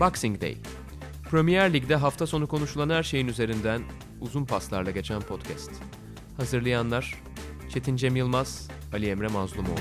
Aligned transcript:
Boxing 0.00 0.40
Day. 0.40 0.56
Premier 1.30 1.72
Lig'de 1.72 1.96
hafta 1.96 2.26
sonu 2.26 2.46
konuşulan 2.46 2.90
her 2.90 3.02
şeyin 3.02 3.28
üzerinden 3.28 3.82
uzun 4.20 4.44
paslarla 4.44 4.90
geçen 4.90 5.20
podcast. 5.20 5.70
Hazırlayanlar 6.36 7.14
Çetin 7.74 7.96
Cem 7.96 8.16
Yılmaz, 8.16 8.68
Ali 8.92 9.06
Emre 9.06 9.28
Mazlumoğlu. 9.28 9.78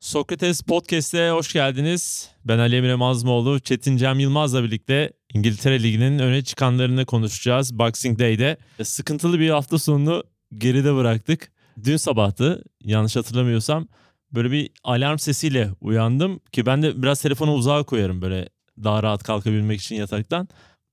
Sokrates 0.00 0.62
Podcast'e 0.62 1.30
hoş 1.30 1.52
geldiniz. 1.52 2.30
Ben 2.44 2.58
Ali 2.58 2.76
Emre 2.76 2.94
Mazmoğlu, 2.94 3.60
Çetin 3.60 3.96
Cem 3.96 4.18
Yılmaz'la 4.18 4.64
birlikte 4.64 5.12
İngiltere 5.34 5.82
Ligi'nin 5.82 6.18
öne 6.18 6.44
çıkanlarını 6.44 7.06
konuşacağız 7.06 7.78
Boxing 7.78 8.18
Day'de. 8.18 8.56
Sıkıntılı 8.82 9.40
bir 9.40 9.50
hafta 9.50 9.78
sonunu 9.78 10.24
geride 10.58 10.94
bıraktık. 10.94 11.52
Dün 11.84 11.96
sabahtı 11.96 12.64
yanlış 12.84 13.16
hatırlamıyorsam 13.16 13.88
böyle 14.34 14.50
bir 14.50 14.70
alarm 14.84 15.18
sesiyle 15.18 15.70
uyandım 15.80 16.40
ki 16.52 16.66
ben 16.66 16.82
de 16.82 17.02
biraz 17.02 17.22
telefonu 17.22 17.54
uzağa 17.54 17.82
koyarım 17.82 18.22
böyle 18.22 18.48
daha 18.84 19.02
rahat 19.02 19.22
kalkabilmek 19.22 19.80
için 19.80 19.96
yataktan. 19.96 20.48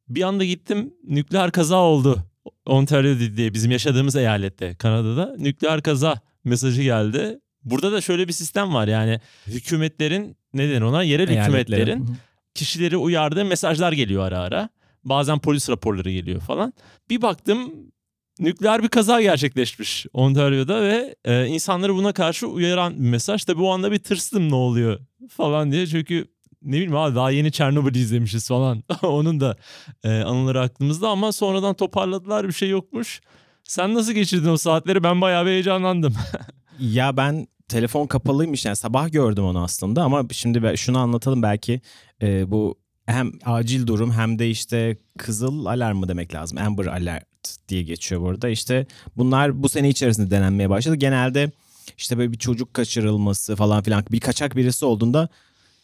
Bir 0.09 0.21
anda 0.21 0.45
gittim 0.45 0.93
nükleer 1.07 1.51
kaza 1.51 1.75
oldu. 1.75 2.23
Ontario 2.65 3.19
diye 3.37 3.53
bizim 3.53 3.71
yaşadığımız 3.71 4.15
eyalette 4.15 4.75
Kanada'da 4.75 5.35
nükleer 5.37 5.81
kaza 5.81 6.21
mesajı 6.43 6.81
geldi. 6.81 7.39
Burada 7.63 7.91
da 7.91 8.01
şöyle 8.01 8.27
bir 8.27 8.33
sistem 8.33 8.73
var 8.73 8.87
yani 8.87 9.19
hükümetlerin 9.47 10.37
neden 10.53 10.81
ona 10.81 11.03
yerel 11.03 11.29
hükümetlerin 11.29 12.15
kişileri 12.53 12.97
uyardığı 12.97 13.45
mesajlar 13.45 13.91
geliyor 13.91 14.23
ara 14.23 14.39
ara. 14.39 14.69
Bazen 15.03 15.39
polis 15.39 15.69
raporları 15.69 16.11
geliyor 16.11 16.41
falan. 16.41 16.73
Bir 17.09 17.21
baktım 17.21 17.73
nükleer 18.39 18.83
bir 18.83 18.87
kaza 18.87 19.21
gerçekleşmiş 19.21 20.05
Ontario'da 20.13 20.81
ve 20.81 21.15
e, 21.25 21.45
insanları 21.45 21.95
buna 21.95 22.13
karşı 22.13 22.47
uyaran 22.47 22.93
bir 22.93 23.09
mesaj. 23.09 23.43
Tabii 23.45 23.61
o 23.61 23.69
anda 23.69 23.91
bir 23.91 23.99
tırstım 23.99 24.49
ne 24.49 24.55
oluyor 24.55 24.99
falan 25.29 25.71
diye. 25.71 25.87
Çünkü 25.87 26.27
ne 26.61 26.71
bileyim 26.71 26.95
abi 26.95 27.15
daha 27.15 27.31
yeni 27.31 27.51
Çernobil 27.51 27.95
izlemişiz 27.95 28.47
falan. 28.47 28.83
Onun 29.03 29.39
da 29.39 29.55
e, 30.03 30.09
anıları 30.09 30.61
aklımızda 30.61 31.09
ama 31.09 31.31
sonradan 31.31 31.73
toparladılar 31.73 32.47
bir 32.47 32.53
şey 32.53 32.69
yokmuş. 32.69 33.21
Sen 33.63 33.93
nasıl 33.93 34.13
geçirdin 34.13 34.49
o 34.49 34.57
saatleri? 34.57 35.03
Ben 35.03 35.21
bayağı 35.21 35.45
bir 35.45 35.51
heyecanlandım. 35.51 36.13
Ya 36.79 37.17
ben 37.17 37.47
telefon 37.67 38.07
kapalıymış 38.07 38.65
yani 38.65 38.75
sabah 38.75 39.11
gördüm 39.11 39.43
onu 39.43 39.63
aslında 39.63 40.03
ama 40.03 40.23
şimdi 40.31 40.77
şunu 40.77 40.99
anlatalım 40.99 41.41
belki 41.41 41.81
e, 42.21 42.51
bu 42.51 42.79
hem 43.05 43.31
acil 43.45 43.87
durum 43.87 44.11
hem 44.11 44.39
de 44.39 44.49
işte 44.49 44.97
kızıl 45.17 45.65
alarm 45.65 45.97
mı 45.97 46.07
demek 46.07 46.33
lazım 46.33 46.57
Amber 46.57 46.85
Alert 46.85 47.30
diye 47.71 47.83
geçiyor 47.83 48.21
burada 48.21 48.49
işte 48.49 48.85
bunlar 49.17 49.63
bu 49.63 49.69
sene 49.69 49.89
içerisinde 49.89 50.31
denenmeye 50.31 50.69
başladı. 50.69 50.95
Genelde 50.95 51.51
işte 51.97 52.17
böyle 52.17 52.31
bir 52.31 52.37
çocuk 52.37 52.73
kaçırılması 52.73 53.55
falan 53.55 53.83
filan 53.83 54.05
bir 54.11 54.19
kaçak 54.19 54.55
birisi 54.55 54.85
olduğunda 54.85 55.29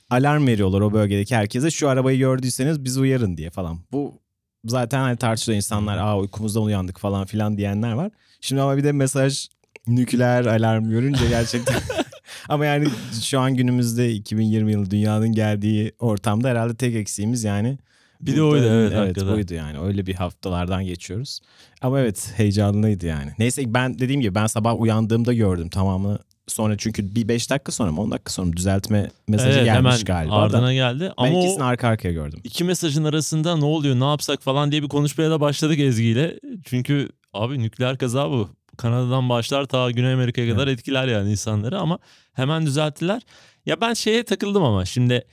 alarm 0.10 0.48
veriyorlar 0.48 0.82
o 0.82 0.94
bölgedeki 0.94 1.36
herkese. 1.36 1.72
Şu 1.72 1.90
arabayı 1.90 2.20
gördüyseniz 2.20 2.84
bizi 2.84 3.00
uyarın 3.00 3.38
diye 3.38 3.50
falan. 3.50 3.80
Bu 3.92 4.20
zaten 4.66 5.00
hani 5.00 5.18
tartışılıyor. 5.18 5.56
İnsanlar 5.56 5.98
aa 5.98 6.20
uykumuzdan 6.20 6.64
uyandık 6.64 7.00
falan 7.00 7.26
filan 7.26 7.58
diyenler 7.58 7.92
var. 7.92 8.12
Şimdi 8.42 8.62
ama 8.62 8.78
bir 8.78 8.84
de 8.84 8.92
mesaj 8.92 9.48
nükleer 9.88 10.46
alarm 10.46 10.90
görünce 10.90 11.28
gerçekten 11.30 11.76
ama 12.50 12.66
yani 12.66 12.88
şu 13.22 13.40
an 13.40 13.56
günümüzde 13.56 14.14
2020 14.14 14.72
yılı 14.72 14.92
dünyanın 14.92 15.32
geldiği 15.32 15.92
ortamda 16.00 16.50
herhalde 16.50 16.76
tek 16.76 16.96
eksiğimiz 16.96 17.44
yani 17.44 17.78
bir 18.22 18.36
de 18.36 18.44
oydu 18.44 18.66
evet. 18.66 18.92
Evet 18.96 19.00
hakikaten. 19.08 19.28
oydu 19.34 19.54
yani 19.54 19.80
öyle 19.80 20.06
bir 20.06 20.14
haftalardan 20.16 20.84
geçiyoruz. 20.86 21.40
Ama 21.82 22.00
evet 22.00 22.34
heyecanlıydı 22.36 23.06
yani. 23.06 23.32
Neyse 23.40 23.74
ben 23.74 24.00
dediğim 24.00 24.22
gibi 24.22 24.36
ben 24.36 24.48
sabah 24.48 24.80
uyandığımda 24.82 25.34
gördüm 25.34 25.70
tamamı. 25.70 26.20
Sonra 26.48 26.78
çünkü 26.78 27.16
bir 27.16 27.28
5 27.28 27.50
dakika 27.50 27.72
sonra 27.72 27.92
mı 27.92 28.02
10 28.02 28.12
dakika 28.12 28.32
sonra 28.34 28.54
düzeltme 28.54 29.10
mesajı 29.28 29.58
Evet, 29.58 29.66
gelmiş 29.66 29.92
hemen 29.94 30.04
galiba 30.06 30.36
ardına 30.36 30.68
da. 30.68 30.74
geldi. 30.74 31.04
Ben 31.18 31.24
Ama 31.28 31.40
ikisini 31.40 31.64
arka 31.64 31.88
arkaya 31.88 32.14
gördüm. 32.14 32.40
iki 32.44 32.64
mesajın 32.64 33.04
arasında 33.04 33.58
ne 33.58 33.66
oluyor 33.66 34.00
ne 34.00 34.04
yapsak 34.10 34.42
falan 34.42 34.72
diye 34.72 34.84
bir 34.84 34.88
konuşmaya 34.88 35.30
da 35.32 35.42
başladık 35.42 35.80
Ezgi 35.80 36.06
ile. 36.08 36.40
Çünkü 36.64 37.10
abi 37.34 37.60
nükleer 37.60 37.98
kaza 37.98 38.30
bu. 38.30 38.50
Kanada'dan 38.78 39.30
başlar 39.30 39.66
ta 39.66 39.92
Güney 39.92 40.14
Amerika'ya 40.14 40.54
kadar 40.54 40.68
etkiler 40.68 41.08
yani 41.08 41.32
insanları 41.32 41.80
ama 41.80 42.00
hemen 42.34 42.66
düzelttiler. 42.66 43.22
Ya 43.66 43.82
ben 43.82 43.94
şeye 43.94 44.24
takıldım 44.24 44.64
ama 44.64 44.86
şimdi 44.86 45.24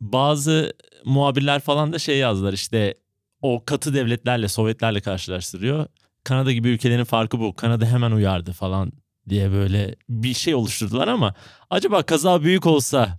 bazı 0.00 0.72
muhabirler 1.04 1.60
falan 1.60 1.92
da 1.92 1.98
şey 1.98 2.18
yazdılar 2.18 2.52
işte 2.52 2.94
o 3.42 3.64
katı 3.64 3.94
devletlerle 3.94 4.48
Sovyetlerle 4.48 5.00
karşılaştırıyor. 5.00 5.86
Kanada 6.24 6.52
gibi 6.52 6.68
ülkelerin 6.68 7.04
farkı 7.04 7.40
bu. 7.40 7.56
Kanada 7.56 7.86
hemen 7.86 8.10
uyardı 8.10 8.52
falan 8.52 8.92
diye 9.28 9.52
böyle 9.52 9.94
bir 10.08 10.34
şey 10.34 10.54
oluşturdular 10.54 11.08
ama 11.08 11.34
acaba 11.70 12.02
kaza 12.02 12.42
büyük 12.42 12.66
olsa 12.66 13.18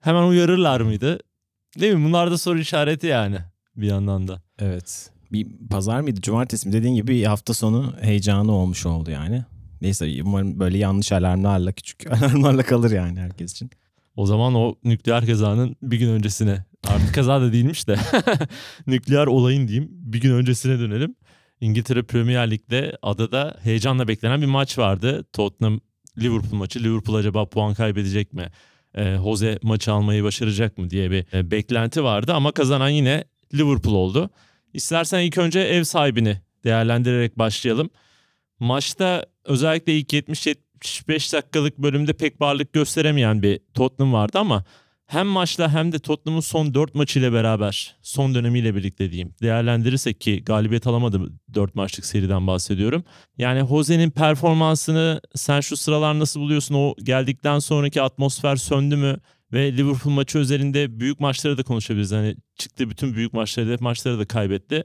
hemen 0.00 0.22
uyarırlar 0.22 0.80
mıydı? 0.80 1.18
Değil 1.80 1.94
mi? 1.94 2.04
Bunlar 2.04 2.30
da 2.30 2.38
soru 2.38 2.58
işareti 2.58 3.06
yani 3.06 3.38
bir 3.76 3.86
yandan 3.86 4.28
da. 4.28 4.42
Evet. 4.58 5.10
Bir 5.32 5.46
pazar 5.70 6.00
mıydı 6.00 6.20
cumartesi 6.20 6.68
mi 6.68 6.72
dediğin 6.72 6.94
gibi 6.94 7.24
hafta 7.24 7.54
sonu 7.54 7.94
heyecanı 8.00 8.52
olmuş 8.52 8.86
oldu 8.86 9.10
yani. 9.10 9.44
Neyse 9.80 10.22
umarım 10.24 10.60
böyle 10.60 10.78
yanlış 10.78 11.12
alarmlarla 11.12 11.72
küçük 11.72 12.06
alarmlarla 12.12 12.62
kalır 12.62 12.90
yani 12.90 13.20
herkes 13.20 13.52
için. 13.52 13.70
O 14.16 14.26
zaman 14.26 14.54
o 14.54 14.74
nükleer 14.84 15.26
kazanın 15.26 15.76
bir 15.82 15.98
gün 15.98 16.08
öncesine 16.08 16.64
artık 16.88 17.14
kaza 17.14 17.40
da 17.40 17.52
değilmiş 17.52 17.88
de 17.88 17.96
nükleer 18.86 19.26
olayın 19.26 19.68
diyeyim 19.68 19.88
bir 19.90 20.20
gün 20.20 20.32
öncesine 20.32 20.78
dönelim. 20.78 21.14
İngiltere 21.60 22.02
Premier 22.02 22.50
Lig'de 22.50 22.98
adada 23.02 23.56
heyecanla 23.62 24.08
beklenen 24.08 24.42
bir 24.42 24.46
maç 24.46 24.78
vardı. 24.78 25.24
Tottenham 25.32 25.80
Liverpool 26.18 26.58
maçı. 26.58 26.84
Liverpool 26.84 27.16
acaba 27.16 27.48
puan 27.48 27.74
kaybedecek 27.74 28.32
mi? 28.32 28.48
E, 28.94 29.16
Jose 29.16 29.58
maçı 29.62 29.92
almayı 29.92 30.24
başaracak 30.24 30.78
mı 30.78 30.90
diye 30.90 31.10
bir 31.10 31.26
e, 31.32 31.50
beklenti 31.50 32.04
vardı 32.04 32.34
ama 32.34 32.52
kazanan 32.52 32.88
yine 32.88 33.24
Liverpool 33.54 33.94
oldu. 33.94 34.30
İstersen 34.74 35.20
ilk 35.20 35.38
önce 35.38 35.60
ev 35.60 35.84
sahibini 35.84 36.40
değerlendirerek 36.64 37.38
başlayalım. 37.38 37.90
Maçta 38.58 39.26
özellikle 39.44 39.98
ilk 39.98 40.08
70-75 40.80 41.32
dakikalık 41.32 41.78
bölümde 41.78 42.12
pek 42.12 42.40
varlık 42.40 42.72
gösteremeyen 42.72 43.42
bir 43.42 43.60
Tottenham 43.74 44.12
vardı 44.12 44.38
ama 44.38 44.64
hem 45.06 45.26
maçla 45.26 45.74
hem 45.74 45.92
de 45.92 45.98
Tottenham'ın 45.98 46.40
son 46.40 46.74
4 46.74 46.94
maçıyla 46.94 47.32
beraber, 47.32 47.96
son 48.02 48.34
dönemiyle 48.34 48.74
birlikte 48.74 49.10
diyeyim 49.10 49.34
değerlendirirsek 49.42 50.20
ki 50.20 50.44
galibiyet 50.44 50.86
alamadı 50.86 51.32
4 51.54 51.74
maçlık 51.74 52.06
seriden 52.06 52.46
bahsediyorum. 52.46 53.04
Yani 53.38 53.68
Jose'nin 53.68 54.10
performansını 54.10 55.20
sen 55.34 55.60
şu 55.60 55.76
sıralar 55.76 56.18
nasıl 56.18 56.40
buluyorsun? 56.40 56.74
O 56.74 56.94
geldikten 57.02 57.58
sonraki 57.58 58.02
atmosfer 58.02 58.56
söndü 58.56 58.96
mü? 58.96 59.16
Ve 59.52 59.76
Liverpool 59.76 60.14
maçı 60.14 60.38
özelinde 60.38 61.00
büyük 61.00 61.20
maçları 61.20 61.58
da 61.58 61.62
konuşabiliriz. 61.62 62.12
Hani 62.12 62.36
çıktı 62.56 62.90
bütün 62.90 63.14
büyük 63.14 63.32
maçları 63.32 63.68
da 63.68 63.76
maçları 63.80 64.18
da 64.18 64.24
kaybetti. 64.24 64.84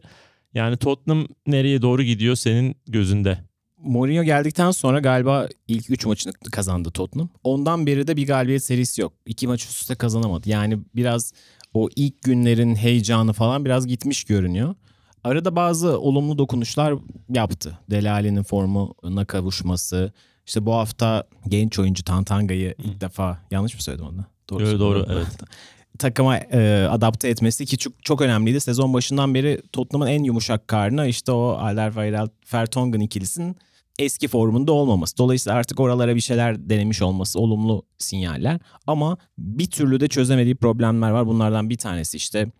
Yani 0.53 0.77
Tottenham 0.77 1.27
nereye 1.47 1.81
doğru 1.81 2.03
gidiyor 2.03 2.35
senin 2.35 2.75
gözünde? 2.87 3.44
Mourinho 3.85 4.23
geldikten 4.23 4.71
sonra 4.71 4.99
galiba 4.99 5.47
ilk 5.67 5.89
3 5.89 6.05
maçını 6.05 6.33
kazandı 6.33 6.91
Tottenham. 6.91 7.29
Ondan 7.43 7.85
beri 7.85 8.07
de 8.07 8.17
bir 8.17 8.27
galibiyet 8.27 8.63
serisi 8.63 9.01
yok. 9.01 9.13
İki 9.25 9.47
maç 9.47 9.63
üst 9.63 9.81
üste 9.81 9.95
kazanamadı. 9.95 10.49
Yani 10.49 10.79
biraz 10.95 11.33
o 11.73 11.89
ilk 11.95 12.23
günlerin 12.23 12.75
heyecanı 12.75 13.33
falan 13.33 13.65
biraz 13.65 13.87
gitmiş 13.87 14.23
görünüyor. 14.23 14.75
Arada 15.23 15.55
bazı 15.55 15.99
olumlu 15.99 16.37
dokunuşlar 16.37 16.93
yaptı. 17.29 17.79
Delali'nin 17.89 18.43
formuna 18.43 19.25
kavuşması. 19.25 20.13
İşte 20.47 20.65
bu 20.65 20.73
hafta 20.73 21.27
genç 21.47 21.79
oyuncu 21.79 22.03
Tantanga'yı 22.03 22.75
ilk 22.77 23.01
defa 23.01 23.39
yanlış 23.51 23.75
mı 23.75 23.81
söyledim 23.81 24.05
onu? 24.05 24.25
Doğru, 24.49 24.65
doğru, 24.65 24.79
doğru 24.79 25.05
evet. 25.09 25.27
takıma 25.99 26.37
e, 26.37 26.87
adapte 26.91 27.29
etmesi 27.29 27.65
ki 27.65 27.77
çok, 27.77 28.03
çok 28.03 28.21
önemliydi. 28.21 28.61
Sezon 28.61 28.93
başından 28.93 29.33
beri 29.33 29.61
Tottenham'ın 29.71 30.11
en 30.11 30.23
yumuşak 30.23 30.67
karnı 30.67 31.07
işte 31.07 31.31
o 31.31 31.49
Alderweireld 31.49 32.29
Vertonghen 32.53 32.99
ikilisinin 32.99 33.57
eski 33.99 34.27
formunda 34.27 34.71
olmaması. 34.71 35.17
Dolayısıyla 35.17 35.57
artık 35.57 35.79
oralara 35.79 36.15
bir 36.15 36.21
şeyler 36.21 36.69
denemiş 36.69 37.01
olması 37.01 37.39
olumlu 37.39 37.83
sinyaller. 37.97 38.59
Ama 38.87 39.17
bir 39.37 39.71
türlü 39.71 39.99
de 39.99 40.07
çözemediği 40.07 40.55
problemler 40.55 41.11
var. 41.11 41.27
Bunlardan 41.27 41.69
bir 41.69 41.77
tanesi 41.77 42.17
işte 42.17 42.51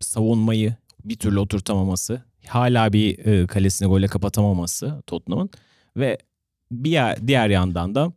savunmayı 0.00 0.76
bir 1.04 1.16
türlü 1.16 1.38
oturtamaması. 1.38 2.22
Hala 2.46 2.92
bir 2.92 3.26
e, 3.26 3.46
kalesini 3.46 3.88
golle 3.88 4.06
kapatamaması 4.06 5.02
Tottenham'ın. 5.06 5.50
Ve 5.96 6.18
bir 6.72 7.26
diğer 7.26 7.48
yandan 7.48 7.94
da 7.94 8.12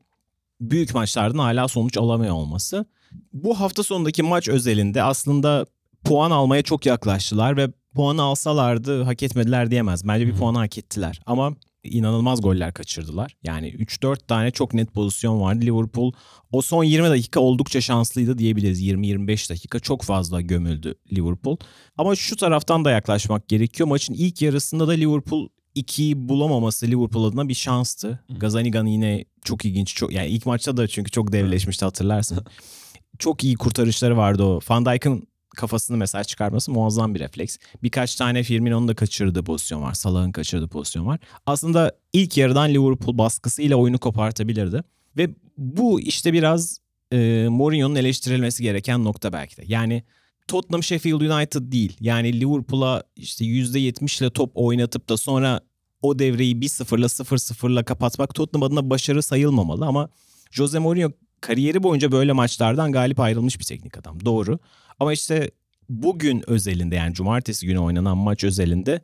büyük 0.61 0.93
maçlardan 0.93 1.39
hala 1.39 1.67
sonuç 1.67 1.97
alamıyor 1.97 2.33
olması. 2.33 2.85
Bu 3.33 3.59
hafta 3.59 3.83
sonundaki 3.83 4.23
maç 4.23 4.49
özelinde 4.49 5.03
aslında 5.03 5.65
puan 6.03 6.31
almaya 6.31 6.61
çok 6.61 6.85
yaklaştılar 6.85 7.57
ve 7.57 7.67
puanı 7.95 8.21
alsalardı 8.21 9.03
hak 9.03 9.23
etmediler 9.23 9.71
diyemez. 9.71 10.07
Bence 10.07 10.27
bir 10.27 10.35
puanı 10.35 10.57
hak 10.57 10.77
ettiler. 10.77 11.21
Ama 11.25 11.55
inanılmaz 11.85 12.41
goller 12.41 12.73
kaçırdılar. 12.73 13.35
Yani 13.43 13.67
3-4 13.67 14.27
tane 14.27 14.51
çok 14.51 14.73
net 14.73 14.93
pozisyon 14.93 15.41
vardı. 15.41 15.65
Liverpool 15.65 16.11
o 16.51 16.61
son 16.61 16.83
20 16.83 17.09
dakika 17.09 17.39
oldukça 17.39 17.81
şanslıydı 17.81 18.37
diyebiliriz. 18.37 18.81
20-25 18.81 19.49
dakika 19.49 19.79
çok 19.79 20.03
fazla 20.03 20.41
gömüldü 20.41 20.95
Liverpool. 21.13 21.57
Ama 21.97 22.15
şu 22.15 22.35
taraftan 22.35 22.85
da 22.85 22.91
yaklaşmak 22.91 23.47
gerekiyor. 23.47 23.89
Maçın 23.89 24.13
ilk 24.13 24.41
yarısında 24.41 24.87
da 24.87 24.91
Liverpool 24.91 25.47
ikiyi 25.75 26.29
bulamaması 26.29 26.87
Liverpool 26.87 27.25
adına 27.25 27.49
bir 27.49 27.53
şanstı. 27.53 28.19
Gazanigan 28.37 28.85
yine 28.85 29.25
çok 29.43 29.65
ilginç. 29.65 29.95
Çok, 29.95 30.13
yani 30.13 30.27
ilk 30.27 30.45
maçta 30.45 30.77
da 30.77 30.87
çünkü 30.87 31.11
çok 31.11 31.31
devleşmişti 31.31 31.85
hatırlarsın. 31.85 32.45
çok 33.19 33.43
iyi 33.43 33.55
kurtarışları 33.55 34.17
vardı 34.17 34.43
o. 34.43 34.59
Van 34.69 34.85
Dijk'ın 34.85 35.27
kafasını 35.55 35.97
mesela 35.97 36.23
çıkarması 36.23 36.71
muazzam 36.71 37.15
bir 37.15 37.19
refleks. 37.19 37.57
Birkaç 37.83 38.15
tane 38.15 38.43
Firmino'nun 38.43 38.87
da 38.87 38.95
kaçırdığı 38.95 39.43
pozisyon 39.43 39.81
var. 39.81 39.93
Salah'ın 39.93 40.31
kaçırdığı 40.31 40.67
pozisyon 40.67 41.05
var. 41.05 41.19
Aslında 41.45 41.91
ilk 42.13 42.37
yarıdan 42.37 42.69
Liverpool 42.69 43.17
baskısıyla 43.17 43.75
oyunu 43.75 43.97
kopartabilirdi. 43.97 44.83
Ve 45.17 45.29
bu 45.57 46.01
işte 46.01 46.33
biraz 46.33 46.79
e, 47.11 47.47
Mourinho'nun 47.49 47.95
eleştirilmesi 47.95 48.63
gereken 48.63 49.03
nokta 49.03 49.33
belki 49.33 49.57
de. 49.57 49.63
Yani 49.67 50.03
Tottenham 50.47 50.83
Sheffield 50.83 51.21
United 51.21 51.71
değil. 51.71 51.97
Yani 51.99 52.41
Liverpool'a 52.41 53.03
işte 53.15 53.45
%70 53.45 54.23
ile 54.23 54.29
top 54.29 54.51
oynatıp 54.55 55.09
da 55.09 55.17
sonra 55.17 55.61
o 56.01 56.19
devreyi 56.19 56.55
1-0'la 56.55 57.05
0-0'la 57.05 57.83
kapatmak 57.83 58.35
Tottenham 58.35 58.63
adına 58.63 58.89
başarı 58.89 59.23
sayılmamalı 59.23 59.85
ama 59.85 60.09
Jose 60.51 60.79
Mourinho 60.79 61.11
kariyeri 61.45 61.83
boyunca 61.83 62.11
böyle 62.11 62.31
maçlardan 62.31 62.91
galip 62.91 63.19
ayrılmış 63.19 63.59
bir 63.59 63.65
teknik 63.65 63.97
adam. 63.97 64.25
Doğru. 64.25 64.59
Ama 64.99 65.13
işte 65.13 65.51
bugün 65.89 66.49
özelinde 66.49 66.95
yani 66.95 67.13
cumartesi 67.13 67.65
günü 67.65 67.79
oynanan 67.79 68.17
maç 68.17 68.43
özelinde 68.43 69.01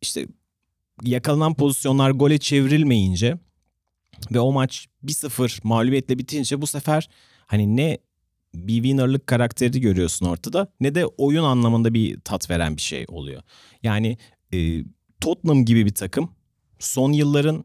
işte 0.00 0.26
yakalanan 1.02 1.54
pozisyonlar 1.54 2.10
gole 2.10 2.38
çevrilmeyince 2.38 3.38
ve 4.30 4.40
o 4.40 4.52
maç 4.52 4.86
1-0 5.04 5.60
mağlubiyetle 5.62 6.18
bitince 6.18 6.62
bu 6.62 6.66
sefer 6.66 7.08
hani 7.46 7.76
ne 7.76 7.98
bir 8.54 8.74
winner'lık 8.74 9.26
karakteri 9.26 9.80
görüyorsun 9.80 10.26
ortada 10.26 10.72
ne 10.80 10.94
de 10.94 11.06
oyun 11.06 11.44
anlamında 11.44 11.94
bir 11.94 12.20
tat 12.20 12.50
veren 12.50 12.76
bir 12.76 12.82
şey 12.82 13.04
oluyor. 13.08 13.42
Yani 13.82 14.18
e, 14.52 14.84
Tottenham 15.20 15.64
gibi 15.64 15.86
bir 15.86 15.94
takım 15.94 16.30
son 16.78 17.12
yılların 17.12 17.64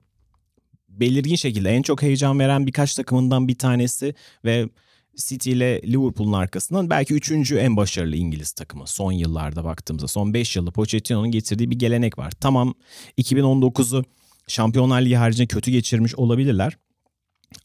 belirgin 0.99 1.35
şekilde 1.35 1.69
en 1.69 1.81
çok 1.81 2.01
heyecan 2.01 2.39
veren 2.39 2.67
birkaç 2.67 2.95
takımından 2.95 3.47
bir 3.47 3.55
tanesi 3.55 4.15
ve 4.45 4.69
City 5.15 5.51
ile 5.51 5.81
Liverpool'un 5.81 6.33
arkasından 6.33 6.89
belki 6.89 7.13
üçüncü 7.13 7.55
en 7.55 7.77
başarılı 7.77 8.15
İngiliz 8.15 8.51
takımı 8.51 8.87
son 8.87 9.11
yıllarda 9.11 9.63
baktığımızda. 9.63 10.07
Son 10.07 10.33
5 10.33 10.55
yılda 10.55 10.71
Pochettino'nun 10.71 11.31
getirdiği 11.31 11.71
bir 11.71 11.79
gelenek 11.79 12.17
var. 12.17 12.31
Tamam 12.31 12.73
2019'u 13.17 14.03
Şampiyonlar 14.47 15.01
Ligi 15.01 15.15
haricinde 15.15 15.47
kötü 15.47 15.71
geçirmiş 15.71 16.15
olabilirler. 16.15 16.77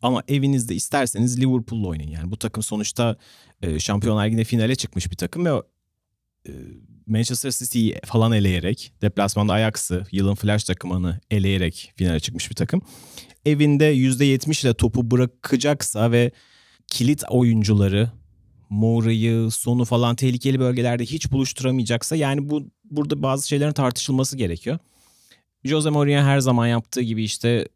Ama 0.02 0.22
evinizde 0.28 0.74
isterseniz 0.74 1.40
Liverpool'la 1.40 1.88
oynayın. 1.88 2.10
Yani 2.10 2.30
bu 2.30 2.36
takım 2.36 2.62
sonuçta 2.62 3.16
e, 3.62 3.78
Şampiyonlar 3.78 4.26
Ligi'nde 4.26 4.44
finale 4.44 4.74
çıkmış 4.74 5.10
bir 5.10 5.16
takım 5.16 5.44
ve 5.44 5.50
e, 6.48 6.52
Manchester 7.10 7.50
City'yi 7.50 8.00
falan 8.04 8.32
eleyerek, 8.32 8.92
deplasmanda 9.02 9.52
Ajax'ı, 9.52 10.06
yılın 10.12 10.34
flash 10.34 10.64
takımını 10.64 11.20
eleyerek 11.30 11.92
finale 11.96 12.20
çıkmış 12.20 12.50
bir 12.50 12.54
takım. 12.54 12.82
Evinde 13.46 13.94
%70 13.94 14.66
ile 14.66 14.74
topu 14.74 15.10
bırakacaksa 15.10 16.12
ve 16.12 16.30
kilit 16.86 17.24
oyuncuları 17.30 18.10
Moura'yı, 18.70 19.50
Son'u 19.50 19.84
falan 19.84 20.16
tehlikeli 20.16 20.60
bölgelerde 20.60 21.04
hiç 21.04 21.32
buluşturamayacaksa 21.32 22.16
yani 22.16 22.50
bu 22.50 22.70
burada 22.84 23.22
bazı 23.22 23.48
şeylerin 23.48 23.72
tartışılması 23.72 24.36
gerekiyor. 24.36 24.78
Jose 25.64 25.90
Mourinho 25.90 26.22
her 26.22 26.40
zaman 26.40 26.66
yaptığı 26.66 27.02
gibi 27.02 27.24
işte 27.24 27.68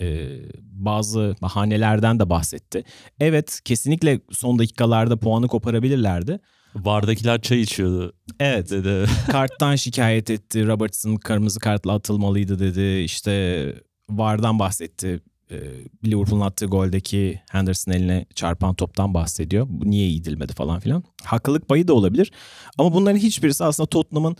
e, 0.00 0.28
bazı 0.60 1.36
bahanelerden 1.42 2.18
de 2.18 2.30
bahsetti. 2.30 2.84
Evet 3.20 3.60
kesinlikle 3.64 4.20
son 4.30 4.58
dakikalarda 4.58 5.16
puanı 5.16 5.48
koparabilirlerdi. 5.48 6.40
Vardakiler 6.74 7.40
çay 7.40 7.60
içiyordu. 7.60 8.12
Evet. 8.40 8.70
Dedi. 8.70 9.06
Karttan 9.30 9.76
şikayet 9.76 10.30
etti. 10.30 10.66
Robertson 10.66 11.16
kırmızı 11.16 11.60
kartla 11.60 11.92
atılmalıydı 11.92 12.58
dedi. 12.58 13.02
İşte 13.04 13.74
VAR'dan 14.10 14.58
bahsetti. 14.58 15.20
Ee, 15.50 15.56
Liverpool'un 16.04 16.40
attığı 16.40 16.66
goldeki 16.66 17.40
Henderson 17.50 17.92
eline 17.92 18.26
çarpan 18.34 18.74
toptan 18.74 19.14
bahsediyor. 19.14 19.66
Bu 19.68 19.90
niye 19.90 20.08
idilmedi 20.08 20.52
falan 20.52 20.80
filan. 20.80 21.04
Haklılık 21.24 21.68
payı 21.68 21.88
da 21.88 21.94
olabilir. 21.94 22.32
Ama 22.78 22.94
bunların 22.94 23.18
hiçbirisi 23.18 23.64
aslında 23.64 23.88
Tottenham'ın 23.88 24.36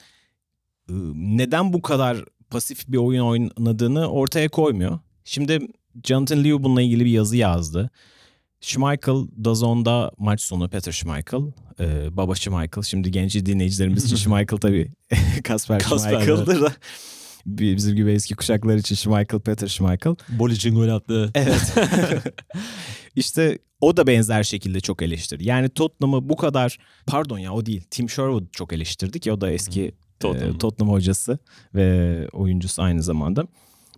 ıı, 0.91 1.13
neden 1.15 1.73
bu 1.73 1.83
kadar 1.83 2.25
pasif 2.51 2.89
bir 2.89 2.97
oyun 2.97 3.23
oynadığını 3.23 4.07
ortaya 4.07 4.49
koymuyor. 4.49 4.99
Şimdi 5.25 5.59
Jonathan 6.05 6.45
Liu 6.45 6.63
bununla 6.63 6.83
ilgili 6.83 7.05
bir 7.05 7.11
yazı 7.11 7.37
yazdı. 7.37 7.91
Schmeichel 8.60 9.44
Dazon'da 9.44 10.10
maç 10.19 10.40
sonu 10.40 10.69
Peter 10.69 10.93
Schmeichel. 10.93 11.40
Ee, 11.81 12.16
baba 12.16 12.34
Schmeichel. 12.34 12.82
Şimdi 12.82 13.10
genç 13.10 13.34
dinleyicilerimiz 13.34 14.05
için 14.05 14.16
Schmeichel 14.25 14.58
tabii 14.58 14.93
Kasper 15.44 15.81
Schmeichel'dır 15.81 16.60
da. 16.60 16.72
Bizim 17.46 17.96
gibi 17.96 18.12
eski 18.12 18.34
kuşaklar 18.34 18.76
için 18.76 18.94
Schmeichel, 18.94 19.40
Peter 19.40 19.66
Schmeichel. 19.66 20.16
Bol 20.28 20.50
için 20.50 20.75
gol 20.75 20.88
attı. 20.88 21.31
Evet. 21.34 21.75
işte 23.16 23.58
o 23.81 23.96
da 23.96 24.06
benzer 24.06 24.43
şekilde 24.43 24.81
çok 24.81 25.02
eleştirdi. 25.02 25.49
Yani 25.49 25.69
Tottenham'ı 25.69 26.28
bu 26.28 26.37
kadar 26.37 26.78
pardon 27.06 27.38
ya 27.38 27.52
o 27.52 27.66
değil. 27.66 27.84
Tim 27.90 28.10
Sherwood 28.10 28.44
çok 28.52 28.72
eleştirdi 28.72 29.20
ki 29.20 29.32
o 29.32 29.40
da 29.40 29.50
eski 29.50 29.93
Tottenham, 30.20 30.55
e, 30.55 30.58
Tottenham 30.58 30.93
hocası 30.94 31.38
ve 31.75 32.28
oyuncusu 32.32 32.82
aynı 32.82 33.02
zamanda. 33.02 33.46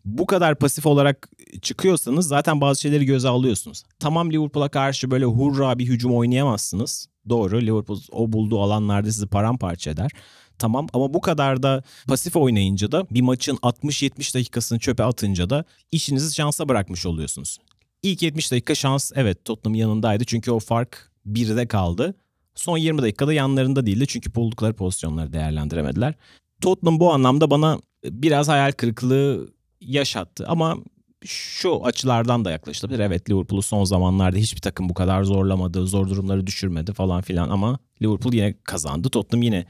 Bu 0.04 0.26
kadar 0.26 0.54
pasif 0.54 0.86
olarak 0.86 1.28
çıkıyorsanız 1.62 2.28
zaten 2.28 2.60
bazı 2.60 2.80
şeyleri 2.80 3.04
göze 3.04 3.28
alıyorsunuz. 3.28 3.82
Tamam 3.98 4.32
Liverpool'a 4.32 4.68
karşı 4.68 5.10
böyle 5.10 5.24
hurra 5.24 5.78
bir 5.78 5.86
hücum 5.86 6.14
oynayamazsınız. 6.14 7.06
Doğru 7.28 7.60
Liverpool 7.60 8.00
o 8.12 8.32
bulduğu 8.32 8.60
alanlarda 8.60 9.12
sizi 9.12 9.26
paramparça 9.26 9.90
eder. 9.90 10.10
Tamam 10.58 10.86
ama 10.92 11.14
bu 11.14 11.20
kadar 11.20 11.62
da 11.62 11.82
pasif 12.08 12.36
oynayınca 12.36 12.92
da 12.92 13.06
bir 13.10 13.20
maçın 13.20 13.56
60-70 13.56 14.34
dakikasını 14.34 14.78
çöpe 14.78 15.04
atınca 15.04 15.50
da 15.50 15.64
işinizi 15.92 16.34
şansa 16.34 16.68
bırakmış 16.68 17.06
oluyorsunuz. 17.06 17.58
İlk 18.02 18.22
70 18.22 18.52
dakika 18.52 18.74
şans 18.74 19.12
evet 19.14 19.44
Tottenham 19.44 19.74
yanındaydı 19.74 20.24
çünkü 20.24 20.50
o 20.50 20.58
fark 20.58 21.12
1'de 21.26 21.66
kaldı. 21.66 22.14
Son 22.54 22.78
20 22.78 23.02
dakikada 23.02 23.32
yanlarında 23.32 23.86
değildi 23.86 24.06
çünkü 24.06 24.34
buldukları 24.34 24.74
pozisyonları 24.74 25.32
değerlendiremediler. 25.32 26.14
Tottenham 26.60 27.00
bu 27.00 27.12
anlamda 27.12 27.50
bana 27.50 27.78
biraz 28.04 28.48
hayal 28.48 28.72
kırıklığı 28.72 29.48
yaşattı 29.80 30.44
ama 30.48 30.76
şu 31.24 31.84
açılardan 31.84 32.44
da 32.44 32.50
yaklaşılabilir. 32.50 33.00
Evet 33.00 33.30
Liverpool'u 33.30 33.62
son 33.62 33.84
zamanlarda 33.84 34.36
hiçbir 34.36 34.60
takım 34.60 34.88
bu 34.88 34.94
kadar 34.94 35.22
zorlamadı, 35.22 35.86
zor 35.86 36.08
durumları 36.08 36.46
düşürmedi 36.46 36.92
falan 36.92 37.22
filan 37.22 37.48
ama 37.48 37.78
Liverpool 38.02 38.32
yine 38.32 38.54
kazandı. 38.64 39.08
Tottenham 39.08 39.42
yine 39.42 39.66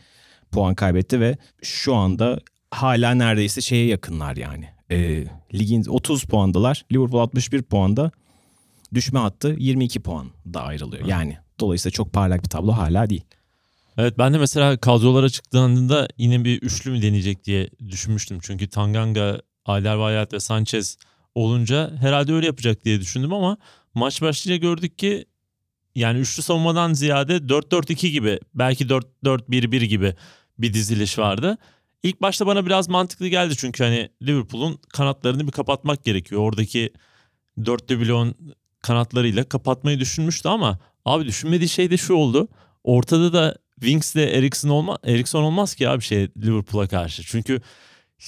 puan 0.53 0.75
kaybetti 0.75 1.21
ve 1.21 1.37
şu 1.63 1.95
anda 1.95 2.41
hala 2.71 3.15
neredeyse 3.15 3.61
şeye 3.61 3.87
yakınlar 3.87 4.37
yani. 4.37 4.69
E, 4.91 5.25
ligin 5.55 5.85
30 5.85 6.25
puandalar. 6.25 6.85
Liverpool 6.93 7.21
61 7.21 7.63
puanda. 7.63 8.11
Düşme 8.95 9.19
hattı 9.19 9.57
22 9.59 10.01
puan 10.01 10.27
da 10.55 10.63
ayrılıyor. 10.63 11.07
Yani 11.07 11.39
dolayısıyla 11.61 11.93
çok 11.93 12.13
parlak 12.13 12.45
bir 12.45 12.49
tablo 12.49 12.73
hala 12.73 13.11
değil. 13.11 13.25
Evet 13.97 14.19
ben 14.19 14.35
de 14.35 14.39
mesela 14.39 14.77
kadrolara 14.77 15.29
çıktığında 15.29 16.09
yine 16.19 16.45
bir 16.45 16.63
üçlü 16.63 16.91
mü 16.91 17.03
deneyecek 17.03 17.45
diye 17.45 17.71
düşünmüştüm. 17.89 18.39
Çünkü 18.43 18.69
Tanganga, 18.69 19.41
Alderweireld 19.65 20.33
ve 20.33 20.41
Sanchez 20.41 20.99
olunca 21.35 21.91
herhalde 22.01 22.33
öyle 22.33 22.47
yapacak 22.47 22.85
diye 22.85 23.01
düşündüm 23.01 23.33
ama 23.33 23.57
maç 23.95 24.23
başlayınca 24.23 24.69
gördük 24.69 24.99
ki 24.99 25.27
yani 25.95 26.19
üçlü 26.19 26.43
savunmadan 26.43 26.93
ziyade 26.93 27.37
4-4-2 27.37 28.07
gibi 28.09 28.39
belki 28.55 28.87
4-4-1-1 28.87 29.85
gibi 29.85 30.15
bir 30.59 30.75
diziliş 30.75 31.19
vardı. 31.19 31.59
İlk 32.03 32.23
başta 32.23 32.47
bana 32.47 32.67
biraz 32.67 32.89
mantıklı 32.89 33.29
geldi 33.29 33.55
çünkü 33.57 33.85
hani 33.85 34.09
Liverpool'un 34.23 34.79
kanatlarını 34.89 35.47
bir 35.47 35.53
kapatmak 35.53 36.05
gerekiyor. 36.05 36.41
Oradaki 36.41 36.93
dörtlü 37.67 38.01
bloğun 38.01 38.35
kanatlarıyla 38.83 39.45
kapatmayı 39.45 40.01
düşünmüştü 40.01 40.49
ama 40.49 40.79
abi 41.05 41.27
düşünmediği 41.27 41.69
şey 41.69 41.91
de 41.91 41.97
şu 41.97 42.15
oldu. 42.15 42.49
Ortada 42.85 43.33
da 43.33 43.57
Winks 43.75 44.15
ile 44.15 44.31
Erikson, 44.31 44.69
olma, 44.69 44.99
Erikson 45.05 45.43
olmaz 45.43 45.75
ki 45.75 45.89
abi 45.89 46.03
şey 46.03 46.29
Liverpool'a 46.37 46.89
karşı. 46.89 47.23
Çünkü 47.23 47.61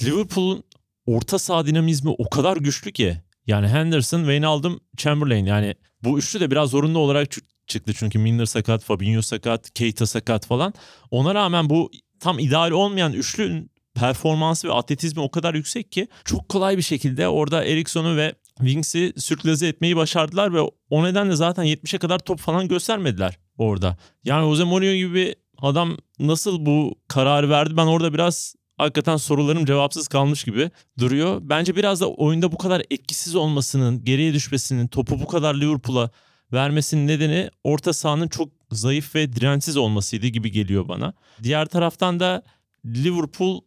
Liverpool'un 0.02 0.64
orta 1.06 1.38
saha 1.38 1.66
dinamizmi 1.66 2.10
o 2.10 2.30
kadar 2.30 2.56
güçlü 2.56 2.92
ki. 2.92 3.16
Yani 3.46 3.68
Henderson, 3.68 4.18
Wijnaldum, 4.18 4.80
Chamberlain 4.96 5.46
yani 5.46 5.74
bu 6.04 6.18
üçlü 6.18 6.40
de 6.40 6.50
biraz 6.50 6.70
zorunlu 6.70 6.98
olarak 6.98 7.28
çıktı. 7.66 7.92
Çünkü 7.94 8.18
Milner 8.18 8.46
sakat, 8.46 8.84
Fabinho 8.84 9.22
sakat, 9.22 9.70
Keita 9.74 10.06
sakat 10.06 10.46
falan. 10.46 10.74
Ona 11.10 11.34
rağmen 11.34 11.70
bu 11.70 11.90
tam 12.20 12.38
ideal 12.38 12.70
olmayan 12.70 13.12
üçlünün 13.12 13.70
performansı 13.94 14.68
ve 14.68 14.72
atletizmi 14.72 15.22
o 15.22 15.30
kadar 15.30 15.54
yüksek 15.54 15.92
ki 15.92 16.08
çok 16.24 16.48
kolay 16.48 16.76
bir 16.76 16.82
şekilde 16.82 17.28
orada 17.28 17.64
Eriksson'u 17.64 18.16
ve 18.16 18.34
Wings'i 18.58 19.12
sürkleze 19.16 19.68
etmeyi 19.68 19.96
başardılar 19.96 20.54
ve 20.54 20.60
o 20.90 21.04
nedenle 21.04 21.36
zaten 21.36 21.64
70'e 21.64 21.98
kadar 21.98 22.18
top 22.18 22.38
falan 22.38 22.68
göstermediler 22.68 23.38
orada. 23.58 23.96
Yani 24.24 24.48
Jose 24.48 24.64
Mourinho 24.64 24.94
gibi 24.94 25.34
adam 25.58 25.96
nasıl 26.18 26.66
bu 26.66 26.94
kararı 27.08 27.50
verdi 27.50 27.76
ben 27.76 27.86
orada 27.86 28.14
biraz 28.14 28.54
hakikaten 28.82 29.16
sorularım 29.16 29.64
cevapsız 29.64 30.08
kalmış 30.08 30.44
gibi 30.44 30.70
duruyor. 30.98 31.40
Bence 31.42 31.76
biraz 31.76 32.00
da 32.00 32.10
oyunda 32.10 32.52
bu 32.52 32.58
kadar 32.58 32.82
etkisiz 32.90 33.34
olmasının, 33.34 34.04
geriye 34.04 34.32
düşmesinin, 34.32 34.86
topu 34.88 35.20
bu 35.20 35.26
kadar 35.26 35.54
Liverpool'a 35.54 36.10
vermesinin 36.52 37.08
nedeni 37.08 37.50
orta 37.64 37.92
sahanın 37.92 38.28
çok 38.28 38.48
zayıf 38.70 39.14
ve 39.14 39.32
dirençsiz 39.32 39.76
olmasıydı 39.76 40.26
gibi 40.26 40.50
geliyor 40.50 40.88
bana. 40.88 41.14
Diğer 41.42 41.66
taraftan 41.66 42.20
da 42.20 42.42
Liverpool 42.86 43.60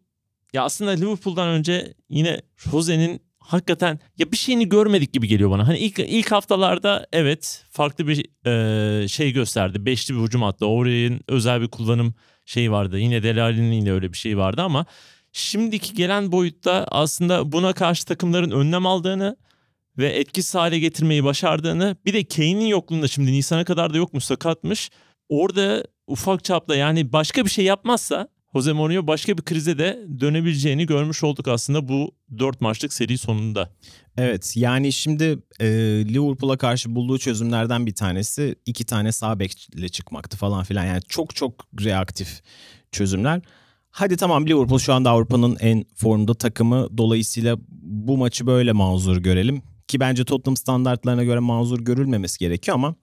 Ya 0.54 0.64
aslında 0.64 0.92
Liverpool'dan 0.92 1.48
önce 1.48 1.94
yine 2.10 2.42
Jose'nin 2.58 3.22
hakikaten 3.40 4.00
ya 4.18 4.32
bir 4.32 4.38
şeyini 4.38 4.70
görmedik 4.70 5.14
gibi 5.14 5.28
geliyor 5.28 5.52
bana. 5.52 5.68
Hani 5.68 5.78
ilk 5.78 6.00
ilk 6.00 6.32
haftalarda 6.32 7.08
evet 7.12 7.66
farklı 7.72 8.08
bir 8.08 8.48
e, 8.48 9.08
şey 9.08 9.32
gösterdi. 9.32 9.86
Beşli 9.86 10.16
bir 10.16 10.20
hücum 10.20 10.44
attı. 10.44 10.66
Oray'ın 10.66 11.20
özel 11.28 11.62
bir 11.62 11.68
kullanım 11.68 12.14
şeyi 12.46 12.72
vardı. 12.72 13.00
Yine 13.00 13.24
Delali'nin 13.24 13.72
yine 13.72 13.92
öyle 13.92 14.14
bir 14.14 14.18
şey 14.18 14.38
vardı 14.38 14.62
ama 14.62 14.86
şimdiki 15.32 15.94
gelen 15.94 16.32
boyutta 16.32 16.86
aslında 16.92 17.52
buna 17.52 17.74
karşı 17.74 18.06
takımların 18.06 18.52
önlem 18.52 18.86
aldığını 18.86 19.38
ve 19.98 20.10
etkisiz 20.10 20.56
hale 20.56 20.80
getirmeyi 20.80 21.24
başardığını 21.24 21.96
bir 22.06 22.14
de 22.14 22.24
Kane'in 22.24 22.66
yokluğunda 22.66 23.08
şimdi 23.08 23.32
Nisan'a 23.32 23.66
kadar 23.66 23.94
da 23.94 23.98
yokmuş 23.98 24.24
sakatmış. 24.24 24.90
Orada 25.30 25.84
ufak 26.08 26.44
çapta 26.44 26.76
yani 26.76 27.14
başka 27.14 27.46
bir 27.46 27.50
şey 27.50 27.66
yapmazsa 27.66 28.28
Jose 28.56 28.74
Mourinho 28.74 29.08
başka 29.08 29.38
bir 29.38 29.44
krize 29.44 29.78
de 29.78 30.06
dönebileceğini 30.20 30.86
görmüş 30.86 31.24
olduk 31.24 31.48
aslında 31.48 31.88
bu 31.88 32.12
4 32.40 32.62
maçlık 32.62 32.94
seri 32.94 33.18
sonunda. 33.18 33.70
Evet 34.18 34.54
yani 34.58 34.94
şimdi 34.94 35.40
e, 35.60 35.68
Liverpool'a 36.14 36.58
karşı 36.58 36.96
bulduğu 36.96 37.18
çözümlerden 37.18 37.86
bir 37.86 37.96
tanesi 37.96 38.56
iki 38.66 38.86
tane 38.86 39.12
sağ 39.12 39.40
bekle 39.40 39.90
çıkmaktı 39.90 40.38
falan 40.38 40.64
filan. 40.64 40.86
Yani 40.86 41.02
çok 41.10 41.36
çok 41.36 41.66
reaktif 41.84 42.42
çözümler. 42.92 43.42
Hadi 43.90 44.18
tamam 44.18 44.48
Liverpool 44.48 44.80
şu 44.80 44.94
anda 44.94 45.10
Avrupa'nın 45.10 45.58
en 45.60 45.86
formda 45.96 46.34
takımı. 46.34 46.98
Dolayısıyla 46.98 47.58
bu 47.82 48.18
maçı 48.18 48.48
böyle 48.48 48.72
mazur 48.72 49.18
görelim. 49.18 49.62
Ki 49.88 50.00
bence 50.00 50.26
Tottenham 50.26 50.58
standartlarına 50.58 51.24
göre 51.24 51.40
mazur 51.40 51.80
görülmemesi 51.80 52.40
gerekiyor 52.40 52.76
ama 52.76 52.96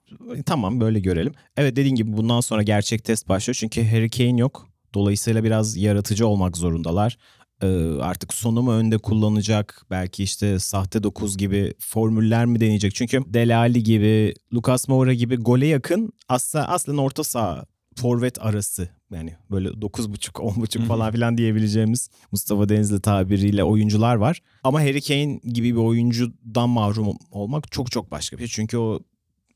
tamam 0.46 0.80
böyle 0.80 1.00
görelim. 1.00 1.32
Evet 1.56 1.76
dediğin 1.76 1.94
gibi 1.94 2.16
bundan 2.16 2.40
sonra 2.40 2.62
gerçek 2.62 3.04
test 3.04 3.28
başlıyor. 3.28 3.56
Çünkü 3.60 3.84
Harry 3.84 4.10
Kane 4.10 4.40
yok. 4.40 4.71
Dolayısıyla 4.94 5.44
biraz 5.44 5.76
yaratıcı 5.76 6.26
olmak 6.26 6.56
zorundalar. 6.56 7.18
Ee, 7.62 7.66
artık 8.00 8.34
sonu 8.34 8.62
mu 8.62 8.72
önde 8.72 8.98
kullanacak? 8.98 9.86
Belki 9.90 10.22
işte 10.22 10.58
sahte 10.58 11.02
9 11.02 11.36
gibi 11.36 11.74
formüller 11.78 12.46
mi 12.46 12.60
deneyecek? 12.60 12.94
Çünkü 12.94 13.22
Delali 13.26 13.82
gibi, 13.82 14.34
Lucas 14.54 14.88
Moura 14.88 15.14
gibi 15.14 15.36
gole 15.36 15.66
yakın 15.66 16.12
aslında, 16.28 16.68
aslında 16.68 17.02
orta 17.02 17.24
saha 17.24 17.64
forvet 17.96 18.44
arası 18.44 18.88
yani 19.12 19.36
böyle 19.50 19.68
9.5 19.68 20.30
10.5 20.30 20.86
falan 20.86 21.12
filan 21.12 21.38
diyebileceğimiz 21.38 22.10
Mustafa 22.32 22.68
Denizli 22.68 23.00
tabiriyle 23.00 23.64
oyuncular 23.64 24.16
var. 24.16 24.42
Ama 24.64 24.80
Harry 24.80 25.00
Kane 25.00 25.40
gibi 25.44 25.72
bir 25.72 25.80
oyuncudan 25.80 26.68
mahrum 26.68 27.16
olmak 27.30 27.72
çok 27.72 27.90
çok 27.90 28.10
başka 28.10 28.38
bir 28.38 28.46
şey. 28.46 28.54
Çünkü 28.54 28.78
o 28.78 29.00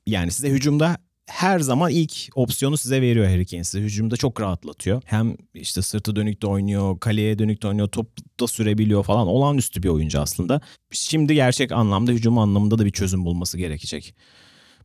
yani 0.07 0.31
size 0.31 0.51
hücumda 0.51 0.97
her 1.27 1.59
zaman 1.61 1.91
ilk 1.91 2.13
opsiyonu 2.35 2.77
size 2.77 3.03
veriyor 3.03 3.27
Harry 3.27 3.47
Kane. 3.47 3.65
Size 3.65 3.85
hücumda 3.85 4.17
çok 4.17 4.41
rahatlatıyor. 4.41 5.03
Hem 5.05 5.37
işte 5.55 5.83
sırtı 5.83 6.17
dönük 6.17 6.43
de 6.43 6.47
oynuyor, 6.47 7.01
kaleye 7.01 7.39
dönük 7.39 7.63
de 7.63 7.69
oynuyor, 7.69 7.89
top 7.89 8.09
da 8.41 8.47
sürebiliyor 8.47 9.05
falan. 9.05 9.27
Olağanüstü 9.27 9.83
bir 9.83 9.89
oyuncu 9.89 10.21
aslında. 10.21 10.61
Şimdi 10.91 11.35
gerçek 11.35 11.73
anlamda 11.73 12.13
hücum 12.13 12.39
anlamında 12.39 12.79
da 12.79 12.85
bir 12.85 12.91
çözüm 12.91 13.25
bulması 13.25 13.59
gerekecek 13.59 14.15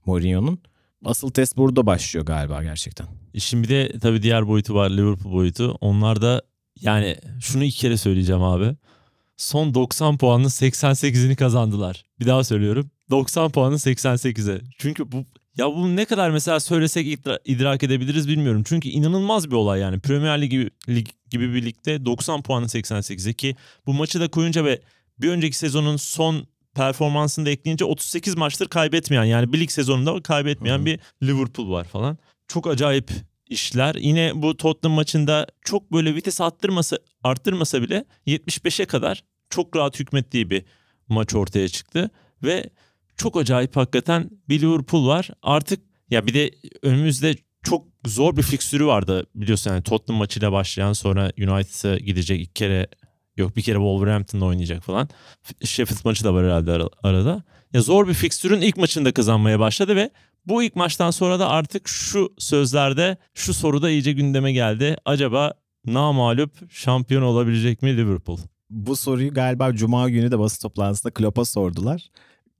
Mourinho'nun. 0.05 0.59
Asıl 1.05 1.29
test 1.29 1.57
burada 1.57 1.85
başlıyor 1.85 2.25
galiba 2.25 2.63
gerçekten. 2.63 3.07
E 3.33 3.39
şimdi 3.39 3.69
de 3.69 3.99
tabii 3.99 4.23
diğer 4.23 4.47
boyutu 4.47 4.73
var 4.75 4.89
Liverpool 4.89 5.33
boyutu. 5.33 5.77
Onlar 5.81 6.21
da 6.21 6.41
yani 6.81 7.15
şunu 7.41 7.63
iki 7.63 7.79
kere 7.79 7.97
söyleyeceğim 7.97 8.43
abi. 8.43 8.75
Son 9.37 9.73
90 9.73 10.17
puanın 10.17 10.47
88'ini 10.47 11.35
kazandılar. 11.35 12.05
Bir 12.19 12.25
daha 12.25 12.43
söylüyorum. 12.43 12.91
90 13.09 13.51
puanın 13.51 13.77
88'e. 13.77 14.61
Çünkü 14.77 15.11
bu 15.11 15.25
ya 15.57 15.67
bunu 15.67 15.95
ne 15.95 16.05
kadar 16.05 16.29
mesela 16.29 16.59
söylesek 16.59 17.07
idra- 17.07 17.39
idrak 17.45 17.83
edebiliriz 17.83 18.27
bilmiyorum. 18.27 18.63
Çünkü 18.65 18.89
inanılmaz 18.89 19.51
bir 19.51 19.55
olay 19.55 19.79
yani. 19.79 19.99
Premier 19.99 20.41
Lig 20.41 20.51
gibi, 20.51 20.69
lig 20.89 21.07
gibi 21.29 21.53
bir 21.53 21.65
ligde 21.65 22.05
90 22.05 22.41
puanın 22.41 22.67
88'e 22.67 23.33
ki 23.33 23.55
bu 23.85 23.93
maçı 23.93 24.19
da 24.19 24.27
koyunca 24.27 24.65
ve 24.65 24.81
bir 25.17 25.29
önceki 25.29 25.57
sezonun 25.57 25.97
son 25.97 26.47
performansını 26.75 27.45
da 27.45 27.49
ekleyince 27.49 27.85
38 27.85 28.37
maçtır 28.37 28.67
kaybetmeyen 28.67 29.23
yani 29.23 29.53
bir 29.53 29.59
lig 29.59 29.69
sezonunda 29.69 30.21
kaybetmeyen 30.21 30.79
hı. 30.79 30.85
bir 30.85 30.99
Liverpool 31.23 31.71
var 31.71 31.83
falan. 31.83 32.17
Çok 32.47 32.67
acayip 32.67 33.11
işler. 33.49 33.95
Yine 33.95 34.31
bu 34.35 34.57
Tottenham 34.57 34.95
maçında 34.95 35.47
çok 35.61 35.91
böyle 35.91 36.15
vites 36.15 36.41
arttırmasa, 36.41 36.97
arttırmasa 37.23 37.81
bile 37.81 38.05
75'e 38.27 38.85
kadar 38.85 39.23
çok 39.49 39.75
rahat 39.75 39.99
hükmettiği 39.99 40.49
bir 40.49 40.63
maç 41.07 41.35
ortaya 41.35 41.67
çıktı. 41.67 42.09
Ve 42.43 42.69
çok 43.17 43.37
acayip 43.37 43.75
hakikaten 43.75 44.29
bir 44.49 44.61
Liverpool 44.61 45.07
var. 45.07 45.29
Artık 45.41 45.79
ya 46.09 46.27
bir 46.27 46.33
de 46.33 46.51
önümüzde 46.81 47.35
çok 47.63 47.87
zor 48.07 48.37
bir 48.37 48.41
fikstürü 48.41 48.85
vardı 48.85 49.25
biliyorsun 49.35 49.71
yani 49.71 49.83
Tottenham 49.83 50.19
maçıyla 50.19 50.51
başlayan 50.51 50.93
sonra 50.93 51.31
United'a 51.37 51.97
gidecek 51.97 52.41
iki 52.41 52.53
kere 52.53 52.87
yok 53.37 53.55
bir 53.55 53.61
kere 53.61 53.75
Wolverhampton'da 53.75 54.45
oynayacak 54.45 54.83
falan. 54.83 55.09
Sheffield 55.63 55.99
maçı 56.05 56.23
da 56.23 56.33
var 56.33 56.45
herhalde 56.45 56.71
ara- 56.71 56.89
arada. 57.03 57.43
Ya 57.73 57.81
zor 57.81 58.07
bir 58.07 58.13
fikstürün 58.13 58.61
ilk 58.61 58.77
maçında 58.77 59.11
kazanmaya 59.11 59.59
başladı 59.59 59.95
ve 59.95 60.09
bu 60.45 60.63
ilk 60.63 60.75
maçtan 60.75 61.11
sonra 61.11 61.39
da 61.39 61.49
artık 61.49 61.87
şu 61.87 62.33
sözlerde 62.37 63.17
şu 63.33 63.53
soruda 63.53 63.89
iyice 63.89 64.11
gündeme 64.11 64.51
geldi. 64.51 64.95
Acaba 65.05 65.53
namalup 65.85 66.71
şampiyon 66.71 67.21
olabilecek 67.21 67.81
mi 67.81 67.97
Liverpool? 67.97 68.37
Bu 68.69 68.95
soruyu 68.95 69.33
galiba 69.33 69.73
Cuma 69.73 70.09
günü 70.09 70.31
de 70.31 70.39
basın 70.39 70.61
toplantısında 70.67 71.13
Klopp'a 71.13 71.45
sordular. 71.45 72.07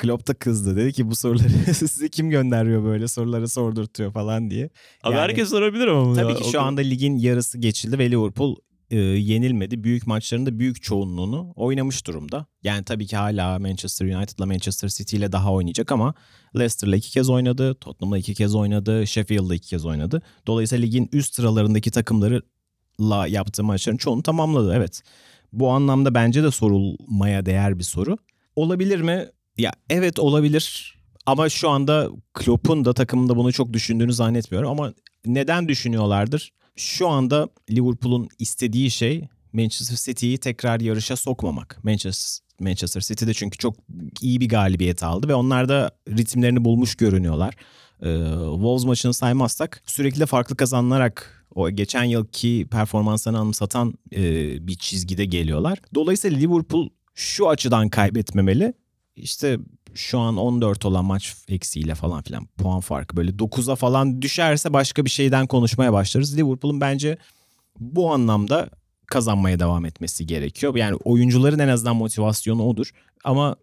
Klopp 0.02 0.28
da 0.28 0.34
kızdı. 0.34 0.76
Dedi 0.76 0.94
ki 0.94 1.10
bu 1.10 1.16
soruları 1.16 1.50
size 1.74 2.10
kim 2.10 2.30
gönderiyor 2.30 2.84
böyle 2.84 3.08
soruları 3.08 3.48
sordurtuyor 3.48 4.12
falan 4.12 4.50
diye. 4.50 4.70
Abi 5.04 5.14
Yani- 5.16 5.22
herkes 5.22 5.50
sorabilir 5.50 5.88
ama 5.88 6.14
Tabii 6.16 6.32
ya. 6.32 6.38
ki 6.38 6.50
şu 6.52 6.62
anda 6.62 6.82
ligin 6.82 7.18
yarısı 7.18 7.58
geçildi 7.58 8.00
ve 8.00 8.12
Liverpool 8.12 8.56
e, 8.92 8.98
yenilmedi. 9.00 9.84
Büyük 9.84 10.08
maçlarında 10.08 10.60
büyük 10.60 10.84
çoğunluğunu 10.84 11.54
oynamış 11.56 12.08
durumda. 12.08 12.46
Yani 12.64 12.84
tabii 12.84 13.06
ki 13.08 13.18
hala 13.18 13.60
Manchester 13.60 14.06
United'la 14.06 14.46
Manchester 14.46 14.90
City 14.90 15.18
ile 15.18 15.32
daha 15.32 15.54
oynayacak 15.54 15.92
ama 15.92 16.14
Leicester'la 16.56 16.96
iki 16.96 17.12
kez 17.12 17.30
oynadı, 17.30 17.76
Tottenham'la 17.76 18.18
iki 18.18 18.34
kez 18.34 18.56
oynadı, 18.56 19.08
Sheffield'la 19.08 19.56
iki 19.56 19.70
kez 19.70 19.86
oynadı. 19.86 20.22
Dolayısıyla 20.48 20.86
ligin 20.86 21.10
üst 21.14 21.36
sıralarındaki 21.36 21.92
takımlarla 21.92 23.28
yaptığı 23.28 23.64
maçların 23.64 23.98
çoğunu 23.98 24.24
tamamladı. 24.24 24.74
Evet. 24.76 25.02
Bu 25.54 25.70
anlamda 25.70 26.14
bence 26.14 26.44
de 26.44 26.52
sorulmaya 26.52 27.46
değer 27.46 27.80
bir 27.80 27.84
soru. 27.84 28.18
Olabilir 28.56 29.02
mi? 29.02 29.26
Ya 29.58 29.72
evet 29.90 30.20
olabilir. 30.20 30.96
Ama 31.26 31.50
şu 31.50 31.70
anda 31.70 32.10
Klopp'un 32.34 32.86
da 32.86 32.94
takımında 32.94 33.36
bunu 33.38 33.54
çok 33.54 33.74
düşündüğünü 33.74 34.14
zannetmiyorum. 34.14 34.70
Ama 34.70 34.94
neden 35.26 35.68
düşünüyorlardır? 35.68 36.52
Şu 36.76 37.08
anda 37.08 37.50
Liverpool'un 37.70 38.30
istediği 38.40 38.92
şey 38.92 39.28
Manchester 39.54 39.96
City'yi 39.96 40.38
tekrar 40.38 40.80
yarışa 40.80 41.16
sokmamak. 41.16 41.80
Manchester 41.84 42.52
Manchester 42.60 43.02
City'de 43.02 43.34
çünkü 43.34 43.58
çok 43.58 43.76
iyi 44.22 44.40
bir 44.40 44.50
galibiyet 44.50 45.04
aldı 45.04 45.28
ve 45.28 45.36
onlar 45.36 45.70
da 45.70 45.92
ritimlerini 46.10 46.66
bulmuş 46.66 46.96
görünüyorlar. 46.96 47.56
Ee, 48.02 48.06
Wolves 48.54 48.86
maçını 48.86 49.14
saymazsak 49.14 49.84
sürekli 49.86 50.26
farklı 50.26 50.56
kazanılarak 50.56 51.46
o 51.56 51.70
geçen 51.70 52.04
yılki 52.04 52.68
performanslarını 52.72 53.40
anımsatan 53.40 53.94
e, 54.16 54.22
bir 54.68 54.76
çizgide 54.76 55.26
geliyorlar. 55.26 55.80
Dolayısıyla 55.96 56.38
Liverpool 56.38 56.90
şu 57.16 57.50
açıdan 57.50 57.90
kaybetmemeli. 57.90 58.74
İşte 59.16 59.60
şu 59.94 60.20
an 60.20 60.38
14 60.38 60.86
olan 60.86 61.06
maç 61.06 61.36
eksiğiyle 61.48 61.96
falan 61.96 62.22
filan 62.22 62.46
puan 62.46 62.80
farkı 62.80 63.18
böyle 63.18 63.32
9'a 63.32 63.76
falan 63.76 64.22
düşerse 64.22 64.74
başka 64.74 65.06
bir 65.06 65.10
şeyden 65.10 65.48
konuşmaya 65.48 65.94
başlarız. 65.94 66.38
Liverpool'un 66.38 66.82
bence 66.82 67.18
bu 67.80 68.14
anlamda 68.14 68.70
kazanmaya 69.08 69.60
devam 69.60 69.86
etmesi 69.86 70.26
gerekiyor. 70.26 70.76
Yani 70.76 70.96
oyuncuların 70.96 71.60
en 71.60 71.68
azından 71.68 71.96
motivasyonu 71.96 72.64
odur. 72.64 72.92
Ama 73.24 73.56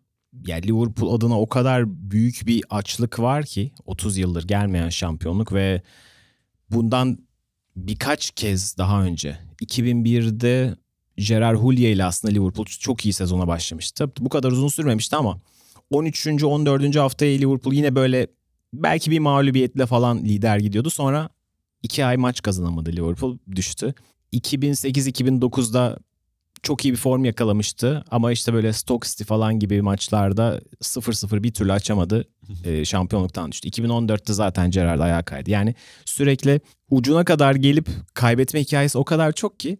yani 0.47 0.67
Liverpool 0.67 1.14
adına 1.14 1.40
o 1.40 1.49
kadar 1.49 1.85
büyük 2.11 2.43
bir 2.47 2.64
açlık 2.71 3.19
var 3.19 3.45
ki 3.45 3.73
30 3.87 4.17
yıldır 4.19 4.49
gelmeyen 4.49 4.88
şampiyonluk 4.88 5.52
ve 5.52 5.83
bundan 6.71 7.19
birkaç 7.76 8.31
kez 8.31 8.78
daha 8.78 9.02
önce 9.02 9.38
2001'de 9.62 10.76
Gerard 11.18 11.56
Houllier 11.56 11.92
ile 11.92 12.04
aslında 12.04 12.34
Liverpool 12.34 12.66
çok 12.66 13.04
iyi 13.04 13.12
sezona 13.12 13.48
başlamıştı. 13.48 14.10
Bu 14.18 14.28
kadar 14.28 14.52
uzun 14.52 14.68
sürmemişti 14.68 15.16
ama 15.16 15.40
13. 15.90 16.26
14. 16.44 16.96
haftaya 16.96 17.38
Liverpool 17.38 17.75
yine 17.75 17.94
böyle 17.94 18.26
belki 18.75 19.10
bir 19.10 19.18
mağlubiyetle 19.18 19.87
falan 19.87 20.25
lider 20.25 20.58
gidiyordu. 20.58 20.90
Sonra 20.90 21.28
iki 21.82 22.04
ay 22.04 22.16
maç 22.16 22.42
kazanamadı 22.42 22.92
Liverpool 22.92 23.38
düştü. 23.56 23.94
2008-2009'da 24.32 25.98
çok 26.62 26.84
iyi 26.84 26.92
bir 26.92 26.98
form 26.98 27.25
yakalamıştı 27.25 28.04
ama 28.10 28.32
işte 28.32 28.52
böyle 28.52 28.72
Stoke 28.72 29.08
City 29.08 29.25
falan 29.25 29.58
gibi 29.58 29.82
maçlarda 29.82 30.60
0-0 30.82 31.42
bir 31.42 31.52
türlü 31.52 31.72
açamadı. 31.72 32.25
Ee, 32.64 32.84
şampiyonluktan 32.84 33.52
düştü. 33.52 33.68
2014'te 33.68 34.32
zaten 34.32 34.70
Gerrard 34.70 35.00
ayağa 35.00 35.22
kaydı. 35.22 35.50
Yani 35.50 35.75
sürekli 36.04 36.60
ucuna 36.90 37.25
kadar 37.25 37.54
gelip 37.54 37.88
kaybetme 38.14 38.60
hikayesi 38.60 38.98
o 38.98 39.04
kadar 39.04 39.32
çok 39.32 39.60
ki 39.60 39.78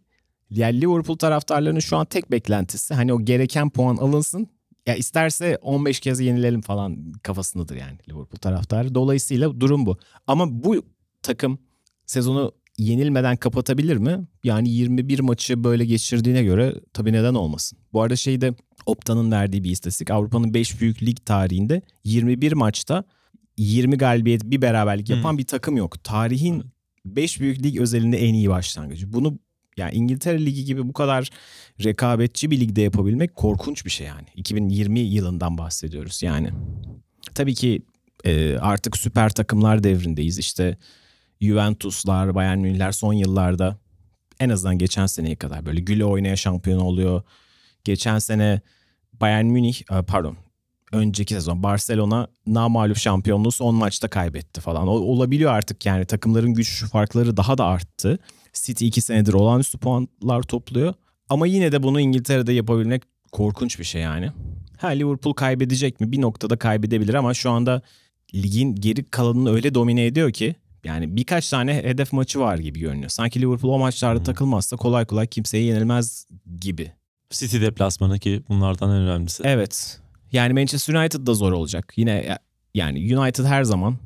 yani 0.51 0.81
Liverpool 0.81 1.17
taraftarlarının 1.17 1.81
şu 1.81 1.97
an 1.97 2.07
tek 2.07 2.31
beklentisi 2.31 2.95
hani 2.95 3.13
o 3.13 3.21
gereken 3.25 3.71
puan 3.71 3.97
alınsın. 3.97 4.49
Ya 4.87 4.95
isterse 4.95 5.59
15 5.63 6.01
kez 6.01 6.21
yenilelim 6.21 6.61
falan 6.61 7.13
kafasındadır 7.23 7.77
yani 7.77 7.99
Liverpool 8.09 8.39
taraftarı. 8.41 8.95
Dolayısıyla 8.95 9.61
durum 9.61 9.87
bu. 9.87 9.99
Ama 10.27 10.65
bu 10.65 10.83
takım 11.23 11.59
sezonu 12.07 12.53
yenilmeden 12.79 13.37
kapatabilir 13.37 13.97
mi? 13.97 14.27
Yani 14.45 14.71
21 14.71 15.21
maçı 15.21 15.65
böyle 15.65 15.85
geçirdiğine 15.85 16.43
göre 16.43 16.75
tabii 16.93 17.13
neden 17.13 17.35
olmasın. 17.35 17.79
Bu 17.93 18.03
arada 18.03 18.17
şeyde 18.17 18.55
Opta'nın 18.87 19.31
verdiği 19.33 19.65
bir 19.65 19.71
istatistik. 19.71 20.11
Avrupa'nın 20.11 20.55
5 20.55 20.81
büyük 20.81 21.03
lig 21.03 21.17
tarihinde 21.25 21.83
21 22.05 22.53
maçta 22.53 23.05
20 23.57 23.97
galibiyet 23.97 24.45
bir 24.45 24.63
beraberlik 24.63 25.11
yapan 25.11 25.31
Hmm. 25.31 25.39
bir 25.39 25.47
takım 25.47 25.77
yok. 25.77 26.05
Tarihin 26.05 26.65
5 27.05 27.41
büyük 27.41 27.63
lig 27.63 27.81
özelinde 27.81 28.19
en 28.19 28.35
iyi 28.35 28.49
başlangıcı. 28.49 29.13
Bunu 29.13 29.39
yani 29.79 29.95
İngiltere 29.95 30.47
Ligi 30.47 30.65
gibi 30.65 30.89
bu 30.89 30.93
kadar 30.93 31.31
rekabetçi 31.85 32.51
bir 32.51 32.61
ligde 32.61 32.83
yapabilmek 32.83 33.35
korkunç 33.35 33.85
bir 33.85 33.91
şey 33.91 34.07
yani. 34.07 34.27
2020 34.37 35.01
yılından 35.01 35.59
bahsediyoruz 35.59 36.23
yani. 36.23 36.51
Tabii 37.35 37.55
ki 37.55 37.83
e, 38.25 38.59
artık 38.59 38.97
süper 38.97 39.31
takımlar 39.31 39.85
devrindeyiz. 39.85 40.39
İşte 40.39 40.79
Juventuslar, 41.41 42.35
Bayern 42.35 42.59
Münihler 42.59 42.93
son 42.93 43.13
yıllarda 43.13 43.79
en 44.41 44.49
azından 44.49 44.79
geçen 44.79 45.07
seneye 45.07 45.37
kadar 45.37 45.67
böyle 45.67 45.81
güle 45.81 46.05
oynaya 46.05 46.37
şampiyon 46.37 46.81
oluyor. 46.81 47.23
Geçen 47.85 48.19
sene 48.19 48.61
Bayern 49.21 49.47
Münih 49.47 49.83
e, 49.93 50.03
pardon 50.03 50.37
önceki 50.93 51.35
sezon 51.35 51.63
Barcelona 51.63 52.29
namağlup 52.47 52.97
şampiyonluğu 52.97 53.53
son 53.53 53.75
maçta 53.75 54.09
kaybetti 54.09 54.61
falan. 54.61 54.89
O, 54.89 54.91
olabiliyor 54.91 55.53
artık 55.53 55.87
yani 55.87 56.05
takımların 56.05 56.55
güç 56.55 56.85
farkları 56.85 57.37
daha 57.37 57.59
da 57.59 57.65
arttı. 57.65 58.19
City 58.67 58.87
iki 58.87 59.01
senedir 59.01 59.33
olağanüstü 59.33 59.79
puanlar 59.79 60.43
topluyor. 60.43 60.95
Ama 61.29 61.47
yine 61.47 61.73
de 61.73 61.83
bunu 61.83 62.01
İngiltere'de 62.01 62.53
yapabilmek 62.53 63.03
korkunç 63.33 63.79
bir 63.79 63.85
şey 63.85 64.03
yani. 64.03 64.31
Ha 64.79 64.89
Liverpool 64.89 65.35
kaybedecek 65.35 66.01
mi? 66.01 66.13
Bir 66.13 66.21
noktada 66.21 66.57
kaybedebilir 66.57 67.15
ama 67.15 67.35
şu 67.35 67.51
anda 67.51 67.83
ligin 68.35 68.75
geri 68.75 69.05
kalanını 69.05 69.51
öyle 69.53 69.75
domine 69.75 70.07
ediyor 70.07 70.31
ki 70.33 70.55
yani 70.85 71.17
birkaç 71.17 71.51
tane 71.51 71.75
hedef 71.75 72.13
maçı 72.13 72.41
var 72.41 72.59
gibi 72.59 72.81
görünüyor. 72.81 73.09
Sanki 73.09 73.41
Liverpool 73.41 73.73
o 73.73 73.79
maçlarda 73.79 74.19
Hmm. 74.19 74.25
takılmazsa 74.25 74.77
kolay 74.77 75.05
kolay 75.05 75.27
kimseye 75.27 75.65
yenilmez 75.65 76.27
gibi. 76.61 76.93
City 77.31 77.61
deplasmanı 77.61 78.19
ki 78.19 78.43
bunlardan 78.49 78.91
en 78.91 78.97
önemlisi. 78.97 79.43
Evet. 79.47 80.01
Yani 80.33 80.53
Manchester 80.53 80.95
United 80.95 81.27
da 81.27 81.35
zor 81.35 81.53
olacak. 81.53 81.93
Yine 81.97 82.11
ya- 82.11 82.39
yani 82.75 83.19
United 83.19 83.45
her 83.45 83.65
zaman 83.65 83.97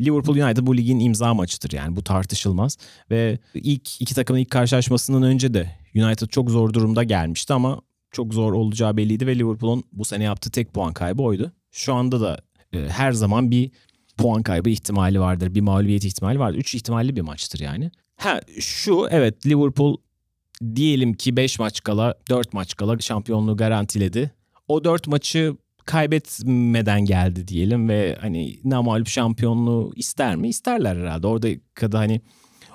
Liverpool 0.00 0.36
United 0.36 0.66
bu 0.66 0.76
ligin 0.76 1.00
imza 1.00 1.34
maçıdır 1.34 1.72
yani 1.72 1.96
bu 1.96 2.04
tartışılmaz. 2.04 2.78
Ve 3.10 3.38
ilk 3.54 4.00
iki 4.02 4.14
takımın 4.14 4.40
ilk 4.40 4.50
karşılaşmasından 4.50 5.22
önce 5.22 5.54
de 5.54 5.76
United 5.94 6.26
çok 6.26 6.50
zor 6.50 6.72
durumda 6.72 7.02
gelmişti 7.02 7.52
ama 7.52 7.80
çok 8.10 8.34
zor 8.34 8.52
olacağı 8.52 8.96
belliydi 8.96 9.26
ve 9.26 9.38
Liverpool'un 9.38 9.84
bu 9.92 10.04
sene 10.04 10.24
yaptığı 10.24 10.50
tek 10.50 10.74
puan 10.74 10.92
kaybı 10.92 11.22
oydu. 11.22 11.52
Şu 11.70 11.94
anda 11.94 12.20
da 12.20 12.38
e, 12.72 12.88
her 12.88 13.12
zaman 13.12 13.50
bir 13.50 13.70
puan 14.16 14.42
kaybı 14.42 14.70
ihtimali 14.70 15.20
vardır. 15.20 15.54
Bir 15.54 15.60
mağlubiyet 15.60 16.04
ihtimali 16.04 16.38
vardır. 16.38 16.58
Üç 16.58 16.74
ihtimalli 16.74 17.16
bir 17.16 17.20
maçtır 17.20 17.60
yani. 17.60 17.90
Ha 18.16 18.40
şu 18.60 19.08
evet 19.10 19.46
Liverpool 19.46 19.96
diyelim 20.74 21.14
ki 21.14 21.36
5 21.36 21.58
maç 21.58 21.82
kala 21.82 22.14
4 22.30 22.52
maç 22.52 22.76
kala 22.76 22.98
şampiyonluğu 22.98 23.56
garantiledi. 23.56 24.30
O 24.68 24.84
4 24.84 25.06
maçı 25.06 25.56
kaybetmeden 25.90 27.04
geldi 27.04 27.48
diyelim 27.48 27.88
ve 27.88 28.18
hani 28.20 28.60
namalip 28.64 29.08
şampiyonluğu 29.08 29.92
ister 29.96 30.36
mi? 30.36 30.48
İsterler 30.48 30.96
herhalde. 30.96 31.26
Orada 31.26 31.48
kadar 31.74 32.00
hani 32.00 32.20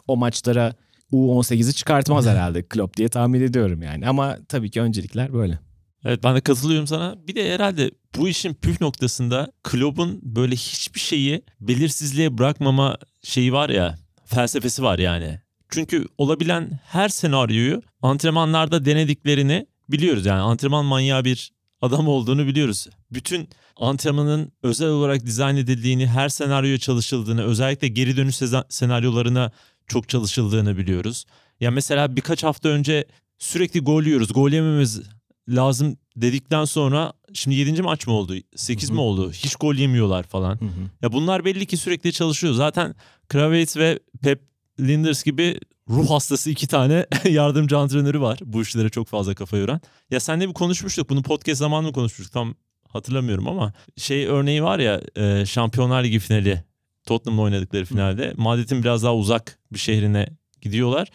o 0.07 0.17
maçlara 0.17 0.74
U18'i 1.12 1.74
çıkartmaz 1.74 2.25
herhalde 2.31 2.63
Klopp 2.63 2.98
diye 2.98 3.10
tahmin 3.10 3.41
ediyorum 3.41 3.81
yani. 3.81 4.07
Ama 4.07 4.38
tabii 4.50 4.72
ki 4.72 4.81
öncelikler 4.81 5.34
böyle. 5.34 5.60
Evet 6.05 6.24
ben 6.24 6.36
de 6.36 6.41
katılıyorum 6.41 6.88
sana. 6.88 7.15
Bir 7.27 7.36
de 7.36 7.53
herhalde 7.53 7.91
bu 8.17 8.29
işin 8.29 8.53
püf 8.53 8.81
noktasında 8.81 9.51
Klopp'un 9.63 10.19
böyle 10.24 10.55
hiçbir 10.55 11.00
şeyi 11.00 11.41
belirsizliğe 11.62 12.38
bırakmama 12.38 12.98
şeyi 13.24 13.53
var 13.53 13.69
ya, 13.69 13.95
felsefesi 14.25 14.84
var 14.84 15.00
yani. 15.00 15.39
Çünkü 15.69 16.05
olabilen 16.17 16.79
her 16.84 17.10
senaryoyu 17.10 17.81
antrenmanlarda 18.01 18.86
denediklerini 18.86 19.67
biliyoruz 19.89 20.25
yani. 20.25 20.41
Antrenman 20.41 20.86
manyağı 20.86 21.25
bir 21.25 21.54
adam 21.86 22.08
olduğunu 22.08 22.48
biliyoruz. 22.48 22.88
Bütün 23.12 23.50
antrenmanın 23.77 24.51
özel 24.63 24.89
olarak 24.89 25.25
dizayn 25.25 25.56
edildiğini, 25.56 26.08
her 26.08 26.30
senaryoya 26.30 26.77
çalışıldığını, 26.77 27.44
özellikle 27.44 27.88
geri 27.88 28.18
dönüş 28.18 28.36
senaryolarına 28.69 29.52
çok 29.88 30.10
çalışıldığını 30.10 30.78
biliyoruz. 30.78 31.26
Ya 31.60 31.71
mesela 31.71 32.15
birkaç 32.15 32.43
hafta 32.43 32.69
önce 32.69 33.06
sürekli 33.38 33.80
gol 33.80 34.04
yiyoruz. 34.04 34.34
Gol 34.34 34.52
yememiz 34.52 35.02
lazım 35.50 35.98
dedikten 36.15 36.65
sonra 36.65 37.13
şimdi 37.34 37.56
7. 37.56 37.82
maç 37.82 38.08
mı 38.08 38.13
oldu? 38.13 38.36
8 38.56 38.89
Hı 38.89 38.93
mi 38.93 38.98
hı. 38.98 39.02
oldu? 39.02 39.32
Hiç 39.32 39.56
gol 39.56 39.76
yemiyorlar 39.76 40.24
falan. 40.24 40.60
Ya 41.02 41.12
bunlar 41.12 41.45
belli 41.45 41.65
ki 41.65 41.78
sürekli 41.78 42.13
çalışıyor. 42.13 42.54
Zaten 42.54 42.95
Kravitz 43.28 43.78
ve 43.78 44.00
Pep 44.21 44.41
Linders 44.80 45.24
gibi 45.24 45.60
ruh 45.89 46.10
hastası 46.10 46.50
iki 46.50 46.67
tane 46.67 47.06
yardımcı 47.30 47.78
antrenörü 47.78 48.21
var. 48.21 48.39
Bu 48.45 48.62
işlere 48.62 48.89
çok 48.89 49.08
fazla 49.08 49.36
kafa 49.36 49.58
yoran. 49.58 49.82
Ya 50.12 50.19
senle 50.19 50.50
bir 50.50 50.54
konuşmuştuk. 50.54 51.10
Bunu 51.10 51.24
podcast 51.24 51.60
zamanında 51.60 51.88
mı 51.88 51.93
konuşmuştuk? 51.93 52.34
Tam 52.34 52.56
hatırlamıyorum 52.88 53.48
ama 53.48 53.74
şey 53.98 54.26
örneği 54.26 54.63
var 54.63 54.80
ya 54.80 55.02
e, 55.15 55.45
Şampiyonlar 55.45 56.04
Ligi 56.04 56.19
finali. 56.19 56.63
Tottenham'la 57.06 57.41
oynadıkları 57.41 57.86
finalde. 57.86 58.34
Madrid'in 58.38 58.84
biraz 58.84 59.04
daha 59.04 59.15
uzak 59.15 59.60
bir 59.74 59.80
şehrine 59.80 60.28
gidiyorlar. 60.62 61.08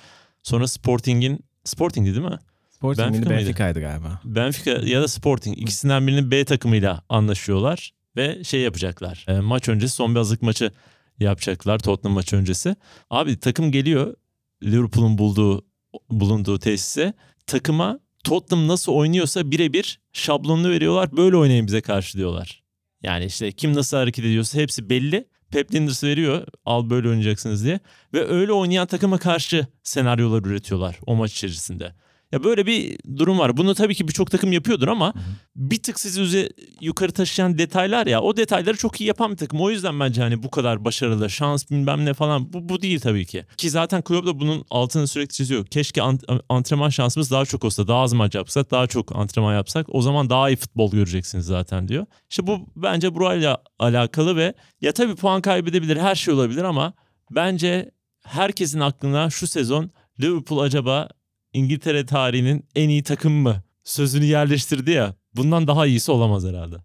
Sonra 0.42 0.68
Sporting'in 0.68 1.44
Sporting'di 1.64 2.14
değil 2.14 2.26
mi? 2.26 2.38
Sporting'in 2.70 3.12
Benfica? 3.12 3.30
Benfica'ydı 3.30 3.80
galiba. 3.80 4.20
Benfica 4.24 4.80
ya 4.84 5.02
da 5.02 5.08
Sporting 5.08 5.58
ikisinden 5.58 6.06
birinin 6.06 6.30
B 6.30 6.44
takımıyla 6.44 7.02
anlaşıyorlar 7.08 7.92
ve 8.16 8.44
şey 8.44 8.60
yapacaklar. 8.60 9.24
E, 9.28 9.40
maç 9.40 9.68
öncesi 9.68 9.94
son 9.94 10.14
bir 10.14 10.18
hazırlık 10.18 10.42
maçı 10.42 10.72
yapacaklar 11.18 11.78
Tottenham 11.78 12.14
maçı 12.14 12.36
öncesi. 12.36 12.76
Abi 13.10 13.40
takım 13.40 13.72
geliyor 13.72 14.14
Liverpool'un 14.62 15.18
bulduğu 15.18 15.66
bulunduğu 16.10 16.58
tesise. 16.58 17.14
Takıma 17.46 18.00
Tottenham 18.24 18.68
nasıl 18.68 18.92
oynuyorsa 18.92 19.50
birebir 19.50 20.00
şablonunu 20.12 20.70
veriyorlar. 20.70 21.16
Böyle 21.16 21.36
oynayın 21.36 21.66
bize 21.66 21.80
karşı 21.80 22.18
diyorlar. 22.18 22.62
Yani 23.02 23.24
işte 23.24 23.52
kim 23.52 23.74
nasıl 23.74 23.96
hareket 23.96 24.24
ediyorsa 24.24 24.58
hepsi 24.58 24.90
belli. 24.90 25.28
Pep 25.50 25.74
Linders 25.74 26.04
veriyor 26.04 26.46
al 26.64 26.90
böyle 26.90 27.08
oynayacaksınız 27.08 27.64
diye. 27.64 27.80
Ve 28.14 28.26
öyle 28.26 28.52
oynayan 28.52 28.86
takıma 28.86 29.18
karşı 29.18 29.66
senaryolar 29.82 30.42
üretiyorlar 30.42 30.98
o 31.06 31.16
maç 31.16 31.32
içerisinde. 31.32 31.94
Ya 32.32 32.44
böyle 32.44 32.66
bir 32.66 32.98
durum 33.16 33.38
var. 33.38 33.56
Bunu 33.56 33.74
tabii 33.74 33.94
ki 33.94 34.08
birçok 34.08 34.30
takım 34.30 34.52
yapıyordur 34.52 34.88
ama 34.88 35.14
bir 35.56 35.82
tık 35.82 36.00
sizi 36.00 36.50
yukarı 36.80 37.12
taşıyan 37.12 37.58
detaylar 37.58 38.06
ya 38.06 38.20
o 38.20 38.36
detayları 38.36 38.76
çok 38.76 39.00
iyi 39.00 39.04
yapan 39.04 39.32
bir 39.32 39.36
takım. 39.36 39.60
O 39.60 39.70
yüzden 39.70 40.00
bence 40.00 40.22
hani 40.22 40.42
bu 40.42 40.50
kadar 40.50 40.84
başarılı, 40.84 41.30
şans 41.30 41.70
bilmem 41.70 42.04
ne 42.04 42.14
falan 42.14 42.52
bu, 42.52 42.68
bu 42.68 42.82
değil 42.82 43.00
tabii 43.00 43.26
ki. 43.26 43.44
Ki 43.56 43.70
zaten 43.70 44.02
Klopp 44.02 44.26
da 44.26 44.40
bunun 44.40 44.64
altını 44.70 45.06
sürekli 45.06 45.32
çiziyor. 45.34 45.66
Keşke 45.66 46.00
ant- 46.00 46.40
antrenman 46.48 46.88
şansımız 46.88 47.30
daha 47.30 47.44
çok 47.44 47.64
olsa, 47.64 47.88
daha 47.88 48.00
az 48.00 48.12
maç 48.12 48.34
yapsak, 48.34 48.70
daha 48.70 48.86
çok 48.86 49.16
antrenman 49.16 49.54
yapsak 49.54 49.86
o 49.88 50.02
zaman 50.02 50.30
daha 50.30 50.50
iyi 50.50 50.56
futbol 50.56 50.90
göreceksiniz 50.90 51.46
zaten 51.46 51.88
diyor. 51.88 52.06
İşte 52.30 52.46
bu 52.46 52.66
bence 52.76 53.14
burayla 53.14 53.62
alakalı 53.78 54.36
ve 54.36 54.54
ya 54.80 54.92
tabii 54.92 55.14
puan 55.14 55.42
kaybedebilir, 55.42 55.96
her 55.96 56.14
şey 56.14 56.34
olabilir 56.34 56.64
ama 56.64 56.92
bence 57.30 57.90
herkesin 58.24 58.80
aklına 58.80 59.30
şu 59.30 59.46
sezon 59.46 59.90
Liverpool 60.20 60.58
acaba 60.58 61.08
İngiltere 61.52 62.06
tarihinin 62.06 62.64
en 62.74 62.88
iyi 62.88 63.02
takım 63.02 63.32
mı 63.32 63.62
sözünü 63.84 64.24
yerleştirdi 64.24 64.90
ya. 64.90 65.14
Bundan 65.36 65.66
daha 65.66 65.86
iyisi 65.86 66.12
olamaz 66.12 66.44
herhalde. 66.44 66.76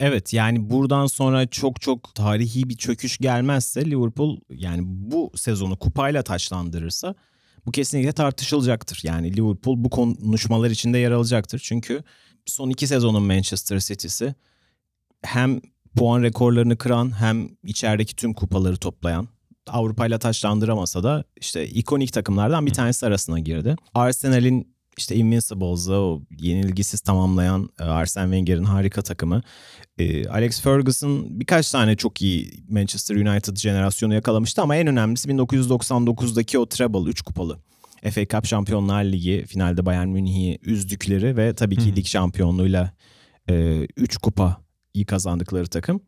Evet 0.00 0.32
yani 0.32 0.70
buradan 0.70 1.06
sonra 1.06 1.46
çok 1.46 1.80
çok 1.80 2.14
tarihi 2.14 2.68
bir 2.68 2.76
çöküş 2.76 3.18
gelmezse 3.18 3.84
Liverpool 3.84 4.38
yani 4.50 4.82
bu 4.84 5.32
sezonu 5.34 5.78
kupayla 5.78 6.22
taçlandırırsa 6.22 7.14
bu 7.66 7.70
kesinlikle 7.72 8.12
tartışılacaktır. 8.12 9.00
Yani 9.02 9.36
Liverpool 9.36 9.84
bu 9.84 9.90
konuşmalar 9.90 10.70
içinde 10.70 10.98
yer 10.98 11.10
alacaktır. 11.10 11.60
Çünkü 11.64 12.02
son 12.46 12.70
iki 12.70 12.86
sezonun 12.86 13.22
Manchester 13.22 13.78
City'si 13.78 14.34
hem 15.22 15.60
puan 15.96 16.22
rekorlarını 16.22 16.76
kıran 16.78 17.20
hem 17.20 17.48
içerideki 17.64 18.16
tüm 18.16 18.34
kupaları 18.34 18.76
toplayan 18.76 19.28
Avrupa'yla 19.68 20.18
taçlandıramasa 20.18 21.02
da 21.02 21.24
işte 21.40 21.66
ikonik 21.66 22.12
takımlardan 22.12 22.66
bir 22.66 22.72
tanesi 22.72 23.06
arasına 23.06 23.38
girdi. 23.38 23.76
Arsenal'in 23.94 24.78
işte 24.98 25.14
Invincibles'ı 25.16 25.94
o 25.94 26.22
yenilgisiz 26.38 27.00
tamamlayan 27.00 27.70
e, 27.80 27.84
Arsene 27.84 28.24
Wenger'in 28.24 28.64
harika 28.64 29.02
takımı. 29.02 29.42
E, 29.98 30.28
Alex 30.28 30.60
Ferguson 30.60 31.40
birkaç 31.40 31.70
tane 31.70 31.96
çok 31.96 32.22
iyi 32.22 32.50
Manchester 32.68 33.16
United 33.16 33.56
jenerasyonu 33.56 34.14
yakalamıştı 34.14 34.62
ama 34.62 34.76
en 34.76 34.86
önemlisi 34.86 35.28
1999'daki 35.28 36.58
o 36.58 36.66
treble 36.66 37.10
3 37.10 37.22
kupalı. 37.22 37.58
FA 38.10 38.26
Cup 38.26 38.46
Şampiyonlar 38.46 39.04
Ligi 39.04 39.44
finalde 39.48 39.86
Bayern 39.86 40.08
Münih'i 40.08 40.58
üzdükleri 40.62 41.36
ve 41.36 41.54
tabii 41.54 41.76
ki 41.76 41.96
lig 41.96 42.06
şampiyonluğuyla 42.06 42.92
3 43.96 44.16
kupa 44.16 44.56
iyi 44.94 45.06
kazandıkları 45.06 45.66
takım. 45.66 46.00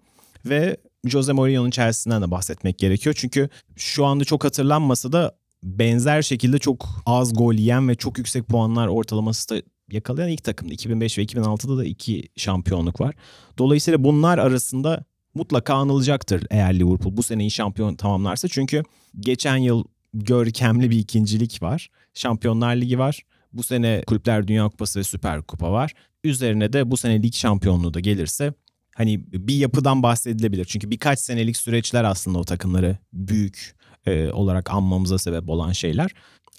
Ve 0.44 0.76
Jose 1.06 1.32
Mourinho'nun 1.32 1.70
Chelsea'sinden 1.70 2.22
de 2.22 2.30
bahsetmek 2.30 2.78
gerekiyor. 2.78 3.14
Çünkü 3.18 3.48
şu 3.76 4.04
anda 4.04 4.24
çok 4.24 4.44
hatırlanmasa 4.44 5.12
da 5.12 5.36
benzer 5.62 6.22
şekilde 6.22 6.58
çok 6.58 6.88
az 7.06 7.34
gol 7.34 7.54
yiyen 7.54 7.88
ve 7.88 7.94
çok 7.94 8.18
yüksek 8.18 8.48
puanlar 8.48 8.86
ortalaması 8.86 9.48
da 9.48 9.62
yakalayan 9.90 10.28
ilk 10.28 10.44
takımdı. 10.44 10.72
2005 10.74 11.18
ve 11.18 11.22
2006'da 11.22 11.76
da 11.76 11.84
iki 11.84 12.28
şampiyonluk 12.36 13.00
var. 13.00 13.14
Dolayısıyla 13.58 14.04
bunlar 14.04 14.38
arasında 14.38 15.04
mutlaka 15.34 15.74
anılacaktır 15.74 16.46
eğer 16.50 16.78
Liverpool 16.78 17.16
bu 17.16 17.22
seneyi 17.22 17.50
şampiyon 17.50 17.94
tamamlarsa. 17.94 18.48
Çünkü 18.48 18.82
geçen 19.20 19.56
yıl 19.56 19.84
görkemli 20.14 20.90
bir 20.90 20.98
ikincilik 20.98 21.62
var. 21.62 21.90
Şampiyonlar 22.14 22.76
Ligi 22.76 22.98
var. 22.98 23.20
Bu 23.52 23.62
sene 23.62 24.02
Kulüpler 24.06 24.48
Dünya 24.48 24.68
Kupası 24.68 24.98
ve 24.98 25.04
Süper 25.04 25.42
Kupa 25.42 25.72
var. 25.72 25.92
Üzerine 26.24 26.72
de 26.72 26.90
bu 26.90 26.96
sene 26.96 27.22
lig 27.22 27.34
şampiyonluğu 27.34 27.94
da 27.94 28.00
gelirse 28.00 28.52
hani 28.96 29.24
bir 29.32 29.54
yapıdan 29.54 30.02
bahsedilebilir. 30.02 30.64
Çünkü 30.64 30.90
birkaç 30.90 31.18
senelik 31.18 31.56
süreçler 31.56 32.04
aslında 32.04 32.38
o 32.38 32.44
takımları 32.44 32.98
büyük 33.12 33.74
e, 34.06 34.30
olarak 34.30 34.70
anmamıza 34.70 35.18
sebep 35.18 35.48
olan 35.48 35.72
şeyler. 35.72 36.10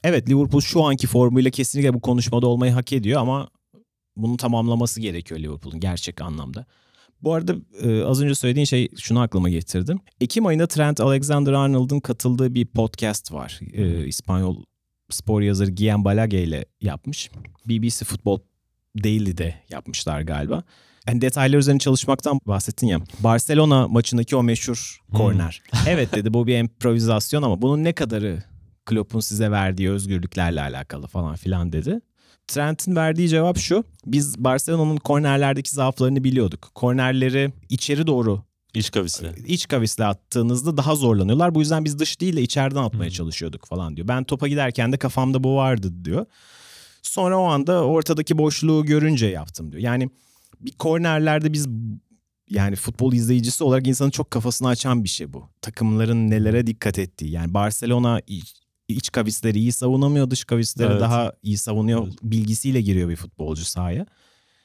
Evet 0.03 0.29
Liverpool 0.29 0.61
şu 0.61 0.83
anki 0.83 1.07
formuyla 1.07 1.51
kesinlikle 1.51 1.93
bu 1.93 2.01
konuşmada 2.01 2.47
olmayı 2.47 2.71
hak 2.71 2.93
ediyor 2.93 3.21
ama 3.21 3.49
bunu 4.15 4.37
tamamlaması 4.37 5.01
gerekiyor 5.01 5.39
Liverpool'un 5.39 5.79
gerçek 5.79 6.21
anlamda. 6.21 6.65
Bu 7.21 7.33
arada 7.33 7.55
e, 7.81 8.03
az 8.03 8.21
önce 8.21 8.35
söylediğin 8.35 8.65
şey 8.65 8.87
şunu 8.97 9.19
aklıma 9.19 9.49
getirdim. 9.49 9.99
Ekim 10.21 10.45
ayında 10.45 10.67
Trent 10.67 10.99
Alexander-Arnold'un 10.99 11.99
katıldığı 11.99 12.55
bir 12.55 12.65
podcast 12.65 13.31
var. 13.31 13.59
E, 13.73 14.07
İspanyol 14.07 14.63
spor 15.09 15.41
yazarı 15.41 15.75
Guillem 15.75 16.05
Balage 16.05 16.43
ile 16.43 16.65
yapmış. 16.81 17.31
BBC 17.65 18.05
Futbol 18.05 18.39
Daily'de 19.03 19.55
yapmışlar 19.69 20.21
galiba. 20.21 20.63
Yani 21.07 21.21
detaylar 21.21 21.57
üzerine 21.57 21.79
çalışmaktan 21.79 22.39
bahsettin 22.47 22.87
ya. 22.87 22.99
Barcelona 23.19 23.87
maçındaki 23.87 24.35
o 24.35 24.43
meşhur 24.43 25.01
korner. 25.13 25.61
evet 25.87 26.13
dedi 26.15 26.33
bu 26.33 26.47
bir 26.47 26.57
improvizasyon 26.57 27.43
ama 27.43 27.61
bunun 27.61 27.83
ne 27.83 27.93
kadarı 27.93 28.43
Klopp'un 28.85 29.19
size 29.19 29.51
verdiği 29.51 29.91
özgürlüklerle 29.91 30.61
alakalı 30.61 31.07
falan 31.07 31.35
filan 31.35 31.71
dedi. 31.71 31.99
Trent'in 32.47 32.95
verdiği 32.95 33.29
cevap 33.29 33.57
şu. 33.57 33.83
Biz 34.05 34.43
Barcelona'nın 34.43 34.97
kornerlerdeki 34.97 35.69
zaaflarını 35.69 36.23
biliyorduk. 36.23 36.71
Kornerleri 36.75 37.51
içeri 37.69 38.07
doğru 38.07 38.41
İç 38.73 38.91
kavisle. 38.91 39.33
iç 39.47 39.67
kavisle 39.67 40.05
attığınızda 40.05 40.77
daha 40.77 40.95
zorlanıyorlar. 40.95 41.55
Bu 41.55 41.59
yüzden 41.59 41.85
biz 41.85 41.99
dış 41.99 42.21
değil 42.21 42.37
de 42.37 42.41
içeriden 42.41 42.83
atmaya 42.83 43.11
çalışıyorduk 43.11 43.65
falan 43.67 43.95
diyor. 43.95 44.07
Ben 44.07 44.23
topa 44.23 44.47
giderken 44.47 44.91
de 44.91 44.97
kafamda 44.97 45.43
bu 45.43 45.55
vardı 45.55 46.05
diyor. 46.05 46.25
Sonra 47.01 47.37
o 47.39 47.43
anda 47.43 47.83
ortadaki 47.83 48.37
boşluğu 48.37 48.85
görünce 48.85 49.27
yaptım 49.27 49.71
diyor. 49.71 49.83
Yani 49.83 50.09
bir 50.59 50.71
kornerlerde 50.71 51.53
biz 51.53 51.67
yani 52.49 52.75
futbol 52.75 53.13
izleyicisi 53.13 53.63
olarak 53.63 53.87
insanın 53.87 54.09
çok 54.09 54.31
kafasını 54.31 54.67
açan 54.67 55.03
bir 55.03 55.09
şey 55.09 55.33
bu. 55.33 55.49
Takımların 55.61 56.29
nelere 56.29 56.67
dikkat 56.67 56.99
ettiği. 56.99 57.31
Yani 57.31 57.53
Barcelona 57.53 58.21
iç, 58.87 59.11
kavisleri 59.11 59.59
iyi 59.59 59.71
savunamıyor, 59.71 60.29
dış 60.29 60.43
kavisleri 60.43 60.91
Evet. 60.91 61.01
daha 61.01 61.33
iyi 61.43 61.57
savunuyor. 61.57 62.07
Evet. 62.07 62.17
Bilgisiyle 62.23 62.81
giriyor 62.81 63.09
bir 63.09 63.15
futbolcu 63.15 63.65
sahaya. 63.65 64.05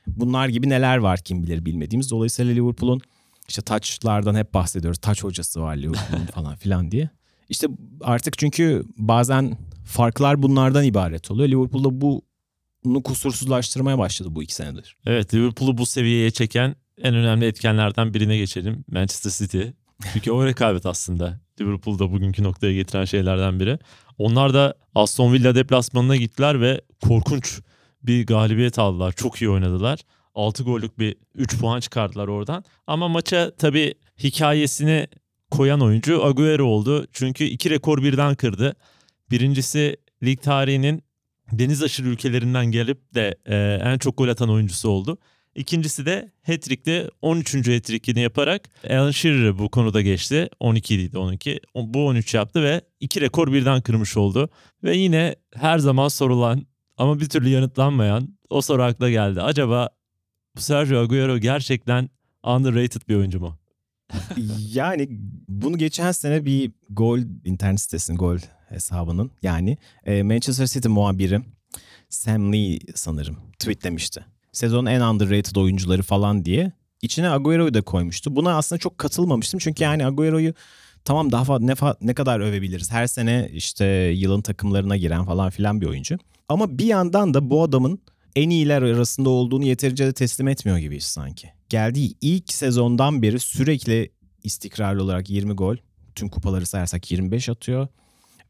Bunlar 0.07 0.49
gibi 0.49 0.69
neler 0.69 0.97
var 0.97 1.19
kim 1.19 1.43
bilir 1.43 1.65
bilmediğimiz. 1.65 2.11
Dolayısıyla 2.11 2.53
Liverpool'un 2.55 3.01
işte 3.49 3.63
taçlardan 3.63 4.35
hep 4.35 4.55
bahsediyoruz. 4.55 4.99
Taç 4.99 5.25
hocası 5.25 5.61
var 5.61 5.77
Liverpool'un 5.77 6.27
falan 6.35 6.57
filan 6.57 6.91
diye. 6.91 7.11
İşte 7.49 7.67
artık 8.01 8.39
çünkü 8.39 8.85
bazen 8.97 9.59
farklar 9.85 10.43
bunlardan 10.43 10.85
ibaret 10.85 11.31
oluyor. 11.31 11.49
Liverpool'da 11.49 12.01
bunu 12.87 13.03
kusursuzlaştırmaya 13.03 13.99
başladı 13.99 14.29
bu 14.33 14.43
iki 14.43 14.55
senedir. 14.55 14.97
Evet 15.07 15.35
Liverpool'u 15.35 15.79
bu 15.79 15.87
seviyeye 15.87 16.31
çeken 16.31 16.77
en 17.03 17.15
önemli 17.15 17.47
etkenlerden 17.47 18.15
birine 18.15 18.37
geçelim. 18.37 18.85
Manchester 18.89 19.31
City. 19.31 19.63
Çünkü 20.13 20.31
o 20.31 20.47
rekabet 20.47 20.87
aslında 20.87 21.41
Liverpool'da 21.61 22.13
bugünkü 22.13 22.43
noktaya 22.43 22.75
getiren 22.75 23.05
şeylerden 23.05 23.61
biri. 23.61 23.79
Onlar 24.19 24.55
da 24.55 24.75
Aston 24.95 25.33
Villa 25.33 25.55
deplasmanına 25.55 26.17
gittiler 26.17 26.61
ve 26.61 26.81
korkunç 27.03 27.61
bir 28.03 28.27
galibiyet 28.27 28.79
aldılar. 28.79 29.13
Çok 29.13 29.43
iyi 29.43 29.51
oynadılar. 29.51 30.01
6 30.35 30.63
gollük 30.63 30.99
bir 30.99 31.17
3 31.35 31.59
puan 31.59 31.81
çıkardılar 31.81 32.29
oradan. 32.29 32.65
Ama 32.87 33.09
maça 33.09 33.53
tabii 33.59 33.95
hikayesini 34.23 35.07
koyan 35.51 35.81
oyuncu 35.81 36.25
Agüero 36.25 36.65
oldu. 36.65 37.07
Çünkü 37.13 37.45
iki 37.45 37.71
rekor 37.71 38.03
birden 38.03 38.35
kırdı. 38.35 38.77
Birincisi 39.31 39.97
lig 40.23 40.43
tarihinin 40.43 41.03
deniz 41.53 41.83
aşırı 41.83 42.09
ülkelerinden 42.09 42.67
gelip 42.67 43.15
de 43.15 43.35
e, 43.47 43.57
en 43.85 43.99
çok 43.99 44.19
gol 44.19 44.29
atan 44.29 44.51
oyuncusu 44.51 44.89
oldu. 44.89 45.19
İkincisi 45.55 46.07
de 46.07 46.33
hat-trick'te 46.47 47.11
13. 47.23 47.55
hat-trick'ini 47.55 48.21
yaparak 48.21 48.69
Alan 48.91 49.11
Shearer'ı 49.11 49.59
bu 49.59 49.69
konuda 49.71 50.03
geçti. 50.03 50.49
12 50.61 50.95
idi 50.95 51.19
12. 51.19 51.61
O- 51.75 51.95
Bu 51.95 52.07
13 52.07 52.35
yaptı 52.35 52.63
ve 52.63 52.81
iki 53.01 53.21
rekor 53.21 53.53
birden 53.53 53.81
kırmış 53.81 54.17
oldu. 54.17 54.49
Ve 54.85 54.97
yine 54.97 55.35
her 55.55 55.79
zaman 55.79 56.09
sorulan 56.09 56.67
ama 56.97 57.21
bir 57.21 57.29
türlü 57.29 57.49
yanıtlanmayan 57.49 58.39
o 58.51 58.61
soru 58.63 58.83
akla 58.83 59.11
geldi. 59.11 59.43
Acaba 59.43 59.89
Sergio 60.59 60.99
Agüero 61.01 61.39
gerçekten 61.39 62.11
underrated 62.45 63.01
bir 63.09 63.15
oyuncu 63.15 63.41
mu? 63.41 63.59
yani 64.73 65.07
bunu 65.49 65.79
geçen 65.79 66.13
sene 66.13 66.45
bir 66.45 66.73
gol 66.91 67.19
internet 67.45 67.81
sitesinin 67.81 68.19
gol 68.19 68.39
hesabının 68.69 69.31
yani 69.43 69.79
e, 70.05 70.23
Manchester 70.23 70.67
City 70.67 70.89
muhabiri 70.89 71.41
Sam 72.09 72.53
Lee 72.53 72.79
sanırım 72.95 73.37
tweetlemişti. 73.59 74.25
Sezonun 74.53 74.87
en 74.87 75.01
underrated 75.01 75.57
oyuncuları 75.57 76.03
falan 76.03 76.45
diye. 76.45 76.73
İçine 77.03 77.31
Agüero'yu 77.31 77.75
da 77.75 77.83
koymuştu. 77.83 78.37
Buna 78.37 78.57
aslında 78.57 78.79
çok 78.79 78.99
katılmamıştım. 78.99 79.61
Çünkü 79.61 79.85
yani 79.85 80.07
Agüero'yu 80.07 80.55
tamam 81.05 81.33
daha 81.33 81.43
fa- 81.43 81.67
ne, 81.67 81.97
ne 82.07 82.15
kadar 82.15 82.41
övebiliriz. 82.41 82.91
Her 82.93 83.07
sene 83.07 83.51
işte 83.53 83.85
yılın 84.15 84.41
takımlarına 84.43 84.97
giren 84.97 85.25
falan 85.25 85.51
filan 85.51 85.81
bir 85.81 85.87
oyuncu. 85.87 86.19
Ama 86.49 86.79
bir 86.79 86.85
yandan 86.85 87.35
da 87.35 87.51
bu 87.51 87.63
adamın 87.63 87.99
en 88.37 88.51
iyiler 88.51 88.83
arasında 88.83 89.31
olduğunu 89.31 89.65
yeterince 89.65 90.07
de 90.07 90.13
teslim 90.13 90.49
etmiyor 90.49 90.79
gibiyiz 90.79 91.05
sanki. 91.05 91.49
Geldiği 91.69 92.15
ilk 92.21 92.53
sezondan 92.53 93.23
beri 93.23 93.41
sürekli 93.41 94.11
istikrarlı 94.43 95.03
olarak 95.03 95.31
20 95.31 95.53
gol. 95.53 95.77
Tüm 96.15 96.29
kupaları 96.29 96.67
sayarsak 96.67 97.11
25 97.11 97.49
atıyor. 97.49 97.89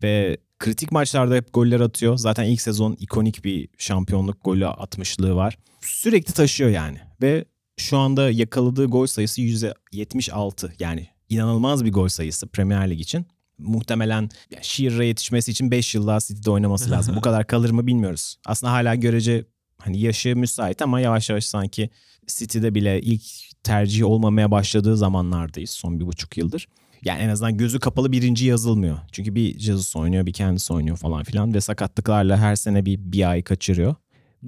Ve 0.03 0.37
kritik 0.59 0.93
maçlarda 0.93 1.35
hep 1.35 1.53
goller 1.53 1.81
atıyor. 1.81 2.17
Zaten 2.17 2.45
ilk 2.45 2.61
sezon 2.61 2.97
ikonik 3.01 3.45
bir 3.45 3.69
şampiyonluk 3.79 4.45
golü 4.45 4.67
atmışlığı 4.67 5.35
var. 5.35 5.59
Sürekli 5.81 6.33
taşıyor 6.33 6.71
yani. 6.71 6.99
Ve 7.23 7.45
şu 7.77 7.99
anda 7.99 8.31
yakaladığı 8.31 8.87
gol 8.87 9.07
sayısı 9.07 9.41
%76. 9.41 10.71
Yani 10.79 11.09
inanılmaz 11.29 11.85
bir 11.85 11.93
gol 11.93 12.09
sayısı 12.09 12.47
Premier 12.47 12.91
Lig 12.91 13.01
için. 13.01 13.27
Muhtemelen 13.59 14.29
ya, 14.51 14.59
Shearer'a 14.63 15.05
yetişmesi 15.05 15.51
için 15.51 15.71
5 15.71 15.95
yıl 15.95 16.07
daha 16.07 16.19
City'de 16.21 16.51
oynaması 16.51 16.91
lazım. 16.91 17.17
Bu 17.17 17.21
kadar 17.29 17.47
kalır 17.47 17.71
mı 17.71 17.87
bilmiyoruz. 17.87 18.37
Aslında 18.47 18.73
hala 18.73 18.95
görece 18.95 19.45
hani 19.79 20.01
yaşı 20.01 20.37
müsait 20.37 20.83
ama 20.83 21.01
yavaş 21.01 21.31
yavaş 21.31 21.45
sanki 21.45 21.91
City'de 22.27 22.75
bile 22.75 23.01
ilk 23.01 23.23
tercih 23.63 24.05
olmamaya 24.05 24.51
başladığı 24.51 24.97
zamanlardayız 24.97 25.71
son 25.71 26.01
bir 26.01 26.07
buçuk 26.07 26.37
yıldır. 26.37 26.69
Yani 27.05 27.23
en 27.23 27.29
azından 27.29 27.57
gözü 27.57 27.79
kapalı 27.81 28.13
birinci 28.13 28.47
yazılmıyor. 28.47 28.99
Çünkü 29.13 29.35
bir 29.35 29.59
Jesus 29.59 29.97
oynuyor 29.97 30.27
bir 30.27 30.33
kendisi 30.33 30.73
oynuyor 30.73 30.97
falan 30.97 31.25
filan 31.25 31.55
ve 31.55 31.61
sakatlıklarla 31.61 32.39
her 32.39 32.57
sene 32.57 32.87
bir, 32.87 32.99
bir 32.99 33.31
ay 33.31 33.43
kaçırıyor. 33.43 33.95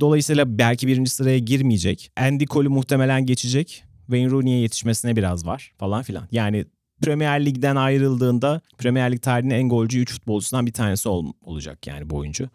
Dolayısıyla 0.00 0.58
belki 0.58 0.87
birinci 0.87 1.11
sıraya 1.11 1.38
girmeyecek. 1.38 2.11
Andy 2.16 2.44
Cole'u 2.46 2.70
muhtemelen 2.70 3.26
geçecek. 3.26 3.84
Wayne 4.06 4.30
Rooney'e 4.30 4.58
yetişmesine 4.58 5.16
biraz 5.16 5.46
var 5.46 5.72
falan 5.78 6.02
filan. 6.02 6.28
Yani 6.32 6.64
Premier 7.02 7.44
Lig'den 7.46 7.76
ayrıldığında 7.76 8.61
Premier 8.78 9.12
Lig 9.12 9.22
tarihinin 9.22 9.54
en 9.54 9.68
golcü 9.68 10.00
3 10.00 10.12
futbolcusundan 10.12 10.66
bir 10.66 10.72
tanesi 10.72 11.08
ol- 11.08 11.32
olacak 11.42 11.87
yani 11.87 12.11
bu 12.11 12.16
oyuncu. 12.16 12.48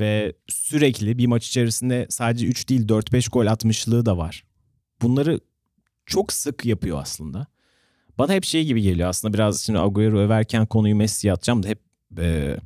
Ve 0.00 0.32
sürekli 0.48 1.18
bir 1.18 1.26
maç 1.26 1.46
içerisinde 1.48 2.06
sadece 2.10 2.46
3 2.46 2.68
değil 2.68 2.88
4-5 2.88 3.30
gol 3.30 3.46
atmışlığı 3.46 4.06
da 4.06 4.18
var. 4.18 4.44
Bunları 5.02 5.40
çok 6.06 6.32
sık 6.32 6.64
yapıyor 6.64 6.98
aslında. 7.00 7.46
Bana 8.18 8.32
hep 8.32 8.44
şey 8.44 8.64
gibi 8.64 8.82
geliyor 8.82 9.08
aslında 9.08 9.34
biraz 9.34 9.60
şimdi 9.60 9.78
Agüero 9.78 10.18
överken 10.18 10.66
konuyu 10.66 10.96
Messi'ye 10.96 11.32
atacağım 11.32 11.62
da 11.62 11.68
hep 11.68 11.78
e, 12.18 12.56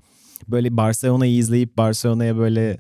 böyle 0.49 0.77
Barcelona'yı 0.77 1.37
izleyip 1.37 1.77
Barcelona'ya 1.77 2.37
böyle 2.37 2.79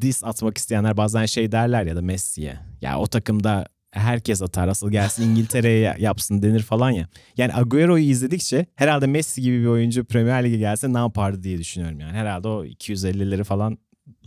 diss 0.00 0.24
atmak 0.24 0.58
isteyenler 0.58 0.96
bazen 0.96 1.26
şey 1.26 1.52
derler 1.52 1.84
ya 1.84 1.96
da 1.96 2.02
Messi'ye. 2.02 2.58
Ya 2.80 2.98
o 2.98 3.06
takımda 3.06 3.66
herkes 3.90 4.42
atar 4.42 4.68
asıl 4.68 4.90
gelsin 4.90 5.30
İngiltere'ye 5.30 5.96
yapsın 5.98 6.42
denir 6.42 6.62
falan 6.62 6.90
ya. 6.90 7.08
Yani 7.36 7.54
Agüero'yu 7.54 8.04
izledikçe 8.04 8.66
herhalde 8.74 9.06
Messi 9.06 9.42
gibi 9.42 9.60
bir 9.60 9.66
oyuncu 9.66 10.04
Premier 10.04 10.44
Lig'e 10.44 10.56
gelse 10.56 10.92
ne 10.92 10.98
yapardı 10.98 11.42
diye 11.42 11.58
düşünüyorum 11.58 12.00
yani. 12.00 12.12
Herhalde 12.12 12.48
o 12.48 12.64
250'leri 12.64 13.44
falan 13.44 13.78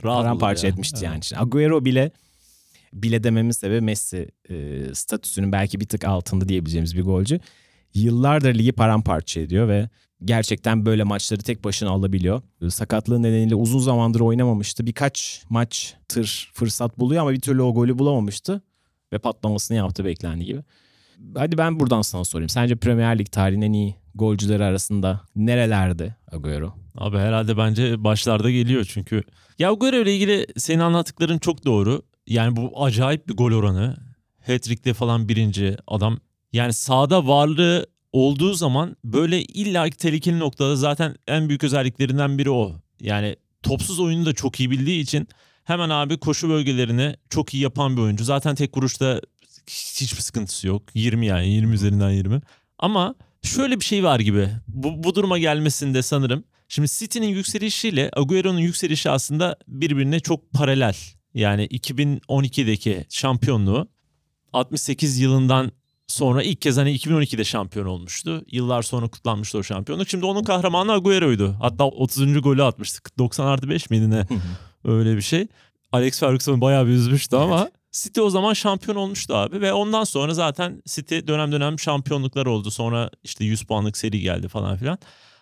paramparça 0.02 0.68
ya. 0.68 0.74
etmişti 0.74 0.96
Evet. 0.98 1.06
yani. 1.06 1.24
Şimdi 1.24 1.42
Agüero 1.42 1.86
bile 1.86 2.12
bile 2.94 3.24
dememin 3.24 3.52
sebebi 3.52 3.82
Messi 3.82 4.28
e, 4.50 4.86
statüsünün 4.94 5.52
belki 5.52 5.80
bir 5.80 5.86
tık 5.86 6.06
altında 6.06 6.50
diyebileceğimiz 6.50 6.98
bir 6.98 7.04
golcü. 7.04 7.40
Yıllardır 7.94 8.56
ligi 8.56 8.72
paramparça 8.72 9.42
ediyor 9.42 9.68
ve 9.68 9.90
gerçekten 10.26 10.86
böyle 10.86 11.04
maçları 11.04 11.42
tek 11.42 11.64
başına 11.64 11.90
alabiliyor. 11.90 12.42
Sakatlığı 12.70 13.24
nedeniyle 13.24 13.56
uzun 13.56 13.80
zamandır 13.80 14.20
oynamamıştı. 14.20 14.86
Birkaç 14.86 15.44
maç 15.50 15.96
tır 16.10 16.52
fırsat 16.54 17.00
buluyor 17.00 17.22
ama 17.22 17.32
bir 17.32 17.40
türlü 17.40 17.62
o 17.62 17.74
golü 17.74 18.00
bulamamıştı. 18.00 18.62
Ve 19.14 19.18
patlamasını 19.20 19.78
yaptı 19.78 20.06
beklendiği 20.06 20.48
gibi. 20.48 20.64
Hadi 21.36 21.58
ben 21.58 21.80
buradan 21.80 22.02
sana 22.02 22.24
sorayım. 22.24 22.50
Sence 22.50 22.76
Premier 22.76 23.20
Lig 23.20 23.32
tarihinin 23.32 23.66
en 23.66 23.74
iyi 23.74 23.96
golcüleri 24.16 24.64
arasında 24.64 25.22
nerelerde 25.36 26.16
Agüero? 26.32 26.74
Abi 26.98 27.18
herhalde 27.18 27.58
bence 27.58 28.04
başlarda 28.04 28.52
geliyor 28.52 28.86
çünkü. 28.90 29.24
Ya 29.60 29.72
Agüero 29.72 29.96
ile 29.96 30.16
ilgili 30.16 30.46
senin 30.58 30.80
anlattıkların 30.80 31.38
çok 31.38 31.66
doğru. 31.66 32.02
Yani 32.28 32.56
bu 32.56 32.84
acayip 32.86 33.28
bir 33.28 33.34
gol 33.38 33.52
oranı. 33.52 33.98
Hat-trick'te 34.48 34.94
falan 34.94 35.30
birinci 35.30 35.78
adam. 35.88 36.20
Yani 36.54 36.74
sahada 36.74 37.28
varlığı 37.28 37.88
olduğu 38.12 38.54
zaman 38.54 38.96
böyle 39.04 39.42
illa 39.42 39.90
tehlikeli 39.90 40.40
noktada 40.40 40.76
zaten 40.76 41.16
en 41.28 41.50
büyük 41.50 41.64
özelliklerinden 41.64 42.38
biri 42.38 42.50
o. 42.50 42.76
Yani 43.02 43.36
topsuz 43.64 44.00
oyunu 44.00 44.26
da 44.26 44.34
çok 44.34 44.60
iyi 44.60 44.72
bildiği 44.72 45.02
için 45.02 45.28
hemen 45.64 45.90
abi 45.90 46.18
koşu 46.18 46.50
bölgelerini 46.50 47.16
çok 47.30 47.54
iyi 47.54 47.64
yapan 47.64 47.98
bir 47.98 48.02
oyuncu. 48.02 48.24
Zaten 48.24 48.56
tek 48.56 48.78
vuruşta 48.78 49.22
hiçbir 49.68 50.22
sıkıntısı 50.22 50.68
yok. 50.68 50.84
20 50.94 51.26
yani 51.26 51.50
20 51.50 51.74
üzerinden 51.76 52.10
20. 52.10 52.42
Ama 52.80 53.16
şöyle 53.42 53.80
bir 53.80 53.86
şey 53.86 54.04
var 54.04 54.20
gibi. 54.20 54.50
Bu, 54.68 55.04
bu 55.04 55.16
duruma 55.16 55.38
gelmesinde 55.38 56.02
sanırım. 56.02 56.44
Şimdi 56.68 56.88
City'nin 56.88 57.28
yükselişiyle 57.28 58.12
Agüero'nun 58.16 58.60
yükselişi 58.60 59.10
aslında 59.10 59.58
birbirine 59.68 60.20
çok 60.20 60.52
paralel. 60.52 60.96
Yani 61.34 61.68
2012'deki 61.68 63.06
şampiyonluğu 63.10 63.88
68 64.54 65.20
yılından 65.20 65.72
sonra 66.08 66.44
ilk 66.44 66.62
kez 66.62 66.78
hani 66.78 66.96
2012'de 66.96 67.44
şampiyon 67.44 67.86
olmuştu. 67.86 68.46
Yıllar 68.52 68.82
sonra 68.82 69.08
kutlanmıştı 69.08 69.58
o 69.58 69.64
şampiyonluk. 69.64 70.10
Şimdi 70.10 70.26
onun 70.26 70.44
kahramanı 70.44 70.92
Agüero'ydu. 70.92 71.56
Hatta 71.62 71.84
30. 71.84 72.42
golü 72.42 72.64
atmıştık. 72.64 73.18
90 73.18 73.46
artı 73.46 73.70
5 73.70 73.90
miydi 73.90 74.10
ne? 74.10 74.28
Öyle 74.86 75.16
bir 75.16 75.22
şey. 75.22 75.48
Alex 75.92 76.20
Ferguson 76.20 76.62
bayağı 76.62 76.88
bir 76.88 76.92
üzmüştü 76.92 77.36
ama 77.36 77.70
City 77.92 78.22
o 78.22 78.30
zaman 78.30 78.54
şampiyon 78.54 78.96
olmuştu 78.96 79.36
abi 79.36 79.62
ve 79.62 79.74
ondan 79.74 80.04
sonra 80.04 80.34
zaten 80.34 80.82
City 80.86 81.20
dönem 81.28 81.52
dönem 81.52 81.80
şampiyonluklar 81.80 82.46
oldu. 82.46 82.72
Sonra 82.72 83.10
işte 83.24 83.46
100 83.46 83.64
puanlık 83.64 83.98
seri 83.98 84.20
geldi 84.20 84.48
falan 84.48 84.78
filan. 84.78 84.98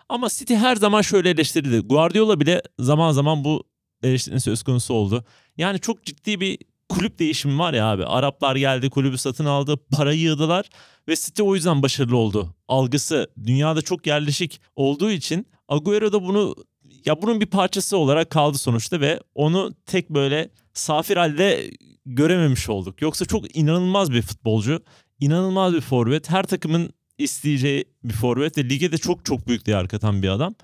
Ama 0.10 0.30
City 0.30 0.56
her 0.56 0.76
zaman 0.76 1.02
şöyle 1.02 1.30
eleştirildi. 1.30 1.80
Guardiola 1.80 2.40
bile 2.40 2.62
zaman 2.80 3.12
zaman 3.12 3.44
bu 3.44 3.64
eleştirinin 4.04 4.40
söz 4.40 4.64
konusu 4.64 4.94
oldu. 4.94 5.26
Yani 5.58 5.80
çok 5.80 6.04
ciddi 6.04 6.40
bir 6.40 6.58
kulüp 6.92 7.20
değişimi 7.20 7.60
var 7.60 7.74
ya 7.74 7.86
abi. 7.86 8.06
Araplar 8.06 8.56
geldi, 8.56 8.90
kulübü 8.90 9.18
satın 9.18 9.46
aldı, 9.46 9.78
para 9.92 10.14
yığdılar 10.14 10.70
ve 11.08 11.16
City 11.16 11.42
o 11.42 11.56
yüzden 11.56 11.82
başarılı 11.82 12.18
oldu. 12.18 12.56
Algısı 12.68 13.32
dünyada 13.44 13.82
çok 13.82 14.08
yerleşik 14.08 14.62
olduğu 14.76 15.12
için 15.12 15.48
Agüero 15.68 16.12
da 16.12 16.24
bunu 16.24 16.56
ya 17.06 17.22
bunun 17.22 17.42
bir 17.42 17.46
parçası 17.46 17.98
olarak 17.98 18.30
kaldı 18.30 18.58
sonuçta 18.58 19.02
ve 19.02 19.20
onu 19.36 19.74
tek 19.86 20.10
böyle 20.10 20.50
safir 20.74 21.18
halde 21.18 21.72
görememiş 22.06 22.70
olduk. 22.70 23.02
Yoksa 23.02 23.26
çok 23.26 23.58
inanılmaz 23.58 24.12
bir 24.12 24.22
futbolcu, 24.22 24.84
inanılmaz 25.20 25.74
bir 25.74 25.82
forvet. 25.82 26.30
Her 26.30 26.44
takımın 26.44 26.94
isteyeceği 27.18 27.86
bir 28.04 28.14
forvet 28.14 28.58
ve 28.58 28.70
lige 28.70 28.92
de 28.92 28.98
çok 28.98 29.26
çok 29.26 29.48
büyük 29.48 29.66
değer 29.66 29.88
katan 29.88 30.24
bir 30.24 30.30
adam. 30.30 30.56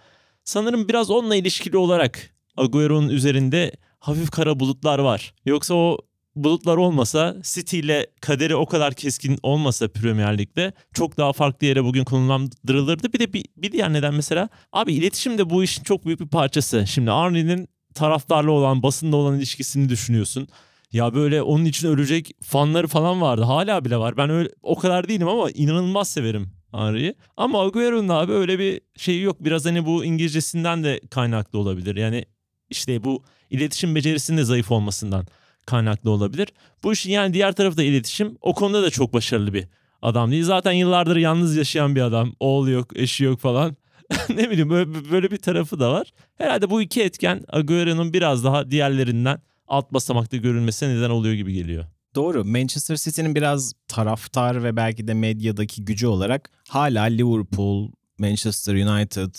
Sanırım 0.43 0.87
biraz 0.87 1.11
onunla 1.11 1.35
ilişkili 1.35 1.77
olarak 1.77 2.35
Agüero'nun 2.57 3.09
üzerinde 3.09 3.71
hafif 3.99 4.31
kara 4.31 4.59
bulutlar 4.59 4.99
var. 4.99 5.33
Yoksa 5.45 5.73
o 5.73 5.97
bulutlar 6.43 6.77
olmasa 6.77 7.35
City 7.43 7.79
ile 7.79 8.07
kaderi 8.21 8.55
o 8.55 8.65
kadar 8.65 8.93
keskin 8.93 9.39
olmasa 9.43 9.87
Premier 9.87 10.37
Lig'de 10.37 10.73
çok 10.93 11.17
daha 11.17 11.33
farklı 11.33 11.67
yere 11.67 11.83
bugün 11.83 12.03
konumlandırılırdı. 12.03 13.13
Bir 13.13 13.19
de 13.19 13.33
bir, 13.33 13.45
bir 13.57 13.71
diğer 13.71 13.93
neden 13.93 14.13
mesela 14.13 14.49
abi 14.73 14.93
iletişim 14.93 15.37
de 15.37 15.49
bu 15.49 15.63
işin 15.63 15.83
çok 15.83 16.05
büyük 16.05 16.19
bir 16.19 16.27
parçası. 16.27 16.87
Şimdi 16.87 17.11
Arnie'nin 17.11 17.67
taraftarla 17.93 18.51
olan 18.51 18.83
basında 18.83 19.15
olan 19.15 19.37
ilişkisini 19.37 19.89
düşünüyorsun. 19.89 20.47
Ya 20.91 21.13
böyle 21.13 21.41
onun 21.41 21.65
için 21.65 21.87
ölecek 21.87 22.31
fanları 22.43 22.87
falan 22.87 23.21
vardı. 23.21 23.43
Hala 23.43 23.85
bile 23.85 23.97
var. 23.97 24.17
Ben 24.17 24.29
öyle 24.29 24.49
o 24.61 24.75
kadar 24.75 25.07
değilim 25.07 25.27
ama 25.27 25.51
inanılmaz 25.51 26.09
severim 26.09 26.49
Henry'i. 26.71 27.15
Ama 27.37 27.65
Agüero'nun 27.65 28.09
abi 28.09 28.31
öyle 28.31 28.59
bir 28.59 28.81
şeyi 28.97 29.21
yok. 29.21 29.37
Biraz 29.39 29.65
hani 29.65 29.85
bu 29.85 30.05
İngilizcesinden 30.05 30.83
de 30.83 31.01
kaynaklı 31.11 31.59
olabilir. 31.59 31.95
Yani 31.95 32.25
işte 32.69 33.03
bu 33.03 33.23
iletişim 33.49 33.95
becerisinin 33.95 34.37
de 34.37 34.43
zayıf 34.43 34.71
olmasından 34.71 35.25
kaynaklı 35.67 36.11
olabilir. 36.11 36.47
Bu 36.83 36.93
işin 36.93 37.11
yani 37.11 37.33
diğer 37.33 37.51
tarafı 37.51 37.77
da 37.77 37.83
iletişim. 37.83 38.37
O 38.41 38.53
konuda 38.53 38.83
da 38.83 38.89
çok 38.89 39.13
başarılı 39.13 39.53
bir 39.53 39.67
adam 40.01 40.31
değil. 40.31 40.43
Zaten 40.43 40.71
yıllardır 40.71 41.15
yalnız 41.15 41.55
yaşayan 41.55 41.95
bir 41.95 42.01
adam. 42.01 42.33
Oğlu 42.39 42.69
yok, 42.69 42.97
eşi 42.99 43.23
yok 43.23 43.39
falan. 43.39 43.75
ne 44.29 44.49
bileyim 44.49 44.69
böyle, 44.69 45.11
böyle 45.11 45.31
bir 45.31 45.37
tarafı 45.37 45.79
da 45.79 45.91
var. 45.91 46.11
Herhalde 46.37 46.69
bu 46.69 46.81
iki 46.81 47.03
etken 47.03 47.43
Agüero'nun 47.49 48.13
biraz 48.13 48.43
daha 48.43 48.71
diğerlerinden 48.71 49.41
alt 49.67 49.93
basamakta 49.93 50.37
görülmesine 50.37 50.95
neden 50.95 51.09
oluyor 51.09 51.35
gibi 51.35 51.53
geliyor. 51.53 51.85
Doğru. 52.15 52.45
Manchester 52.45 52.95
City'nin 52.95 53.35
biraz 53.35 53.73
taraftar 53.87 54.63
ve 54.63 54.75
belki 54.75 55.07
de 55.07 55.13
medyadaki 55.13 55.85
gücü 55.85 56.07
olarak 56.07 56.49
hala 56.69 57.03
Liverpool, 57.03 57.91
Manchester 58.17 58.73
United, 58.73 59.35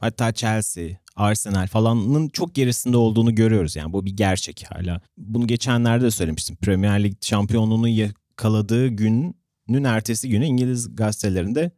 hatta 0.00 0.32
Chelsea, 0.32 0.88
Arsenal 1.16 1.66
falanın 1.66 2.28
çok 2.28 2.54
gerisinde 2.54 2.96
olduğunu 2.96 3.34
görüyoruz. 3.34 3.76
Yani 3.76 3.92
bu 3.92 4.06
bir 4.06 4.16
gerçek 4.16 4.64
hala. 4.70 5.00
Bunu 5.16 5.46
geçenlerde 5.46 6.04
de 6.04 6.10
söylemiştim. 6.10 6.56
Premier 6.56 7.04
Lig 7.04 7.14
şampiyonluğunu 7.20 7.88
yakaladığı 7.88 8.88
günün 8.88 9.84
ertesi 9.84 10.28
günü 10.28 10.44
İngiliz 10.44 10.96
gazetelerinde 10.96 11.70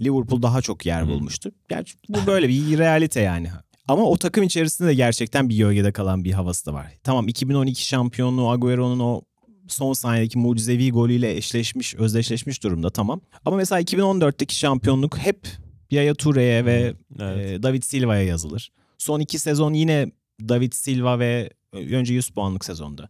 Liverpool 0.00 0.42
daha 0.42 0.62
çok 0.62 0.86
yer 0.86 1.08
bulmuştu. 1.08 1.50
Gerçi 1.68 1.94
bu 2.08 2.26
böyle 2.26 2.48
bir 2.48 2.78
realite 2.78 3.20
yani. 3.20 3.50
Ama 3.88 4.02
o 4.02 4.16
takım 4.16 4.44
içerisinde 4.44 4.88
de 4.88 4.94
gerçekten 4.94 5.48
bir 5.48 5.56
gölgede 5.56 5.92
kalan 5.92 6.24
bir 6.24 6.32
havası 6.32 6.66
da 6.66 6.74
var. 6.74 6.86
Tamam 7.02 7.28
2012 7.28 7.86
şampiyonluğu 7.86 8.50
Agüero'nun 8.50 9.00
o 9.00 9.22
son 9.68 9.92
saniyedeki 9.92 10.38
mucizevi 10.38 10.90
golüyle 10.90 11.36
eşleşmiş, 11.36 11.94
özdeşleşmiş 11.94 12.62
durumda 12.62 12.90
tamam. 12.90 13.20
Ama 13.44 13.56
mesela 13.56 13.80
2014'teki 13.80 14.56
şampiyonluk 14.56 15.18
hep 15.18 15.48
Yaya 15.90 16.14
Toure'ye 16.14 16.64
ve 16.64 16.94
evet. 17.20 17.60
e, 17.60 17.62
David 17.62 17.82
Silva'ya 17.82 18.22
yazılır. 18.22 18.72
Son 19.02 19.20
iki 19.20 19.38
sezon 19.38 19.72
yine 19.72 20.12
David 20.48 20.72
Silva 20.72 21.18
ve 21.18 21.50
önce 21.72 22.14
100 22.14 22.30
puanlık 22.30 22.64
sezonda. 22.64 23.08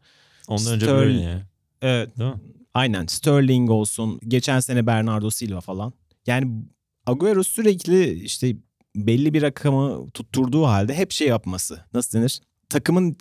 Ondan 0.48 0.72
önce 0.74 0.86
böyle 0.86 1.20
ya. 1.20 1.46
Evet. 1.82 2.18
Değil 2.18 2.30
mi? 2.30 2.40
Aynen. 2.74 3.06
Sterling 3.06 3.70
olsun. 3.70 4.20
Geçen 4.28 4.60
sene 4.60 4.86
Bernardo 4.86 5.30
Silva 5.30 5.60
falan. 5.60 5.92
Yani 6.26 6.64
Agüero 7.06 7.42
sürekli 7.42 8.12
işte 8.12 8.56
belli 8.96 9.34
bir 9.34 9.42
rakamı 9.42 10.10
tutturduğu 10.10 10.64
halde 10.64 10.94
hep 10.94 11.10
şey 11.10 11.28
yapması. 11.28 11.84
Nasıl 11.94 12.18
denir? 12.18 12.40
Takımın 12.68 13.16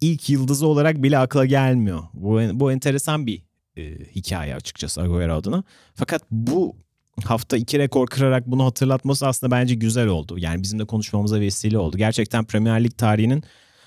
ilk 0.00 0.30
yıldızı 0.30 0.66
olarak 0.66 1.02
bile 1.02 1.18
akla 1.18 1.46
gelmiyor. 1.46 2.02
Bu, 2.14 2.40
bu 2.52 2.72
enteresan 2.72 3.26
bir 3.26 3.42
e, 3.76 4.04
hikaye 4.14 4.54
açıkçası 4.54 5.00
Agüero 5.00 5.34
adına. 5.34 5.64
Fakat 5.94 6.22
bu 6.30 6.76
hafta 7.20 7.56
iki 7.56 7.78
rekor 7.78 8.06
kırarak 8.06 8.46
bunu 8.46 8.64
hatırlatması 8.64 9.26
aslında 9.26 9.50
bence 9.50 9.74
güzel 9.74 10.06
oldu. 10.06 10.38
Yani 10.38 10.62
bizim 10.62 10.78
de 10.78 10.84
konuşmamıza 10.84 11.40
vesile 11.40 11.78
oldu. 11.78 11.98
Gerçekten 11.98 12.44
Premier 12.44 12.84
Lig 12.84 12.98
tarihinin 12.98 13.42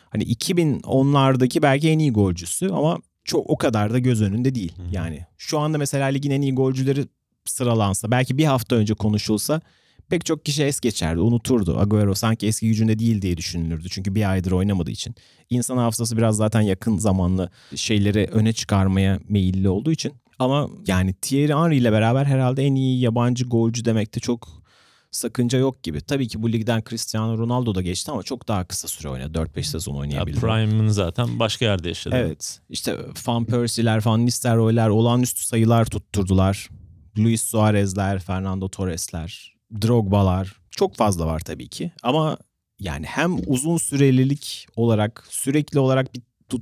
hani 0.10 0.24
2010'lardaki 0.24 1.62
belki 1.62 1.90
en 1.90 2.00
iyi 2.00 2.12
golcüsü 2.12 2.70
ama 2.70 2.98
çok 3.24 3.50
o 3.50 3.58
kadar 3.58 3.94
da 3.94 4.00
göz 4.00 4.22
önünde 4.22 4.56
değil. 4.56 4.74
Yani 4.92 5.26
şu 5.38 5.60
anda 5.60 5.78
mesela 5.78 6.08
ligin 6.08 6.32
en 6.32 6.42
iyi 6.42 6.56
golcüleri 6.56 7.06
sıralansa 7.46 8.12
belki 8.12 8.38
bir 8.38 8.46
hafta 8.46 8.76
önce 8.76 8.94
konuşulsa 8.94 9.62
pek 10.10 10.26
çok 10.26 10.46
kişi 10.46 10.64
es 10.64 10.80
geçerdi, 10.80 11.20
unuturdu. 11.20 11.80
Agüero 11.80 12.16
sanki 12.16 12.48
eski 12.48 12.68
gücünde 12.68 13.00
değil 13.00 13.22
diye 13.22 13.38
düşünülürdü. 13.38 13.88
Çünkü 13.90 14.16
bir 14.16 14.32
aydır 14.32 14.52
oynamadığı 14.52 14.92
için. 14.92 15.16
İnsan 15.50 15.78
hafızası 15.78 16.18
biraz 16.18 16.36
zaten 16.36 16.62
yakın 16.62 16.98
zamanlı 16.98 17.50
şeyleri 17.76 18.28
öne 18.32 18.54
çıkarmaya 18.54 19.20
meyilli 19.30 19.70
olduğu 19.70 19.92
için. 19.92 20.14
Ama 20.40 20.70
yani 20.88 21.14
Thierry 21.14 21.54
Henry 21.54 21.78
ile 21.78 21.92
beraber 21.92 22.26
herhalde 22.26 22.64
en 22.64 22.76
iyi 22.76 23.00
yabancı 23.00 23.46
golcü 23.46 23.86
demekte 23.86 24.20
çok 24.20 24.64
sakınca 25.12 25.60
yok 25.60 25.84
gibi. 25.84 26.02
Tabii 26.02 26.28
ki 26.28 26.44
bu 26.44 26.52
ligden 26.52 26.84
Cristiano 26.90 27.38
Ronaldo 27.38 27.76
da 27.76 27.82
geçti 27.82 28.12
ama 28.12 28.24
çok 28.24 28.48
daha 28.48 28.68
kısa 28.68 28.88
süre 28.88 29.10
oynadı. 29.10 29.38
4-5 29.38 29.64
sezon 29.64 29.96
oynayabildi. 29.96 30.40
Prime'ını 30.40 30.94
zaten 30.94 31.40
başka 31.40 31.66
yerde 31.66 31.88
yaşadı. 31.88 32.16
Evet. 32.18 32.60
İşte 32.70 32.98
Van 33.28 33.46
Persie'ler, 33.46 34.06
Van 34.06 34.26
Nistelrooy'ler 34.26 34.90
olağanüstü 34.90 35.46
sayılar 35.46 35.86
tutturdular. 35.86 36.70
Luis 37.18 37.44
Suarez'ler, 37.44 38.20
Fernando 38.20 38.70
Torres'ler, 38.70 39.56
Drogba'lar 39.82 40.56
çok 40.72 40.96
fazla 40.96 41.26
var 41.26 41.40
tabii 41.40 41.68
ki. 41.68 41.92
Ama 42.04 42.38
yani 42.80 43.06
hem 43.06 43.38
uzun 43.48 43.78
sürelilik 43.78 44.68
olarak 44.76 45.26
sürekli 45.30 45.80
olarak 45.80 46.16
bir 46.16 46.22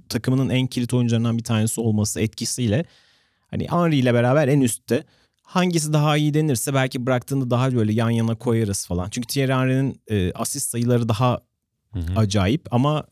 takımının 0.10 0.50
en 0.50 0.68
kilit 0.68 0.94
oyuncularından 0.94 1.38
bir 1.38 1.44
tanesi 1.44 1.82
olması 1.82 2.22
etkisiyle 2.22 2.86
hani 3.52 3.68
Henry 3.70 3.98
ile 3.98 4.14
beraber 4.14 4.48
en 4.48 4.62
üstte. 4.62 5.04
Hangisi 5.44 5.94
daha 5.94 6.18
iyi 6.18 6.34
denirse 6.34 6.74
belki 6.74 7.06
bıraktığında 7.06 7.50
daha 7.50 7.76
böyle 7.76 7.94
yan 7.94 8.10
yana 8.10 8.36
koyarız 8.36 8.88
falan. 8.88 9.10
Çünkü 9.10 9.28
Thierry 9.28 9.54
Henry'nin 9.54 10.02
e, 10.08 10.34
asist 10.34 10.70
sayıları 10.70 11.10
daha 11.10 11.42
hı 11.94 12.00
hı. 12.00 12.20
acayip 12.20 12.74
ama 12.74 13.04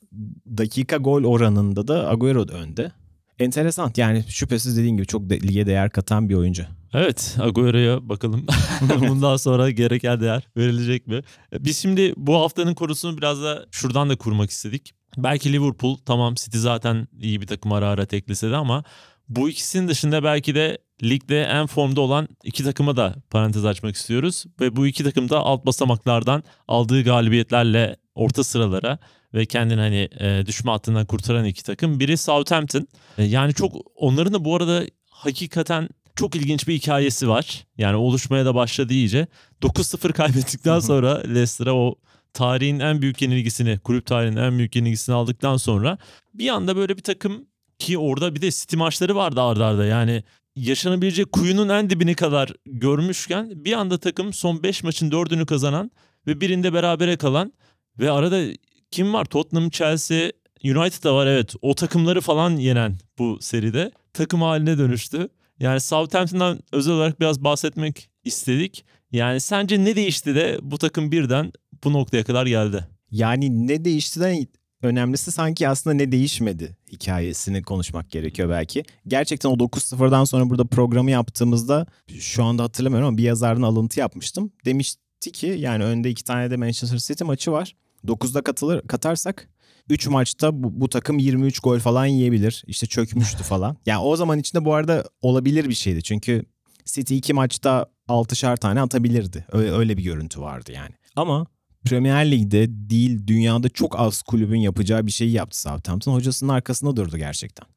dakika 0.58 0.98
gol 0.98 1.24
oranında 1.24 1.88
da 1.88 2.10
Agüero 2.10 2.48
da 2.48 2.54
önde. 2.54 2.92
Enteresan 3.40 3.92
yani 3.98 4.24
şüphesiz 4.28 4.78
dediğin 4.78 4.98
gibi 4.98 5.08
çok 5.08 5.30
de, 5.30 5.42
lige 5.42 5.66
değer 5.66 5.90
katan 5.90 6.30
bir 6.30 6.36
oyuncu. 6.36 6.66
Evet 6.94 7.38
Agüero'ya 7.40 8.10
bakalım 8.10 8.46
bundan 9.00 9.38
sonra 9.38 9.70
gereken 9.70 10.22
değer 10.22 10.48
verilecek 10.58 11.08
mi? 11.08 11.22
Biz 11.60 11.78
şimdi 11.78 12.14
bu 12.18 12.36
haftanın 12.36 12.74
korusunu 12.74 13.18
biraz 13.18 13.44
da 13.44 13.66
şuradan 13.72 14.10
da 14.10 14.16
kurmak 14.16 14.50
istedik. 14.50 14.94
Belki 15.18 15.54
Liverpool 15.54 15.98
tamam 16.06 16.36
City 16.36 16.58
zaten 16.58 17.08
iyi 17.20 17.42
bir 17.42 17.48
takım 17.48 17.72
ara 17.72 17.88
ara 17.88 18.06
teklese 18.06 18.52
de 18.52 18.56
ama 18.56 18.84
bu 19.30 19.50
ikisinin 19.50 19.88
dışında 19.88 20.24
belki 20.24 20.56
de 20.56 20.78
ligde 21.04 21.44
en 21.44 21.66
formda 21.66 22.02
olan 22.02 22.28
iki 22.44 22.64
takıma 22.64 22.98
da 22.98 23.16
parantez 23.30 23.66
açmak 23.66 23.96
istiyoruz. 23.96 24.46
Ve 24.60 24.76
bu 24.76 24.88
iki 24.88 25.04
takım 25.04 25.30
da 25.30 25.40
alt 25.40 25.66
basamaklardan 25.66 26.44
aldığı 26.68 27.04
galibiyetlerle 27.04 27.96
orta 28.16 28.44
sıralara 28.44 29.00
ve 29.34 29.46
kendini 29.46 29.80
hani 29.80 30.10
e, 30.20 30.46
düşme 30.46 30.72
hattından 30.72 31.06
kurtaran 31.06 31.46
iki 31.46 31.64
takım. 31.64 32.00
Biri 32.00 32.18
Southampton. 32.18 32.88
E, 33.18 33.24
yani 33.24 33.54
çok 33.54 33.74
onların 33.96 34.34
da 34.34 34.46
bu 34.46 34.56
arada 34.56 34.84
hakikaten 35.10 35.90
çok 36.16 36.36
ilginç 36.36 36.68
bir 36.68 36.74
hikayesi 36.74 37.30
var. 37.30 37.68
Yani 37.78 37.96
oluşmaya 37.96 38.46
da 38.46 38.56
başladı 38.56 38.94
iyice. 38.94 39.28
9-0 39.62 40.14
kaybettikten 40.14 40.80
sonra 40.80 41.22
Leicester'a 41.22 41.74
o 41.74 41.96
tarihin 42.34 42.80
en 42.80 43.02
büyük 43.02 43.22
yenilgisini, 43.22 43.80
kulüp 43.80 44.06
tarihinin 44.06 44.42
en 44.42 44.58
büyük 44.58 44.76
yenilgisini 44.76 45.16
aldıktan 45.16 45.58
sonra 45.58 45.98
bir 46.34 46.50
anda 46.50 46.76
böyle 46.76 46.98
bir 46.98 47.04
takım 47.04 47.46
ki 47.80 47.98
orada 47.98 48.36
bir 48.36 48.42
de 48.42 48.52
City 48.52 48.76
maçları 48.76 49.16
vardı 49.16 49.42
ardarda 49.42 49.66
arda. 49.66 49.86
Yani 49.86 50.24
yaşanabilecek 50.56 51.32
kuyunun 51.32 51.70
en 51.70 51.90
dibini 51.90 52.16
kadar 52.16 52.54
görmüşken 52.66 53.66
bir 53.66 53.74
anda 53.74 53.98
takım 53.98 54.34
son 54.34 54.64
5 54.64 54.84
maçın 54.84 55.12
4'ünü 55.12 55.46
kazanan 55.46 55.92
ve 56.28 56.42
birinde 56.42 56.74
berabere 56.74 57.18
kalan 57.18 57.54
ve 58.00 58.12
arada 58.12 58.44
kim 58.92 59.14
var? 59.14 59.26
Tottenham, 59.26 59.70
Chelsea, 59.70 60.32
United 60.64 61.04
da 61.04 61.16
var 61.16 61.28
evet. 61.28 61.54
O 61.62 61.76
takımları 61.76 62.22
falan 62.22 62.56
yenen 62.56 62.98
bu 63.20 63.38
seride 63.42 63.92
takım 64.14 64.42
haline 64.42 64.78
dönüştü. 64.78 65.30
Yani 65.60 65.80
Southampton'dan 65.80 66.60
özel 66.72 66.94
olarak 66.94 67.20
biraz 67.20 67.44
bahsetmek 67.44 68.10
istedik. 68.24 68.86
Yani 69.12 69.40
sence 69.40 69.84
ne 69.84 69.96
değişti 69.96 70.36
de 70.36 70.60
bu 70.62 70.78
takım 70.78 71.12
birden 71.12 71.52
bu 71.84 71.94
noktaya 71.94 72.24
kadar 72.24 72.46
geldi? 72.46 72.88
Yani 73.12 73.68
ne 73.68 73.86
değiştiden 73.86 74.48
önemlisi 74.84 75.32
sanki 75.32 75.68
aslında 75.68 75.94
ne 75.94 76.12
değişmedi 76.12 76.78
hikayesini 76.92 77.64
konuşmak 77.64 78.12
gerekiyor 78.12 78.50
belki. 78.50 78.84
Gerçekten 79.08 79.50
o 79.50 79.54
9-0'dan 79.54 80.24
sonra 80.24 80.50
burada 80.50 80.66
programı 80.66 81.12
yaptığımızda 81.12 81.86
şu 82.20 82.44
anda 82.44 82.64
hatırlamıyorum 82.64 83.08
ama 83.08 83.18
bir 83.18 83.24
yazarın 83.24 83.62
alıntı 83.62 84.00
yapmıştım. 84.00 84.52
Demişti 84.66 85.32
ki 85.32 85.48
yani 85.48 85.84
önde 85.84 86.10
iki 86.10 86.24
tane 86.24 86.52
de 86.52 86.58
Manchester 86.58 86.98
City 86.98 87.24
maçı 87.24 87.52
var. 87.52 87.76
9'da 88.06 88.42
katılır 88.42 88.88
katarsak 88.88 89.50
3 89.90 90.08
maçta 90.08 90.64
bu, 90.64 90.82
bu 90.82 90.90
takım 90.90 91.18
23 91.20 91.60
gol 91.60 91.80
falan 91.80 92.06
yiyebilir. 92.06 92.64
İşte 92.68 92.88
çökmüştü 92.88 93.44
falan. 93.44 93.78
Yani 93.86 94.02
o 94.02 94.16
zaman 94.16 94.40
içinde 94.40 94.66
bu 94.66 94.74
arada 94.74 95.04
olabilir 95.22 95.70
bir 95.70 95.74
şeydi. 95.74 96.04
Çünkü 96.04 96.44
City 96.86 97.18
2 97.18 97.34
maçta 97.34 97.86
6'şar 98.08 98.58
tane 98.58 98.82
atabilirdi. 98.82 99.46
Öyle, 99.52 99.72
öyle 99.72 99.98
bir 99.98 100.04
görüntü 100.04 100.42
vardı 100.42 100.72
yani. 100.72 100.96
Ama 101.16 101.48
Premier 101.86 102.32
Lig'de 102.32 102.66
değil 102.70 103.28
dünyada 103.28 103.70
çok 103.70 104.00
az 104.00 104.22
kulübün 104.22 104.60
yapacağı 104.60 105.06
bir 105.06 105.12
şeyi 105.12 105.32
yaptı 105.32 105.62
Southampton. 105.62 106.14
Hocasının 106.14 106.54
arkasında 106.54 106.96
durdu 106.96 107.18
gerçekten. 107.18 107.68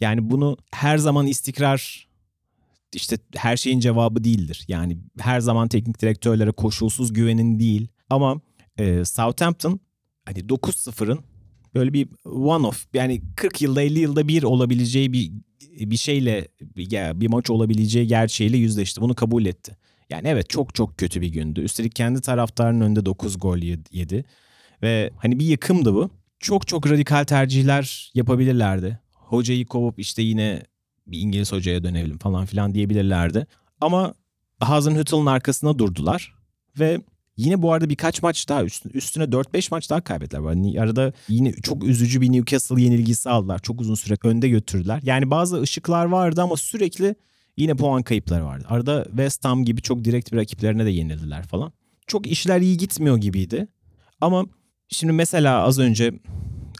Yani 0.00 0.30
bunu 0.30 0.56
her 0.72 0.98
zaman 0.98 1.26
istikrar 1.26 2.06
işte 2.94 3.18
her 3.36 3.56
şeyin 3.56 3.80
cevabı 3.80 4.24
değildir. 4.24 4.64
Yani 4.68 4.98
her 5.18 5.40
zaman 5.40 5.68
teknik 5.68 6.02
direktörlere 6.02 6.52
koşulsuz 6.52 7.12
güvenin 7.12 7.60
değil. 7.60 7.88
Ama 8.10 8.40
e, 8.78 9.04
Southampton 9.04 9.80
hani 10.24 10.38
9-0'ın 10.38 11.20
böyle 11.74 11.92
bir 11.92 12.08
one 12.24 12.66
off 12.66 12.86
yani 12.94 13.22
40 13.36 13.62
yılda 13.62 13.82
50 13.82 13.98
yılda 13.98 14.28
bir 14.28 14.42
olabileceği 14.42 15.12
bir 15.12 15.32
bir 15.76 15.96
şeyle 15.96 16.48
bir 17.20 17.28
maç 17.28 17.50
olabileceği 17.50 18.06
gerçeğiyle 18.06 18.56
yüzleşti. 18.56 19.00
Bunu 19.00 19.14
kabul 19.14 19.46
etti. 19.46 19.76
Yani 20.10 20.28
evet 20.28 20.50
çok 20.50 20.74
çok 20.74 20.98
kötü 20.98 21.20
bir 21.20 21.28
gündü. 21.28 21.60
Üstelik 21.60 21.94
kendi 21.94 22.20
taraftarının 22.20 22.80
önünde 22.80 23.06
9 23.06 23.40
gol 23.40 23.58
yedi. 23.92 24.24
Ve 24.82 25.10
hani 25.16 25.38
bir 25.38 25.44
yıkımdı 25.44 25.94
bu. 25.94 26.10
Çok 26.40 26.66
çok 26.66 26.90
radikal 26.90 27.24
tercihler 27.24 28.10
yapabilirlerdi. 28.14 29.00
Hocayı 29.12 29.66
kovup 29.66 29.98
işte 29.98 30.22
yine 30.22 30.62
bir 31.06 31.18
İngiliz 31.20 31.52
hocaya 31.52 31.84
dönelim 31.84 32.18
falan 32.18 32.46
filan 32.46 32.74
diyebilirlerdi. 32.74 33.46
Ama 33.80 34.14
Hasenhüttl'ın 34.60 35.26
arkasına 35.26 35.78
durdular. 35.78 36.34
Ve 36.78 37.00
yine 37.36 37.62
bu 37.62 37.72
arada 37.72 37.88
birkaç 37.88 38.22
maç 38.22 38.48
daha 38.48 38.64
üstüne, 38.64 38.92
üstüne 38.92 39.24
4-5 39.24 39.68
maç 39.70 39.90
daha 39.90 40.00
kaybettiler. 40.00 40.42
Yani 40.42 40.80
arada 40.80 41.12
yine 41.28 41.52
çok 41.52 41.84
üzücü 41.84 42.20
bir 42.20 42.32
Newcastle 42.32 42.82
yenilgisi 42.82 43.30
aldılar. 43.30 43.58
Çok 43.58 43.80
uzun 43.80 43.94
süre 43.94 44.16
önde 44.24 44.48
götürdüler. 44.48 45.00
Yani 45.02 45.30
bazı 45.30 45.60
ışıklar 45.60 46.04
vardı 46.04 46.42
ama 46.42 46.56
sürekli 46.56 47.14
Yine 47.56 47.74
puan 47.74 48.02
kayıpları 48.02 48.44
vardı. 48.44 48.64
Arada 48.68 49.04
West 49.04 49.44
Ham 49.44 49.64
gibi 49.64 49.82
çok 49.82 50.04
direkt 50.04 50.32
bir 50.32 50.36
rakiplerine 50.36 50.84
de 50.84 50.90
yenildiler 50.90 51.42
falan. 51.42 51.72
Çok 52.06 52.26
işler 52.26 52.60
iyi 52.60 52.76
gitmiyor 52.76 53.16
gibiydi. 53.16 53.68
Ama 54.20 54.46
şimdi 54.88 55.12
mesela 55.12 55.62
az 55.62 55.78
önce 55.78 56.12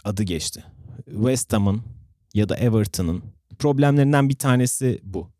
adı 0.05 0.23
geçti. 0.23 0.65
West 1.05 1.53
Ham'ın 1.53 1.83
ya 2.35 2.49
da 2.49 2.57
Everton'ın 2.57 3.23
problemlerinden 3.59 4.29
bir 4.29 4.35
tanesi 4.35 5.01
bu. 5.03 5.31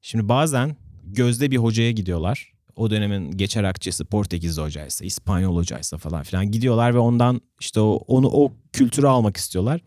Şimdi 0.00 0.28
bazen 0.28 0.76
gözde 1.04 1.50
bir 1.50 1.56
hocaya 1.56 1.90
gidiyorlar. 1.90 2.52
O 2.76 2.90
dönemin 2.90 3.30
geçer 3.30 3.64
akçesi 3.64 4.04
Portekizli 4.04 4.62
hocaysa, 4.62 5.04
İspanyol 5.04 5.56
hocaysa 5.56 5.98
falan 5.98 6.22
filan 6.22 6.50
gidiyorlar 6.50 6.94
ve 6.94 6.98
ondan 6.98 7.40
işte 7.60 7.80
o, 7.80 8.04
onu 8.06 8.28
o 8.28 8.52
kültürü 8.72 9.06
almak 9.06 9.36
istiyorlar. 9.36 9.80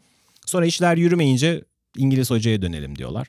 Sonra 0.45 0.65
işler 0.65 0.97
yürümeyince 0.97 1.63
İngiliz 1.97 2.29
hocaya 2.29 2.61
dönelim 2.61 2.97
diyorlar. 2.97 3.27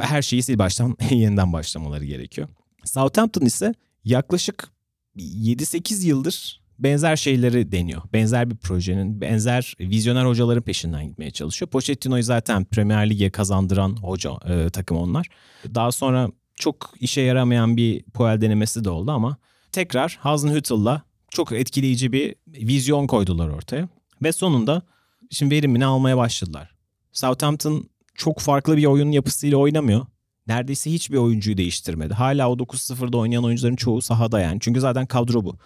Her 0.00 0.22
şeyi 0.22 0.42
sil 0.46 0.58
baştan 0.58 0.96
yeniden 1.10 1.52
başlamaları 1.52 2.04
gerekiyor. 2.04 2.48
Southampton 2.84 3.46
ise 3.46 3.74
yaklaşık 4.04 4.68
7-8 5.16 6.06
yıldır 6.06 6.60
benzer 6.78 7.16
şeyleri 7.16 7.72
deniyor. 7.72 8.02
Benzer 8.12 8.50
bir 8.50 8.56
projenin, 8.56 9.20
benzer 9.20 9.74
vizyoner 9.80 10.24
hocaların 10.24 10.62
peşinden 10.62 11.06
gitmeye 11.08 11.30
çalışıyor. 11.30 11.70
Pochettino'yu 11.70 12.22
zaten 12.22 12.64
Premier 12.64 13.10
Lig'e 13.10 13.30
kazandıran 13.30 13.96
hoca 13.96 14.30
e, 14.48 14.70
takım 14.70 14.96
onlar. 14.96 15.26
Daha 15.74 15.92
sonra 15.92 16.30
çok 16.56 16.94
işe 17.00 17.20
yaramayan 17.20 17.76
bir 17.76 18.02
Puel 18.02 18.40
denemesi 18.40 18.84
de 18.84 18.90
oldu 18.90 19.10
ama 19.10 19.36
tekrar 19.72 20.18
Hasenhüttl'la 20.20 21.02
çok 21.30 21.52
etkileyici 21.52 22.12
bir 22.12 22.34
vizyon 22.46 23.06
koydular 23.06 23.48
ortaya. 23.48 23.88
Ve 24.22 24.32
sonunda 24.32 24.82
şimdi 25.30 25.54
verimini 25.54 25.86
almaya 25.86 26.16
başladılar. 26.16 26.74
Southampton 27.12 27.88
çok 28.18 28.38
farklı 28.38 28.76
bir 28.76 28.84
oyun 28.84 29.10
yapısıyla 29.10 29.58
oynamıyor. 29.58 30.06
Neredeyse 30.46 30.92
hiçbir 30.92 31.16
oyuncuyu 31.16 31.56
değiştirmedi. 31.56 32.14
Hala 32.14 32.50
o 32.50 32.56
9-0'da 32.56 33.16
oynayan 33.16 33.44
oyuncuların 33.44 33.76
çoğu 33.76 34.02
sahada 34.02 34.40
yani. 34.40 34.58
Çünkü 34.60 34.80
zaten 34.80 35.06
kadro 35.06 35.44
bu. 35.44 35.56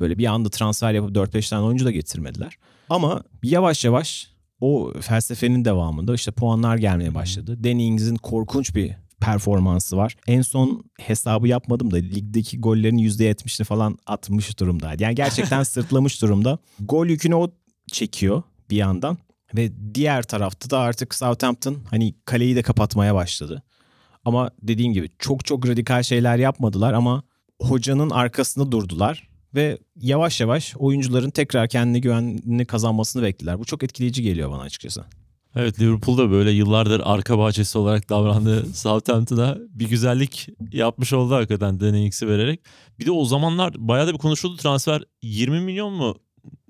Böyle 0.00 0.18
bir 0.18 0.26
anda 0.26 0.48
transfer 0.48 0.92
yapıp 0.92 1.16
4-5 1.16 1.50
tane 1.50 1.62
oyuncu 1.62 1.84
da 1.84 1.90
getirmediler. 1.90 2.56
Ama 2.90 3.22
yavaş 3.42 3.84
yavaş 3.84 4.30
o 4.60 4.92
felsefenin 5.00 5.64
devamında 5.64 6.14
işte 6.14 6.30
puanlar 6.30 6.76
gelmeye 6.76 7.14
başladı. 7.14 7.64
Danny 7.64 7.86
Ings'in 7.86 8.16
korkunç 8.16 8.74
bir 8.74 8.92
performansı 9.20 9.96
var. 9.96 10.16
En 10.26 10.42
son 10.42 10.84
hesabı 11.00 11.48
yapmadım 11.48 11.90
da 11.90 11.96
ligdeki 11.96 12.60
gollerin 12.60 12.98
%70'ini 12.98 13.64
falan 13.64 13.98
atmış 14.06 14.60
durumdaydı. 14.60 15.02
Yani 15.02 15.14
gerçekten 15.14 15.62
sırtlamış 15.74 16.22
durumda. 16.22 16.58
Gol 16.80 17.06
yükünü 17.06 17.34
o 17.34 17.50
çekiyor 17.92 18.42
bir 18.70 18.76
yandan. 18.76 19.18
Ve 19.54 19.94
diğer 19.94 20.22
tarafta 20.22 20.70
da 20.70 20.78
artık 20.78 21.14
Southampton 21.14 21.78
hani 21.90 22.14
kaleyi 22.24 22.56
de 22.56 22.62
kapatmaya 22.62 23.14
başladı. 23.14 23.62
Ama 24.24 24.50
dediğim 24.62 24.92
gibi 24.92 25.10
çok 25.18 25.44
çok 25.44 25.68
radikal 25.68 26.02
şeyler 26.02 26.38
yapmadılar 26.38 26.92
ama 26.92 27.22
hocanın 27.60 28.10
arkasında 28.10 28.72
durdular 28.72 29.28
ve 29.54 29.78
yavaş 29.96 30.40
yavaş 30.40 30.74
oyuncuların 30.76 31.30
tekrar 31.30 31.68
kendine 31.68 31.98
güvenini 31.98 32.64
kazanmasını 32.64 33.22
beklediler. 33.22 33.58
Bu 33.58 33.64
çok 33.64 33.82
etkileyici 33.82 34.22
geliyor 34.22 34.50
bana 34.50 34.62
açıkçası. 34.62 35.04
Evet 35.56 35.80
Liverpool'da 35.80 36.30
böyle 36.30 36.50
yıllardır 36.50 37.00
arka 37.04 37.38
bahçesi 37.38 37.78
olarak 37.78 38.08
davrandığı 38.08 38.74
Southampton'a 38.74 39.58
bir 39.68 39.88
güzellik 39.88 40.48
yapmış 40.72 41.12
oldu 41.12 41.34
hakikaten 41.34 41.80
Danny 41.80 42.10
vererek. 42.22 42.60
Bir 42.98 43.06
de 43.06 43.10
o 43.10 43.24
zamanlar 43.24 43.74
bayağı 43.78 44.06
da 44.06 44.12
bir 44.12 44.18
konuşuldu 44.18 44.56
transfer 44.56 45.02
20 45.22 45.60
milyon 45.60 45.92
mu 45.92 46.16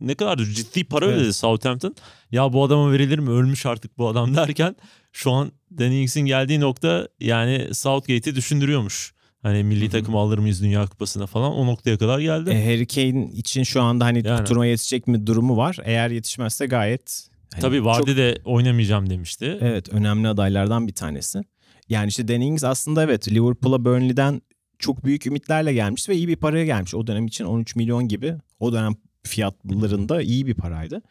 ne 0.00 0.14
kadar 0.14 0.38
ciddi 0.38 0.84
para 0.84 1.06
evet. 1.06 1.16
ödedi 1.16 1.32
Southampton. 1.32 1.94
Ya 2.32 2.52
bu 2.52 2.64
adama 2.64 2.92
verilir 2.92 3.18
mi 3.18 3.30
ölmüş 3.30 3.66
artık 3.66 3.98
bu 3.98 4.08
adam 4.08 4.34
derken 4.36 4.76
şu 5.12 5.30
an 5.30 5.52
Danny 5.78 6.02
Ings'in 6.02 6.20
geldiği 6.20 6.60
nokta 6.60 7.08
yani 7.20 7.74
Southgate'i 7.74 8.34
düşündürüyormuş. 8.34 9.14
Hani 9.42 9.64
milli 9.64 9.82
Hı-hı. 9.82 9.90
takım 9.90 10.16
alır 10.16 10.38
mıyız 10.38 10.62
Dünya 10.62 10.86
Kupası'na 10.86 11.26
falan 11.26 11.52
o 11.52 11.66
noktaya 11.66 11.98
kadar 11.98 12.18
geldi. 12.18 12.50
E, 12.50 12.64
Harry 12.64 12.86
Kane 12.86 13.30
için 13.32 13.62
şu 13.62 13.82
anda 13.82 14.04
hani 14.04 14.26
yani. 14.26 14.44
turnuva 14.44 14.66
yetişecek 14.66 15.06
mi 15.06 15.26
durumu 15.26 15.56
var. 15.56 15.78
Eğer 15.84 16.10
yetişmezse 16.10 16.66
gayet 16.66 17.28
hani 17.52 17.62
Tabii 17.62 17.84
Vardy 17.84 18.06
çok... 18.06 18.16
de 18.16 18.38
oynamayacağım 18.44 19.10
demişti. 19.10 19.58
Evet 19.60 19.88
önemli 19.88 20.28
adaylardan 20.28 20.86
bir 20.86 20.92
tanesi. 20.92 21.40
Yani 21.88 22.08
işte 22.08 22.28
Danny 22.28 22.46
Ings 22.46 22.64
aslında 22.64 23.04
evet 23.04 23.32
Liverpool'a 23.32 23.84
Burnley'den 23.84 24.42
çok 24.78 25.04
büyük 25.04 25.26
ümitlerle 25.26 25.72
gelmiş 25.72 26.08
ve 26.08 26.16
iyi 26.16 26.28
bir 26.28 26.36
paraya 26.36 26.64
gelmiş. 26.64 26.94
O 26.94 27.06
dönem 27.06 27.26
için 27.26 27.44
13 27.44 27.76
milyon 27.76 28.08
gibi. 28.08 28.34
O 28.60 28.72
dönem 28.72 28.94
fiyatlarında 29.24 30.22
iyi 30.22 30.46
bir 30.46 30.54
paraydı. 30.54 31.02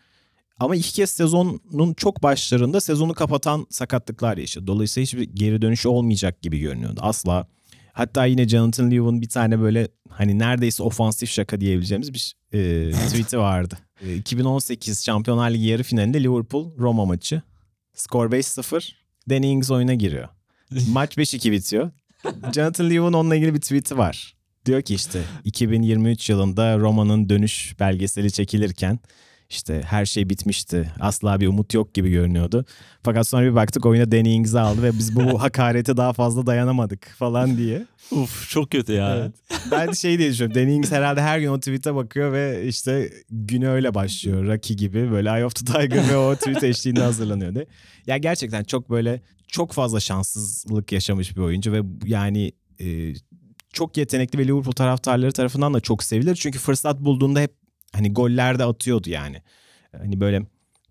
Ama 0.59 0.75
iki 0.75 0.93
kez 0.93 1.09
sezonun 1.09 1.93
çok 1.93 2.23
başlarında 2.23 2.81
sezonu 2.81 3.13
kapatan 3.13 3.67
sakatlıklar 3.69 4.37
yaşadı. 4.37 4.67
Dolayısıyla 4.67 5.03
hiçbir 5.05 5.23
geri 5.23 5.61
dönüşü 5.61 5.87
olmayacak 5.87 6.41
gibi 6.41 6.59
görünüyordu. 6.59 6.99
Asla. 7.03 7.47
Hatta 7.93 8.25
yine 8.25 8.47
Jonathan 8.47 8.91
Lewin 8.91 9.21
bir 9.21 9.29
tane 9.29 9.59
böyle 9.59 9.87
hani 10.09 10.39
neredeyse 10.39 10.83
ofansif 10.83 11.29
şaka 11.29 11.61
diyebileceğimiz 11.61 12.13
bir 12.13 12.35
e, 12.53 12.91
tweet'i 13.07 13.37
vardı. 13.37 13.77
E, 14.01 14.15
2018 14.15 15.05
Şampiyonlar 15.05 15.51
Ligi 15.51 15.65
yarı 15.65 15.83
finalinde 15.83 16.23
Liverpool 16.23 16.77
Roma 16.77 17.05
maçı. 17.05 17.41
Skor 17.93 18.31
5-0. 18.31 18.91
Danny 19.29 19.51
Ings 19.51 19.71
oyuna 19.71 19.93
giriyor. 19.93 20.27
Maç 20.89 21.17
5-2 21.17 21.51
bitiyor. 21.51 21.91
Jonathan 22.53 22.89
Lewin 22.89 23.13
onunla 23.13 23.35
ilgili 23.35 23.53
bir 23.53 23.61
tweet'i 23.61 23.97
var. 23.97 24.35
Diyor 24.65 24.81
ki 24.81 24.95
işte 24.95 25.21
2023 25.43 26.29
yılında 26.29 26.77
Roma'nın 26.77 27.29
dönüş 27.29 27.75
belgeseli 27.79 28.31
çekilirken 28.31 28.99
işte 29.49 29.81
her 29.85 30.05
şey 30.05 30.29
bitmişti. 30.29 30.91
Asla 30.99 31.39
bir 31.39 31.47
umut 31.47 31.73
yok 31.73 31.93
gibi 31.93 32.09
görünüyordu. 32.11 32.65
Fakat 33.03 33.27
sonra 33.27 33.43
bir 33.43 33.55
baktık 33.55 33.85
oyuna 33.85 34.11
Danny 34.11 34.35
Ings'i 34.35 34.59
aldı 34.59 34.83
ve 34.83 34.91
biz 34.93 35.15
bu 35.15 35.41
hakarete 35.41 35.97
daha 35.97 36.13
fazla 36.13 36.45
dayanamadık 36.45 37.07
falan 37.17 37.57
diye. 37.57 37.85
Uf 38.11 38.49
çok 38.49 38.71
kötü 38.71 38.93
ya. 38.93 39.15
Evet. 39.17 39.31
Ben 39.71 39.91
şey 39.91 40.17
diye 40.19 40.31
düşünüyorum. 40.31 40.61
Danny 40.61 40.75
Ings 40.75 40.91
herhalde 40.91 41.21
her 41.21 41.39
gün 41.39 41.47
o 41.47 41.59
tweet'e 41.59 41.95
bakıyor 41.95 42.33
ve 42.33 42.67
işte 42.67 43.13
günü 43.29 43.67
öyle 43.67 43.93
başlıyor. 43.93 44.45
Rocky 44.45 44.77
gibi 44.77 45.11
böyle 45.11 45.29
Eye 45.29 45.45
of 45.45 45.55
the 45.55 45.65
Tiger 45.65 46.09
ve 46.09 46.17
o 46.17 46.35
tweet 46.35 46.63
eşliğinde 46.63 47.01
hazırlanıyor 47.01 47.55
diye. 47.55 47.65
Ya 48.07 48.17
gerçekten 48.17 48.63
çok 48.63 48.89
böyle 48.89 49.21
çok 49.47 49.73
fazla 49.73 49.99
şanssızlık 49.99 50.91
yaşamış 50.91 51.37
bir 51.37 51.41
oyuncu 51.41 51.71
ve 51.71 51.81
yani 52.05 52.51
e, 52.79 53.13
çok 53.73 53.97
yetenekli 53.97 54.39
ve 54.39 54.47
Liverpool 54.47 54.71
taraftarları 54.71 55.31
tarafından 55.31 55.73
da 55.73 55.79
çok 55.79 56.03
sevilir. 56.03 56.35
Çünkü 56.35 56.59
fırsat 56.59 56.99
bulduğunda 56.99 57.39
hep 57.39 57.53
hani 57.93 58.13
goller 58.13 58.59
de 58.59 58.63
atıyordu 58.63 59.09
yani. 59.09 59.41
Hani 59.97 60.19
böyle 60.19 60.41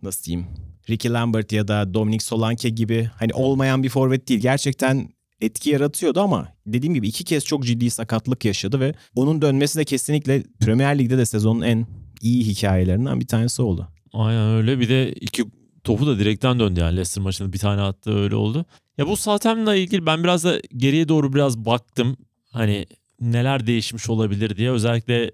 nasıl 0.03 0.25
diyeyim 0.25 0.47
Ricky 0.91 1.15
Lambert 1.15 1.53
ya 1.53 1.69
da 1.69 1.95
Dominic 1.95 2.25
Solanke 2.25 2.69
gibi 2.69 3.11
hani 3.17 3.35
olmayan 3.35 3.83
bir 3.83 3.89
forvet 3.89 4.29
değil. 4.29 4.41
Gerçekten 4.41 5.09
etki 5.41 5.71
yaratıyordu 5.71 6.21
ama 6.21 6.49
dediğim 6.67 6.95
gibi 6.95 7.09
iki 7.09 7.25
kez 7.25 7.45
çok 7.45 7.65
ciddi 7.65 7.91
sakatlık 7.91 8.45
yaşadı 8.45 8.81
ve 8.81 8.95
onun 9.15 9.43
dönmesi 9.43 9.79
de 9.79 9.85
kesinlikle 9.85 10.43
Premier 10.61 10.99
Lig'de 10.99 11.19
de 11.19 11.27
sezonun 11.27 11.63
en 11.63 11.87
iyi 12.23 12.47
hikayelerinden 12.47 13.21
bir 13.21 13.27
tanesi 13.27 13.63
oldu. 13.63 13.89
Aynen 14.13 14.57
öyle. 14.57 14.81
Bir 14.81 14.89
de 14.89 15.13
iki 15.13 15.45
topu 15.85 16.07
da 16.07 16.19
direkten 16.19 16.59
döndü 16.59 16.81
yani 16.81 16.97
Leicester 16.97 17.23
maçında 17.25 17.53
bir 17.53 17.59
tane 17.59 17.81
attı 17.81 18.19
öyle 18.19 18.35
oldu. 18.35 18.65
Ya 18.99 19.09
bu 19.09 19.17
Southampton'la 19.17 19.75
ilgili 19.75 20.07
ben 20.07 20.25
biraz 20.25 20.45
da 20.45 20.61
geriye 20.77 21.09
doğru 21.09 21.33
biraz 21.33 21.59
baktım. 21.59 22.17
Hani 22.59 22.87
neler 23.21 23.67
değişmiş 23.67 24.09
olabilir 24.11 24.57
diye 24.57 24.71
özellikle 24.71 25.31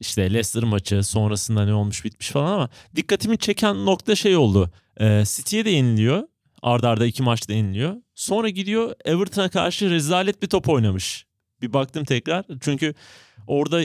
işte 0.00 0.22
Leicester 0.22 0.62
maçı 0.62 1.02
sonrasında 1.02 1.64
ne 1.64 1.74
olmuş 1.74 2.04
bitmiş 2.04 2.30
falan 2.30 2.52
ama 2.52 2.68
dikkatimi 2.96 3.38
çeken 3.38 3.86
nokta 3.86 4.16
şey 4.16 4.36
oldu. 4.36 4.70
Ee, 5.00 5.22
City'ye 5.26 5.64
de 5.64 5.70
yeniliyor. 5.70 6.22
Arda 6.62 6.88
arda 6.88 7.06
iki 7.06 7.22
maçta 7.22 7.52
yeniliyor. 7.52 7.96
Sonra 8.14 8.48
gidiyor 8.48 8.94
Everton'a 9.04 9.48
karşı 9.48 9.90
rezalet 9.90 10.42
bir 10.42 10.46
top 10.46 10.68
oynamış. 10.68 11.26
Bir 11.62 11.72
baktım 11.72 12.04
tekrar. 12.04 12.44
Çünkü 12.60 12.94
orada 13.46 13.82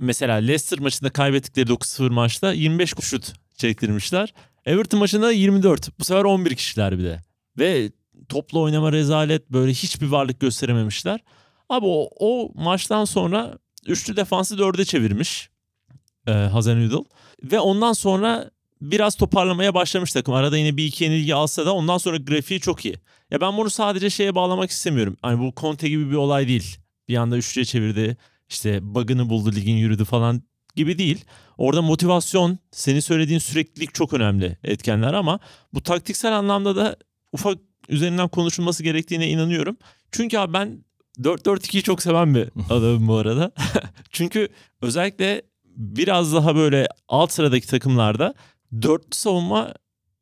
mesela 0.00 0.34
Leicester 0.34 0.78
maçında 0.78 1.10
kaybettikleri 1.10 1.68
9-0 1.68 2.10
maçta 2.10 2.52
25 2.52 2.94
şut 3.00 3.32
çektirmişler. 3.56 4.34
Everton 4.66 5.00
maçında 5.00 5.32
24. 5.32 5.98
Bu 6.00 6.04
sefer 6.04 6.24
11 6.24 6.54
kişiler 6.54 6.98
bir 6.98 7.04
de. 7.04 7.22
Ve 7.58 7.90
topla 8.28 8.58
oynama 8.58 8.92
rezalet 8.92 9.50
böyle 9.50 9.72
hiçbir 9.72 10.06
varlık 10.06 10.40
gösterememişler. 10.40 11.20
Abi 11.68 11.86
o, 11.86 12.08
o 12.20 12.52
maçtan 12.54 13.04
sonra 13.04 13.58
üçlü 13.86 14.16
defansı 14.16 14.58
dörde 14.58 14.84
çevirmiş 14.84 15.50
e, 16.26 16.32
Hazenudel. 16.32 17.04
Ve 17.42 17.60
ondan 17.60 17.92
sonra 17.92 18.50
biraz 18.80 19.14
toparlamaya 19.14 19.74
başlamış 19.74 20.12
takım. 20.12 20.34
Arada 20.34 20.58
yine 20.58 20.76
bir 20.76 20.84
iki 20.84 21.04
yenilgi 21.04 21.34
alsa 21.34 21.66
da 21.66 21.74
ondan 21.74 21.98
sonra 21.98 22.16
grafiği 22.16 22.60
çok 22.60 22.84
iyi. 22.84 22.94
Ya 23.30 23.40
ben 23.40 23.56
bunu 23.56 23.70
sadece 23.70 24.10
şeye 24.10 24.34
bağlamak 24.34 24.70
istemiyorum. 24.70 25.16
Hani 25.22 25.40
bu 25.40 25.52
Conte 25.56 25.88
gibi 25.88 26.10
bir 26.10 26.16
olay 26.16 26.48
değil. 26.48 26.78
Bir 27.08 27.16
anda 27.16 27.36
üçlüye 27.36 27.64
çevirdi. 27.64 28.16
İşte 28.48 28.78
bug'ını 28.82 29.28
buldu 29.28 29.52
ligin 29.52 29.76
yürüdü 29.76 30.04
falan 30.04 30.42
gibi 30.76 30.98
değil. 30.98 31.24
Orada 31.58 31.82
motivasyon, 31.82 32.58
senin 32.70 33.00
söylediğin 33.00 33.38
süreklilik 33.38 33.94
çok 33.94 34.12
önemli 34.12 34.58
etkenler 34.64 35.12
ama 35.12 35.40
bu 35.74 35.82
taktiksel 35.82 36.36
anlamda 36.36 36.76
da 36.76 36.96
ufak 37.32 37.58
üzerinden 37.88 38.28
konuşulması 38.28 38.82
gerektiğine 38.82 39.28
inanıyorum. 39.28 39.76
Çünkü 40.12 40.38
abi 40.38 40.52
ben 40.52 40.84
4-4-2'yi 41.18 41.82
çok 41.82 42.02
seven 42.02 42.34
bir 42.34 42.48
adamım 42.70 43.08
bu 43.08 43.16
arada. 43.16 43.52
Çünkü 44.10 44.48
özellikle 44.82 45.42
biraz 45.64 46.34
daha 46.34 46.56
böyle 46.56 46.88
alt 47.08 47.32
sıradaki 47.32 47.66
takımlarda 47.66 48.34
dörtlü 48.82 49.16
savunma 49.16 49.74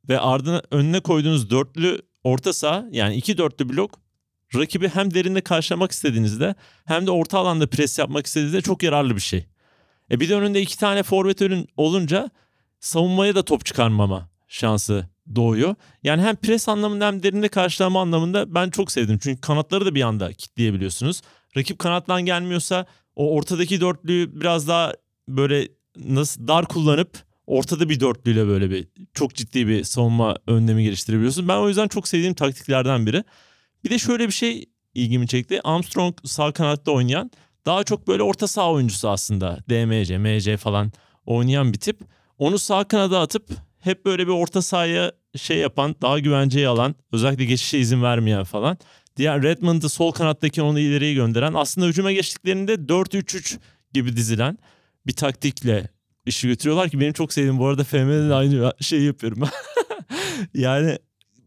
ve 0.08 0.20
ardına 0.20 0.62
önüne 0.70 1.00
koyduğunuz 1.00 1.50
dörtlü 1.50 2.02
orta 2.24 2.52
saha 2.52 2.84
yani 2.90 3.14
iki 3.14 3.38
dörtlü 3.38 3.68
blok 3.68 4.00
rakibi 4.54 4.88
hem 4.88 5.14
derinde 5.14 5.40
karşılamak 5.40 5.92
istediğinizde 5.92 6.54
hem 6.84 7.06
de 7.06 7.10
orta 7.10 7.38
alanda 7.38 7.66
pres 7.66 7.98
yapmak 7.98 8.26
istediğinizde 8.26 8.60
çok 8.60 8.82
yararlı 8.82 9.16
bir 9.16 9.20
şey. 9.20 9.46
E 10.10 10.20
bir 10.20 10.28
de 10.28 10.34
önünde 10.34 10.60
iki 10.60 10.78
tane 10.78 11.02
forvet 11.02 11.42
önün 11.42 11.68
olunca 11.76 12.30
savunmaya 12.80 13.34
da 13.34 13.44
top 13.44 13.64
çıkarmama 13.64 14.28
şansı 14.48 15.08
doğuyor. 15.34 15.74
Yani 16.02 16.22
hem 16.22 16.36
pres 16.36 16.68
anlamında 16.68 17.06
hem 17.06 17.22
derinde 17.22 17.48
karşılama 17.48 18.00
anlamında 18.00 18.54
ben 18.54 18.70
çok 18.70 18.92
sevdim. 18.92 19.18
Çünkü 19.22 19.40
kanatları 19.40 19.86
da 19.86 19.94
bir 19.94 20.02
anda 20.02 20.32
kitleyebiliyorsunuz. 20.32 21.22
Rakip 21.56 21.78
kanattan 21.78 22.22
gelmiyorsa 22.22 22.86
o 23.16 23.34
ortadaki 23.34 23.80
dörtlüyü 23.80 24.40
biraz 24.40 24.68
daha 24.68 24.92
böyle 25.28 25.68
nasıl 26.04 26.48
dar 26.48 26.64
kullanıp 26.64 27.26
ortada 27.46 27.88
bir 27.88 28.00
dörtlüyle 28.00 28.46
böyle 28.46 28.70
bir 28.70 28.88
çok 29.14 29.34
ciddi 29.34 29.68
bir 29.68 29.84
savunma 29.84 30.36
önlemi 30.46 30.84
geliştirebiliyorsun. 30.84 31.48
Ben 31.48 31.56
o 31.56 31.68
yüzden 31.68 31.88
çok 31.88 32.08
sevdiğim 32.08 32.34
taktiklerden 32.34 33.06
biri. 33.06 33.24
Bir 33.84 33.90
de 33.90 33.98
şöyle 33.98 34.26
bir 34.26 34.32
şey 34.32 34.64
ilgimi 34.94 35.28
çekti. 35.28 35.60
Armstrong 35.64 36.14
sağ 36.24 36.52
kanatta 36.52 36.90
oynayan 36.90 37.30
daha 37.66 37.84
çok 37.84 38.08
böyle 38.08 38.22
orta 38.22 38.46
saha 38.46 38.72
oyuncusu 38.72 39.08
aslında. 39.08 39.58
DMC, 39.70 40.18
MC 40.18 40.56
falan 40.56 40.92
oynayan 41.26 41.72
bir 41.72 41.78
tip. 41.78 42.00
Onu 42.38 42.58
sağ 42.58 42.84
kanada 42.84 43.20
atıp 43.20 43.50
hep 43.86 44.06
böyle 44.06 44.26
bir 44.26 44.32
orta 44.32 44.62
sahaya 44.62 45.12
şey 45.36 45.58
yapan, 45.58 45.96
daha 46.02 46.18
güvenceyi 46.18 46.68
alan, 46.68 46.94
özellikle 47.12 47.44
geçişe 47.44 47.78
izin 47.78 48.02
vermeyen 48.02 48.44
falan. 48.44 48.78
Diğer 49.16 49.42
Redmond'ı 49.42 49.88
sol 49.88 50.12
kanattaki 50.12 50.62
onu 50.62 50.78
ileriye 50.78 51.14
gönderen, 51.14 51.54
aslında 51.54 51.86
hücuma 51.86 52.12
geçtiklerinde 52.12 52.74
4-3-3 52.74 53.58
gibi 53.92 54.16
dizilen 54.16 54.58
bir 55.06 55.12
taktikle 55.12 55.88
işi 56.26 56.48
götürüyorlar 56.48 56.88
ki 56.88 57.00
benim 57.00 57.12
çok 57.12 57.32
sevdiğim 57.32 57.58
bu 57.58 57.66
arada 57.66 57.84
FM'de 57.84 58.28
de 58.28 58.34
aynı 58.34 58.72
şeyi 58.80 59.06
yapıyorum. 59.06 59.42
yani 60.54 60.98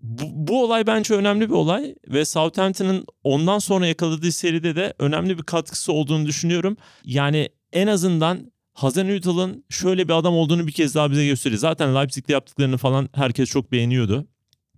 bu, 0.01 0.23
bu 0.33 0.63
olay 0.63 0.87
bence 0.87 1.13
önemli 1.13 1.49
bir 1.49 1.53
olay 1.53 1.95
ve 2.07 2.25
Southampton'ın 2.25 3.05
ondan 3.23 3.59
sonra 3.59 3.87
yakaladığı 3.87 4.31
seride 4.31 4.75
de 4.75 4.93
önemli 4.99 5.37
bir 5.37 5.43
katkısı 5.43 5.93
olduğunu 5.93 6.25
düşünüyorum. 6.25 6.77
Yani 7.03 7.49
en 7.73 7.87
azından 7.87 8.51
Hazenhüttl'ın 8.79 9.63
şöyle 9.69 10.07
bir 10.07 10.13
adam 10.13 10.33
olduğunu 10.33 10.67
bir 10.67 10.71
kez 10.71 10.95
daha 10.95 11.11
bize 11.11 11.25
gösteriyor. 11.25 11.59
Zaten 11.59 11.95
Leipzig'te 11.95 12.33
yaptıklarını 12.33 12.77
falan 12.77 13.09
herkes 13.13 13.49
çok 13.49 13.71
beğeniyordu. 13.71 14.27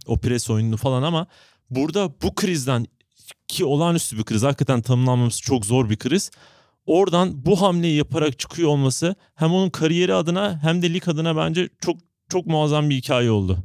O 0.08 0.20
pres 0.20 0.50
oyununu 0.50 0.78
falan 0.78 1.04
ama 1.04 1.28
burada 1.70 2.10
bu 2.22 2.36
krizden 2.36 2.86
ki 3.48 3.66
olağanüstü 3.66 4.18
bir 4.18 4.24
kriz 4.24 4.44
hakikaten 4.44 4.82
tanımlanması 4.82 5.42
çok 5.42 5.66
zor 5.66 5.90
bir 5.90 5.98
kriz. 5.98 6.32
Oradan 6.86 7.46
bu 7.46 7.62
hamleyi 7.62 7.98
yaparak 7.98 8.40
çıkıyor 8.40 8.70
olması 8.70 9.16
hem 9.36 9.52
onun 9.52 9.70
kariyeri 9.70 10.14
adına 10.14 10.64
hem 10.64 10.82
de 10.82 10.94
lig 10.94 11.08
adına 11.08 11.38
bence 11.38 11.70
çok 11.82 11.98
çok 12.30 12.46
muazzam 12.46 12.90
bir 12.90 12.96
hikaye 12.96 13.32
oldu. 13.32 13.58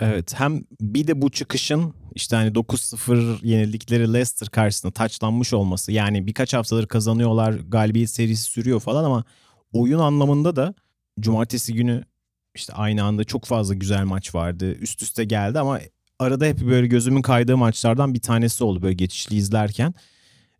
Evet 0.00 0.34
hem 0.40 0.64
bir 0.80 1.06
de 1.06 1.22
bu 1.22 1.30
çıkışın 1.30 1.94
işte 2.14 2.36
hani 2.36 2.50
9-0 2.50 3.46
yenildikleri 3.46 4.12
Leicester 4.12 4.48
karşısında 4.48 4.92
taçlanmış 4.92 5.52
olması 5.52 5.92
yani 5.92 6.26
birkaç 6.26 6.54
haftadır 6.54 6.86
kazanıyorlar 6.86 7.52
galibiyet 7.52 8.10
serisi 8.10 8.42
sürüyor 8.42 8.80
falan 8.80 9.04
ama 9.04 9.24
oyun 9.74 9.98
anlamında 9.98 10.56
da 10.56 10.74
cumartesi 11.20 11.74
günü 11.74 12.04
işte 12.54 12.72
aynı 12.72 13.04
anda 13.04 13.24
çok 13.24 13.44
fazla 13.44 13.74
güzel 13.74 14.04
maç 14.04 14.34
vardı 14.34 14.72
üst 14.72 15.02
üste 15.02 15.24
geldi 15.24 15.58
ama 15.58 15.80
arada 16.18 16.46
hep 16.46 16.60
böyle 16.60 16.86
gözümün 16.86 17.22
kaydığı 17.22 17.56
maçlardan 17.56 18.14
bir 18.14 18.20
tanesi 18.20 18.64
oldu 18.64 18.82
böyle 18.82 18.94
geçişli 18.94 19.36
izlerken 19.36 19.94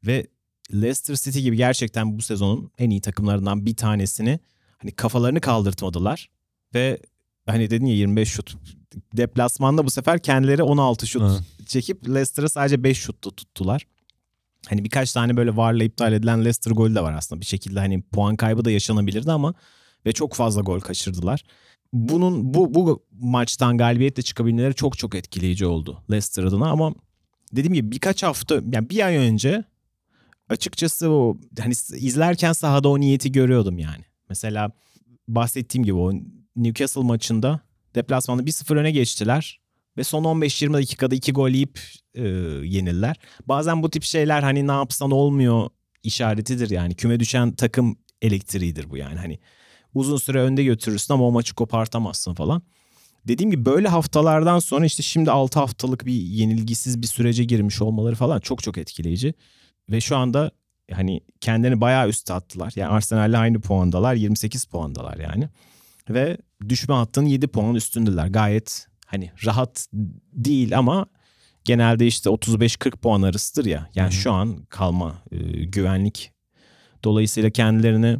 ve 0.07 0.27
Leicester 0.73 1.15
City 1.15 1.39
gibi 1.39 1.57
gerçekten 1.57 2.19
bu 2.19 2.23
sezonun 2.23 2.71
en 2.79 2.91
iyi 2.91 3.01
takımlarından 3.01 3.67
bir 3.67 3.77
tanesini 3.77 4.41
hani 4.79 4.93
kafalarını 4.93 5.41
kaldırtmadılar 5.41 6.31
ve 6.75 7.01
hani 7.47 7.71
dedin 7.71 7.87
ya 7.87 7.95
25 7.95 8.29
şut 8.29 8.57
deplasmanda 9.17 9.85
bu 9.85 9.91
sefer 9.91 10.19
kendileri 10.19 10.63
16 10.63 11.07
şut 11.07 11.23
Hı. 11.23 11.39
çekip 11.67 12.09
Leicester'ı 12.09 12.49
sadece 12.49 12.85
5 12.85 12.99
şutta 12.99 13.31
tuttular. 13.31 13.87
Hani 14.69 14.85
birkaç 14.85 15.13
tane 15.13 15.37
böyle 15.37 15.57
varla 15.57 15.85
iptal 15.85 16.13
edilen 16.13 16.41
Leicester 16.41 16.71
golü 16.71 16.95
de 16.95 17.01
var 17.01 17.13
aslında. 17.13 17.41
Bir 17.41 17.47
şekilde 17.47 17.79
hani 17.79 18.03
puan 18.03 18.37
kaybı 18.37 18.65
da 18.65 18.71
yaşanabilirdi 18.71 19.33
ama 19.33 19.55
ve 20.07 20.13
çok 20.13 20.35
fazla 20.35 20.61
gol 20.61 20.81
kaçırdılar. 20.81 21.45
Bunun 21.93 22.55
bu 22.55 22.75
bu 22.75 23.05
maçtan 23.21 23.79
galibiyetle 23.79 24.23
çıkabilmeleri 24.23 24.75
çok 24.75 24.99
çok 24.99 25.15
etkileyici 25.15 25.67
oldu 25.67 26.03
Leicester 26.11 26.45
adına 26.45 26.71
ama 26.71 26.95
dediğim 27.53 27.75
gibi 27.75 27.93
birkaç 27.93 28.23
hafta 28.23 28.55
yani 28.55 28.91
bir 28.91 29.07
ay 29.07 29.17
önce 29.17 29.65
açıkçası 30.49 31.11
o 31.11 31.39
hani 31.61 31.73
izlerken 31.97 32.53
sahada 32.53 32.89
o 32.89 33.01
niyeti 33.01 33.33
görüyordum 33.33 33.79
yani. 33.79 34.05
Mesela 34.29 34.71
bahsettiğim 35.29 35.85
gibi 35.85 35.95
o 35.95 36.13
Newcastle 36.57 37.03
maçında 37.03 37.61
deplasmanda 37.95 38.43
1-0 38.43 38.77
öne 38.77 38.91
geçtiler 38.91 39.61
ve 39.97 40.05
son 40.05 40.25
15-20 40.25 40.73
dakikada 40.73 41.15
2 41.15 41.33
gol 41.33 41.49
yiyip 41.49 41.81
e, 42.15 42.23
yenildiler. 42.65 43.17
Bazen 43.47 43.83
bu 43.83 43.91
tip 43.91 44.03
şeyler 44.05 44.43
hani 44.43 44.67
ne 44.67 44.73
yapsan 44.73 45.11
olmuyor 45.11 45.71
işaretidir 46.03 46.71
yani. 46.71 46.95
Küme 46.95 47.21
düşen 47.21 47.53
takım 47.53 47.97
elektriğidir 48.23 48.91
bu 48.91 48.97
yani. 48.97 49.19
Hani 49.19 49.39
uzun 49.95 50.17
süre 50.17 50.41
önde 50.41 50.65
götürürsün 50.65 51.15
ama 51.15 51.25
o 51.25 51.33
maçı 51.33 51.55
kopartamazsın 51.55 52.35
falan. 52.35 52.63
Dediğim 53.29 53.51
gibi 53.51 53.65
böyle 53.65 53.89
haftalardan 53.89 54.59
sonra 54.59 54.87
işte 54.87 55.03
şimdi 55.03 55.31
6 55.31 55.59
haftalık 55.59 56.07
bir 56.07 56.13
yenilgisiz 56.13 57.03
bir 57.03 57.07
sürece 57.07 57.45
girmiş 57.45 57.83
olmaları 57.83 58.15
falan 58.15 58.41
çok 58.41 58.63
çok 58.63 58.79
etkileyici. 58.79 59.35
Ve 59.91 60.01
şu 60.01 60.17
anda 60.17 60.51
hani 60.93 61.21
kendini 61.41 61.81
bayağı 61.81 62.09
üste 62.09 62.35
attılar. 62.35 62.73
Yani 62.77 62.91
Arsenal'le 62.91 63.35
aynı 63.35 63.61
puandalar 63.61 64.15
28 64.15 64.65
puandalar 64.65 65.17
yani. 65.17 65.49
ve 66.11 66.39
düşme 66.69 66.95
hattının 66.95 67.27
7 67.27 67.49
puan 67.49 67.75
üstündüler. 67.75 68.27
Gayet 68.27 68.87
hani 69.05 69.31
rahat 69.47 69.87
değil 70.33 70.79
ama 70.79 71.07
genelde 71.65 72.07
işte 72.07 72.31
35-40 72.31 72.91
puan 72.91 73.23
arasıdır 73.23 73.65
ya. 73.65 73.89
Yani 73.95 74.13
Hı 74.13 74.17
hı. 74.17 74.21
şu 74.21 74.33
an 74.33 74.57
kalma 74.69 75.15
e, 75.33 75.37
güvenlik. 75.65 76.33
Dolayısıyla 77.05 77.51
kendilerini 77.51 78.19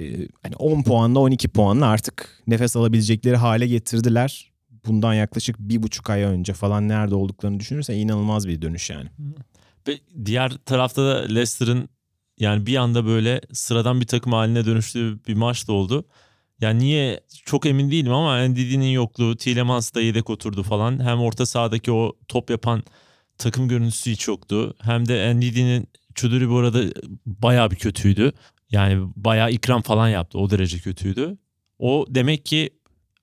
e, 0.00 0.28
hani 0.42 0.56
10 0.56 0.82
puanla 0.82 1.18
12 1.18 1.48
puanla 1.48 1.86
artık 1.86 2.42
nefes 2.46 2.76
alabilecekleri 2.76 3.36
hale 3.36 3.66
getirdiler. 3.66 4.52
Bundan 4.86 5.14
yaklaşık 5.14 5.58
bir 5.58 5.82
buçuk 5.82 6.10
ay 6.10 6.22
önce 6.22 6.52
falan 6.52 6.88
nerede 6.88 7.14
olduklarını 7.14 7.60
düşünürsen 7.60 7.94
inanılmaz 7.94 8.48
bir 8.48 8.62
dönüş 8.62 8.90
yani. 8.90 9.08
Ve 9.88 9.98
diğer 10.24 10.50
tarafta 10.50 11.06
da 11.06 11.18
Leicester'ın 11.22 11.88
yani 12.38 12.66
bir 12.66 12.76
anda 12.76 13.06
böyle 13.06 13.40
sıradan 13.52 14.00
bir 14.00 14.06
takım 14.06 14.32
haline 14.32 14.64
dönüştüğü 14.64 15.18
bir 15.28 15.34
maç 15.34 15.68
da 15.68 15.72
oldu. 15.72 16.04
Yani 16.60 16.78
niye 16.78 17.20
çok 17.44 17.66
emin 17.66 17.90
değilim 17.90 18.12
ama 18.12 18.48
Ndidi'nin 18.48 18.90
yokluğu, 18.90 19.36
Tielemans 19.36 19.94
da 19.94 20.00
yedek 20.00 20.30
oturdu 20.30 20.62
falan. 20.62 21.04
Hem 21.04 21.20
orta 21.20 21.46
sahadaki 21.46 21.92
o 21.92 22.12
top 22.28 22.50
yapan 22.50 22.82
takım 23.38 23.68
görüntüsü 23.68 24.10
hiç 24.10 24.28
yoktu. 24.28 24.74
Hem 24.80 25.08
de 25.08 25.34
Ndidi'nin 25.34 25.88
çuduru 26.14 26.50
bu 26.50 26.58
arada 26.58 26.82
bayağı 27.26 27.70
bir 27.70 27.76
kötüydü. 27.76 28.32
Yani 28.70 29.08
bayağı 29.16 29.52
ikram 29.52 29.82
falan 29.82 30.08
yaptı. 30.08 30.38
O 30.38 30.50
derece 30.50 30.78
kötüydü. 30.78 31.38
O 31.78 32.06
demek 32.08 32.46
ki 32.46 32.70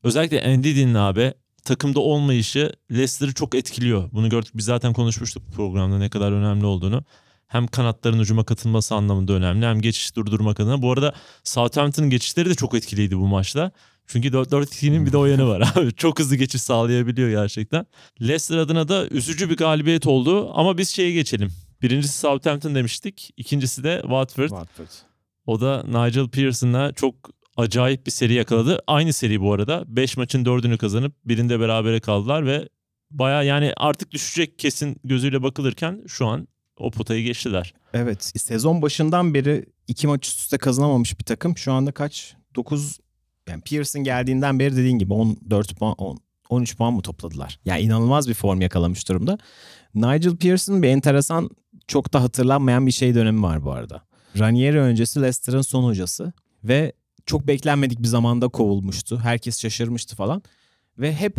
özellikle 0.03 0.57
Ndidi'nin 0.57 0.93
abi 0.93 1.33
takımda 1.65 1.99
olmayışı 1.99 2.73
Leicester'ı 2.91 3.33
çok 3.33 3.55
etkiliyor. 3.55 4.11
Bunu 4.11 4.29
gördük 4.29 4.51
biz 4.55 4.65
zaten 4.65 4.93
konuşmuştuk 4.93 5.43
programda 5.55 5.97
ne 5.97 6.09
kadar 6.09 6.31
önemli 6.31 6.65
olduğunu. 6.65 7.03
Hem 7.47 7.67
kanatların 7.67 8.19
ucuma 8.19 8.43
katılması 8.43 8.95
anlamında 8.95 9.33
önemli 9.33 9.65
hem 9.65 9.81
geçiş 9.81 10.15
durdurmak 10.15 10.59
adına. 10.59 10.81
Bu 10.81 10.91
arada 10.91 11.13
Southampton'ın 11.43 12.09
geçişleri 12.09 12.49
de 12.49 12.55
çok 12.55 12.73
etkiliydi 12.73 13.17
bu 13.17 13.27
maçta. 13.27 13.71
Çünkü 14.07 14.27
4-4-2'nin 14.29 15.05
bir 15.05 15.11
de 15.11 15.17
o 15.17 15.25
yanı 15.25 15.47
var 15.47 15.71
abi. 15.75 15.93
Çok 15.93 16.19
hızlı 16.19 16.35
geçiş 16.35 16.61
sağlayabiliyor 16.61 17.29
gerçekten. 17.29 17.85
Leicester 18.21 18.57
adına 18.57 18.87
da 18.87 19.07
üzücü 19.07 19.49
bir 19.49 19.57
galibiyet 19.57 20.07
oldu 20.07 20.51
ama 20.53 20.77
biz 20.77 20.89
şeye 20.89 21.11
geçelim. 21.11 21.51
Birincisi 21.81 22.19
Southampton 22.19 22.75
demiştik. 22.75 23.31
İkincisi 23.37 23.83
de 23.83 23.99
Watford. 24.01 24.49
Watford. 24.49 24.87
O 25.45 25.61
da 25.61 25.83
Nigel 25.87 26.29
Pearson'la 26.29 26.93
çok 26.93 27.15
acayip 27.57 28.05
bir 28.05 28.11
seri 28.11 28.33
yakaladı. 28.33 28.79
Aynı 28.87 29.13
seri 29.13 29.41
bu 29.41 29.53
arada. 29.53 29.83
5 29.87 30.17
maçın 30.17 30.45
4'ünü 30.45 30.77
kazanıp 30.77 31.13
birinde 31.25 31.59
berabere 31.59 31.99
kaldılar 31.99 32.45
ve 32.45 32.69
baya 33.11 33.43
yani 33.43 33.73
artık 33.77 34.11
düşecek 34.11 34.59
kesin 34.59 34.97
gözüyle 35.03 35.43
bakılırken 35.43 36.03
şu 36.07 36.27
an 36.27 36.47
o 36.79 36.91
potayı 36.91 37.23
geçtiler. 37.23 37.73
Evet 37.93 38.31
sezon 38.35 38.81
başından 38.81 39.33
beri 39.33 39.65
iki 39.87 40.07
maç 40.07 40.27
üst 40.27 40.39
üste 40.39 40.57
kazanamamış 40.57 41.19
bir 41.19 41.23
takım. 41.23 41.57
Şu 41.57 41.71
anda 41.73 41.91
kaç? 41.91 42.35
9 42.55 42.99
yani 43.49 43.61
Pearson 43.61 44.03
geldiğinden 44.03 44.59
beri 44.59 44.75
dediğin 44.75 44.99
gibi 44.99 45.13
14 45.13 45.75
puan 45.75 45.95
10, 45.95 46.19
13 46.49 46.77
puan 46.77 46.93
mı 46.93 47.01
topladılar? 47.01 47.59
Yani 47.65 47.81
inanılmaz 47.81 48.29
bir 48.29 48.33
form 48.33 48.61
yakalamış 48.61 49.09
durumda. 49.09 49.37
Nigel 49.95 50.35
Pearson 50.35 50.83
bir 50.83 50.87
enteresan 50.87 51.49
çok 51.87 52.13
da 52.13 52.23
hatırlanmayan 52.23 52.87
bir 52.87 52.91
şey 52.91 53.15
dönemi 53.15 53.41
var 53.43 53.63
bu 53.63 53.71
arada. 53.71 54.01
Ranieri 54.39 54.79
öncesi 54.79 55.21
Leicester'ın 55.21 55.61
son 55.61 55.83
hocası 55.83 56.33
ve 56.63 56.93
çok 57.25 57.47
beklenmedik 57.47 57.99
bir 57.99 58.07
zamanda 58.07 58.47
kovulmuştu. 58.47 59.19
Herkes 59.19 59.61
şaşırmıştı 59.61 60.15
falan. 60.15 60.43
Ve 60.97 61.15
hep 61.15 61.37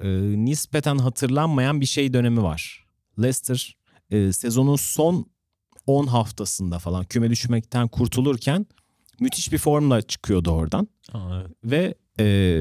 e, 0.00 0.08
nispeten 0.44 0.98
hatırlanmayan 0.98 1.80
bir 1.80 1.86
şey 1.86 2.12
dönemi 2.12 2.42
var. 2.42 2.86
Leicester 3.18 3.77
e, 4.10 4.32
sezonun 4.32 4.76
son 4.76 5.26
10 5.86 6.06
haftasında 6.06 6.78
falan 6.78 7.04
küme 7.04 7.30
düşmekten 7.30 7.88
kurtulurken 7.88 8.66
müthiş 9.20 9.52
bir 9.52 9.58
formla 9.58 10.02
çıkıyordu 10.02 10.50
oradan. 10.50 10.88
Aa, 11.12 11.40
evet. 11.40 11.50
Ve 11.64 11.94
e, 12.20 12.58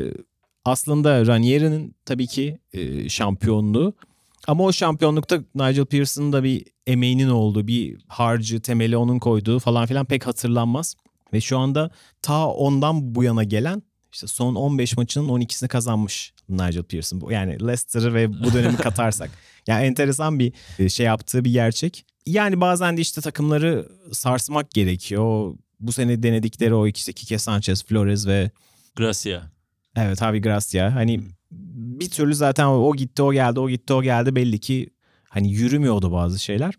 aslında 0.65 1.25
Ranieri'nin 1.25 1.95
tabii 2.05 2.27
ki 2.27 2.59
e, 2.73 3.09
şampiyonluğu 3.09 3.93
ama 4.47 4.63
o 4.63 4.73
şampiyonlukta 4.73 5.39
Nigel 5.55 5.85
Pearson'ın 5.85 6.33
da 6.33 6.43
bir 6.43 6.65
emeğinin 6.87 7.29
olduğu, 7.29 7.67
bir 7.67 7.97
harcı, 8.07 8.61
temeli 8.61 8.97
onun 8.97 9.19
koyduğu 9.19 9.59
falan 9.59 9.85
filan 9.85 10.05
pek 10.05 10.27
hatırlanmaz. 10.27 10.95
Ve 11.33 11.41
şu 11.41 11.57
anda 11.57 11.91
ta 12.21 12.47
ondan 12.47 13.15
bu 13.15 13.23
yana 13.23 13.43
gelen 13.43 13.83
işte 14.13 14.27
son 14.27 14.55
15 14.55 14.97
maçının 14.97 15.27
12'sini 15.27 15.67
kazanmış 15.67 16.33
Nigel 16.49 16.83
Pearson. 16.83 17.31
Yani 17.31 17.67
Leicester'ı 17.67 18.13
ve 18.13 18.43
bu 18.43 18.53
dönemi 18.53 18.77
katarsak. 18.87 19.29
Yani 19.68 19.86
enteresan 19.86 20.39
bir 20.39 20.53
e, 20.80 20.89
şey 20.89 21.05
yaptığı 21.05 21.45
bir 21.45 21.53
gerçek. 21.53 22.05
Yani 22.26 22.61
bazen 22.61 22.97
de 22.97 23.01
işte 23.01 23.22
takımları 23.22 23.89
sarsmak 24.11 24.72
gerekiyor. 24.72 25.55
Bu 25.80 25.91
sene 25.91 26.24
denedikleri 26.24 26.74
o 26.74 26.88
işte 26.88 27.13
Kike 27.13 27.39
Sanchez, 27.39 27.86
Flores 27.86 28.28
ve 28.28 28.51
Gracia. 28.95 29.41
evet 29.95 30.20
Javi 30.20 30.41
Gracia. 30.41 30.95
Hani 30.95 31.22
bir 31.51 32.09
türlü 32.09 32.36
zaten 32.36 32.65
o, 32.65 32.74
o 32.74 32.95
gitti 32.95 33.22
o 33.22 33.34
geldi 33.34 33.59
o 33.59 33.70
gitti 33.70 33.93
o 33.93 34.03
geldi 34.03 34.36
belli 34.36 34.59
ki 34.59 34.89
hani 35.30 35.51
yürümüyordu 35.51 36.11
bazı 36.11 36.39
şeyler. 36.39 36.74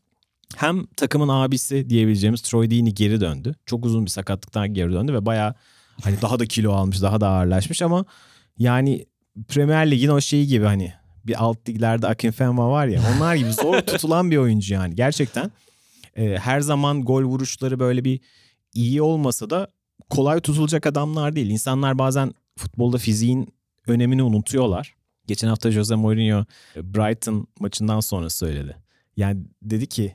Hem 0.56 0.86
takımın 0.86 1.28
abisi 1.28 1.90
diyebileceğimiz 1.90 2.42
Troy 2.42 2.70
Deeney 2.70 2.92
geri 2.92 3.20
döndü. 3.20 3.54
Çok 3.66 3.84
uzun 3.84 4.04
bir 4.04 4.10
sakatlıktan 4.10 4.74
geri 4.74 4.92
döndü 4.92 5.12
ve 5.12 5.26
bayağı 5.26 5.54
hani 6.02 6.22
daha 6.22 6.38
da 6.38 6.46
kilo 6.46 6.72
almış, 6.72 7.02
daha 7.02 7.20
da 7.20 7.28
ağırlaşmış 7.28 7.82
ama 7.82 8.04
yani 8.58 9.06
Premier 9.48 9.90
Lig'in 9.90 10.08
o 10.08 10.20
şeyi 10.20 10.46
gibi 10.46 10.64
hani 10.64 10.92
bir 11.26 11.44
alt 11.44 11.68
liglerde 11.68 12.06
Akinfenwa 12.06 12.70
var 12.70 12.86
ya 12.86 13.02
onlar 13.16 13.34
gibi 13.34 13.52
zor 13.52 13.80
tutulan 13.86 14.30
bir 14.30 14.36
oyuncu 14.36 14.74
yani 14.74 14.94
gerçekten. 14.94 15.50
Ee, 16.16 16.36
her 16.40 16.60
zaman 16.60 17.04
gol 17.04 17.22
vuruşları 17.22 17.80
böyle 17.80 18.04
bir 18.04 18.20
iyi 18.74 19.02
olmasa 19.02 19.50
da 19.50 19.68
kolay 20.10 20.40
tutulacak 20.40 20.86
adamlar 20.86 21.36
değil. 21.36 21.50
İnsanlar 21.50 21.98
bazen 21.98 22.32
futbolda 22.58 22.98
fiziğin 22.98 23.54
önemini 23.86 24.22
unutuyorlar. 24.22 24.94
Geçen 25.26 25.48
hafta 25.48 25.70
Jose 25.70 25.94
Mourinho 25.94 26.44
e, 26.76 26.94
Brighton 26.94 27.46
maçından 27.60 28.00
sonra 28.00 28.30
söyledi. 28.30 28.76
Yani 29.16 29.44
dedi 29.62 29.86
ki 29.86 30.14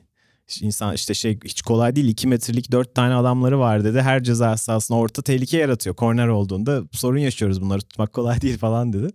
insan 0.60 0.94
işte 0.94 1.14
şey 1.14 1.38
hiç 1.44 1.62
kolay 1.62 1.96
değil 1.96 2.08
2 2.08 2.28
metrelik 2.28 2.72
4 2.72 2.94
tane 2.94 3.14
adamları 3.14 3.58
var 3.58 3.84
dedi. 3.84 4.00
Her 4.00 4.22
ceza 4.22 4.56
sahasına 4.56 4.98
orta 4.98 5.22
tehlike 5.22 5.58
yaratıyor. 5.58 5.96
Korner 5.96 6.28
olduğunda 6.28 6.82
sorun 6.92 7.18
yaşıyoruz 7.18 7.60
bunları 7.60 7.80
tutmak 7.80 8.12
kolay 8.12 8.40
değil 8.40 8.58
falan 8.58 8.92
dedi. 8.92 9.08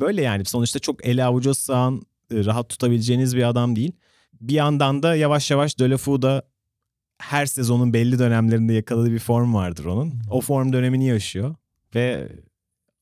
Böyle 0.00 0.22
yani 0.22 0.44
sonuçta 0.44 0.78
çok 0.78 1.06
ele 1.06 1.24
avuca 1.24 1.54
sığan 1.54 2.02
e, 2.30 2.44
rahat 2.44 2.68
tutabileceğiniz 2.68 3.36
bir 3.36 3.48
adam 3.48 3.76
değil. 3.76 3.92
Bir 4.40 4.54
yandan 4.54 5.02
da 5.02 5.16
yavaş 5.16 5.50
yavaş 5.50 5.78
Deulofeu 5.78 6.22
da 6.22 6.42
her 7.18 7.46
sezonun 7.46 7.92
belli 7.92 8.18
dönemlerinde 8.18 8.72
yakaladığı 8.72 9.12
bir 9.12 9.18
form 9.18 9.54
vardır 9.54 9.84
onun. 9.84 10.14
O 10.30 10.40
form 10.40 10.72
dönemini 10.72 11.06
yaşıyor 11.06 11.54
ve 11.94 12.28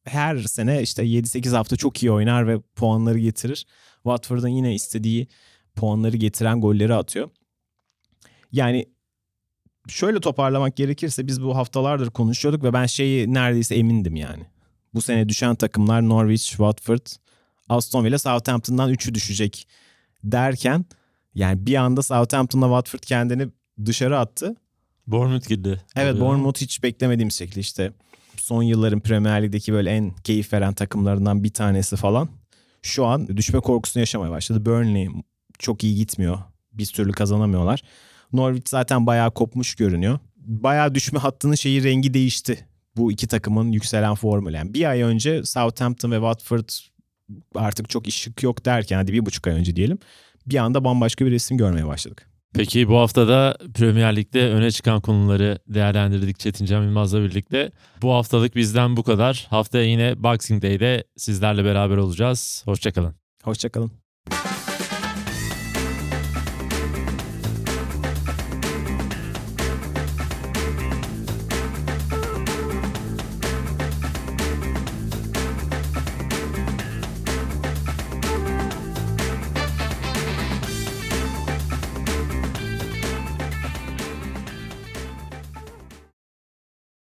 her 0.05 0.39
sene 0.39 0.83
işte 0.83 1.03
7-8 1.03 1.57
hafta 1.57 1.77
çok 1.77 2.03
iyi 2.03 2.13
oynar 2.13 2.49
ve 2.49 2.61
puanları 2.61 3.19
getirir. 3.19 3.67
Watford'un 3.95 4.49
yine 4.49 4.75
istediği 4.75 5.29
puanları 5.75 6.17
getiren 6.17 6.61
golleri 6.61 6.95
atıyor. 6.95 7.31
Yani 8.53 8.87
şöyle 9.89 10.21
toparlamak 10.21 10.77
gerekirse 10.77 11.27
biz 11.27 11.43
bu 11.43 11.57
haftalardır 11.57 12.11
konuşuyorduk 12.11 12.65
ve 12.65 12.73
ben 12.73 12.87
şeyi 12.87 13.35
neredeyse 13.35 13.75
emindim 13.75 14.17
yani. 14.17 14.47
Bu 14.95 15.01
sene 15.01 15.29
düşen 15.29 15.55
takımlar 15.55 16.09
Norwich, 16.09 16.49
Watford, 16.49 17.07
Aston 17.69 18.05
Villa, 18.05 18.19
Southampton'dan 18.19 18.93
3'ü 18.93 19.15
düşecek 19.15 19.69
derken 20.25 20.85
yani 21.35 21.67
bir 21.67 21.75
anda 21.75 22.03
Southampton'la 22.03 22.67
Watford 22.67 23.01
kendini 23.09 23.49
dışarı 23.85 24.19
attı. 24.19 24.57
Bournemouth 25.07 25.49
girdi. 25.49 25.81
Evet. 25.97 26.21
Bournemouth 26.21 26.61
hiç 26.61 26.83
beklemediğim 26.83 27.31
şekilde 27.31 27.61
işte 27.61 27.93
son 28.37 28.63
yılların 28.63 29.01
Premier 29.01 29.43
Lig'deki 29.43 29.73
böyle 29.73 29.91
en 29.91 30.11
keyif 30.11 30.53
veren 30.53 30.75
takımlarından 30.75 31.45
bir 31.45 31.53
tanesi 31.53 31.97
falan. 31.97 32.29
Şu 32.83 33.07
an 33.07 33.37
düşme 33.37 33.61
korkusunu 33.61 34.01
yaşamaya 34.01 34.31
başladı. 34.31 34.67
Burnley 34.67 35.09
çok 35.59 35.85
iyi 35.85 35.95
gitmiyor. 35.95 36.39
Bir 36.73 36.87
türlü 36.87 37.13
kazanamıyorlar. 37.13 37.83
Norwich 38.33 38.69
zaten 38.69 39.07
bayağı 39.07 39.35
kopmuş 39.35 39.75
görünüyor. 39.75 40.19
Bayağı 40.37 40.95
düşme 40.95 41.19
hattının 41.19 41.55
şeyi 41.55 41.85
rengi 41.85 42.15
değişti. 42.15 42.67
Bu 42.97 43.13
iki 43.13 43.27
takımın 43.27 43.73
yükselen 43.73 44.15
formülü. 44.15 44.57
Yani 44.57 44.75
bir 44.75 44.91
ay 44.91 45.03
önce 45.03 45.45
Southampton 45.45 46.11
ve 46.11 46.17
Watford 46.17 46.69
artık 47.55 47.91
çok 47.91 48.09
ışık 48.09 48.43
yok 48.43 48.65
derken 48.65 48.97
hadi 48.97 49.13
bir 49.13 49.27
buçuk 49.27 49.47
ay 49.47 49.55
önce 49.55 49.77
diyelim. 49.77 49.99
Bir 50.47 50.57
anda 50.57 50.85
bambaşka 50.85 51.27
bir 51.27 51.31
resim 51.31 51.57
görmeye 51.57 51.87
başladık. 51.87 52.29
Peki 52.55 52.89
bu 52.89 52.97
hafta 52.99 53.29
da 53.29 53.57
Premier 53.75 54.17
Lig'de 54.17 54.51
öne 54.51 54.71
çıkan 54.71 55.01
konuları 55.01 55.59
değerlendirdik 55.69 56.39
Çetin 56.39 56.67
Cem 56.67 56.83
Yılmaz'la 56.83 57.23
birlikte. 57.23 57.71
Bu 58.03 58.13
haftalık 58.13 58.57
bizden 58.57 58.97
bu 58.97 59.03
kadar. 59.03 59.47
Haftaya 59.51 59.85
yine 59.85 60.23
Boxing 60.23 60.63
Day'de 60.63 61.05
sizlerle 61.17 61.65
beraber 61.65 61.97
olacağız. 61.97 62.63
Hoşçakalın. 62.65 63.15
Hoşçakalın. 63.43 63.93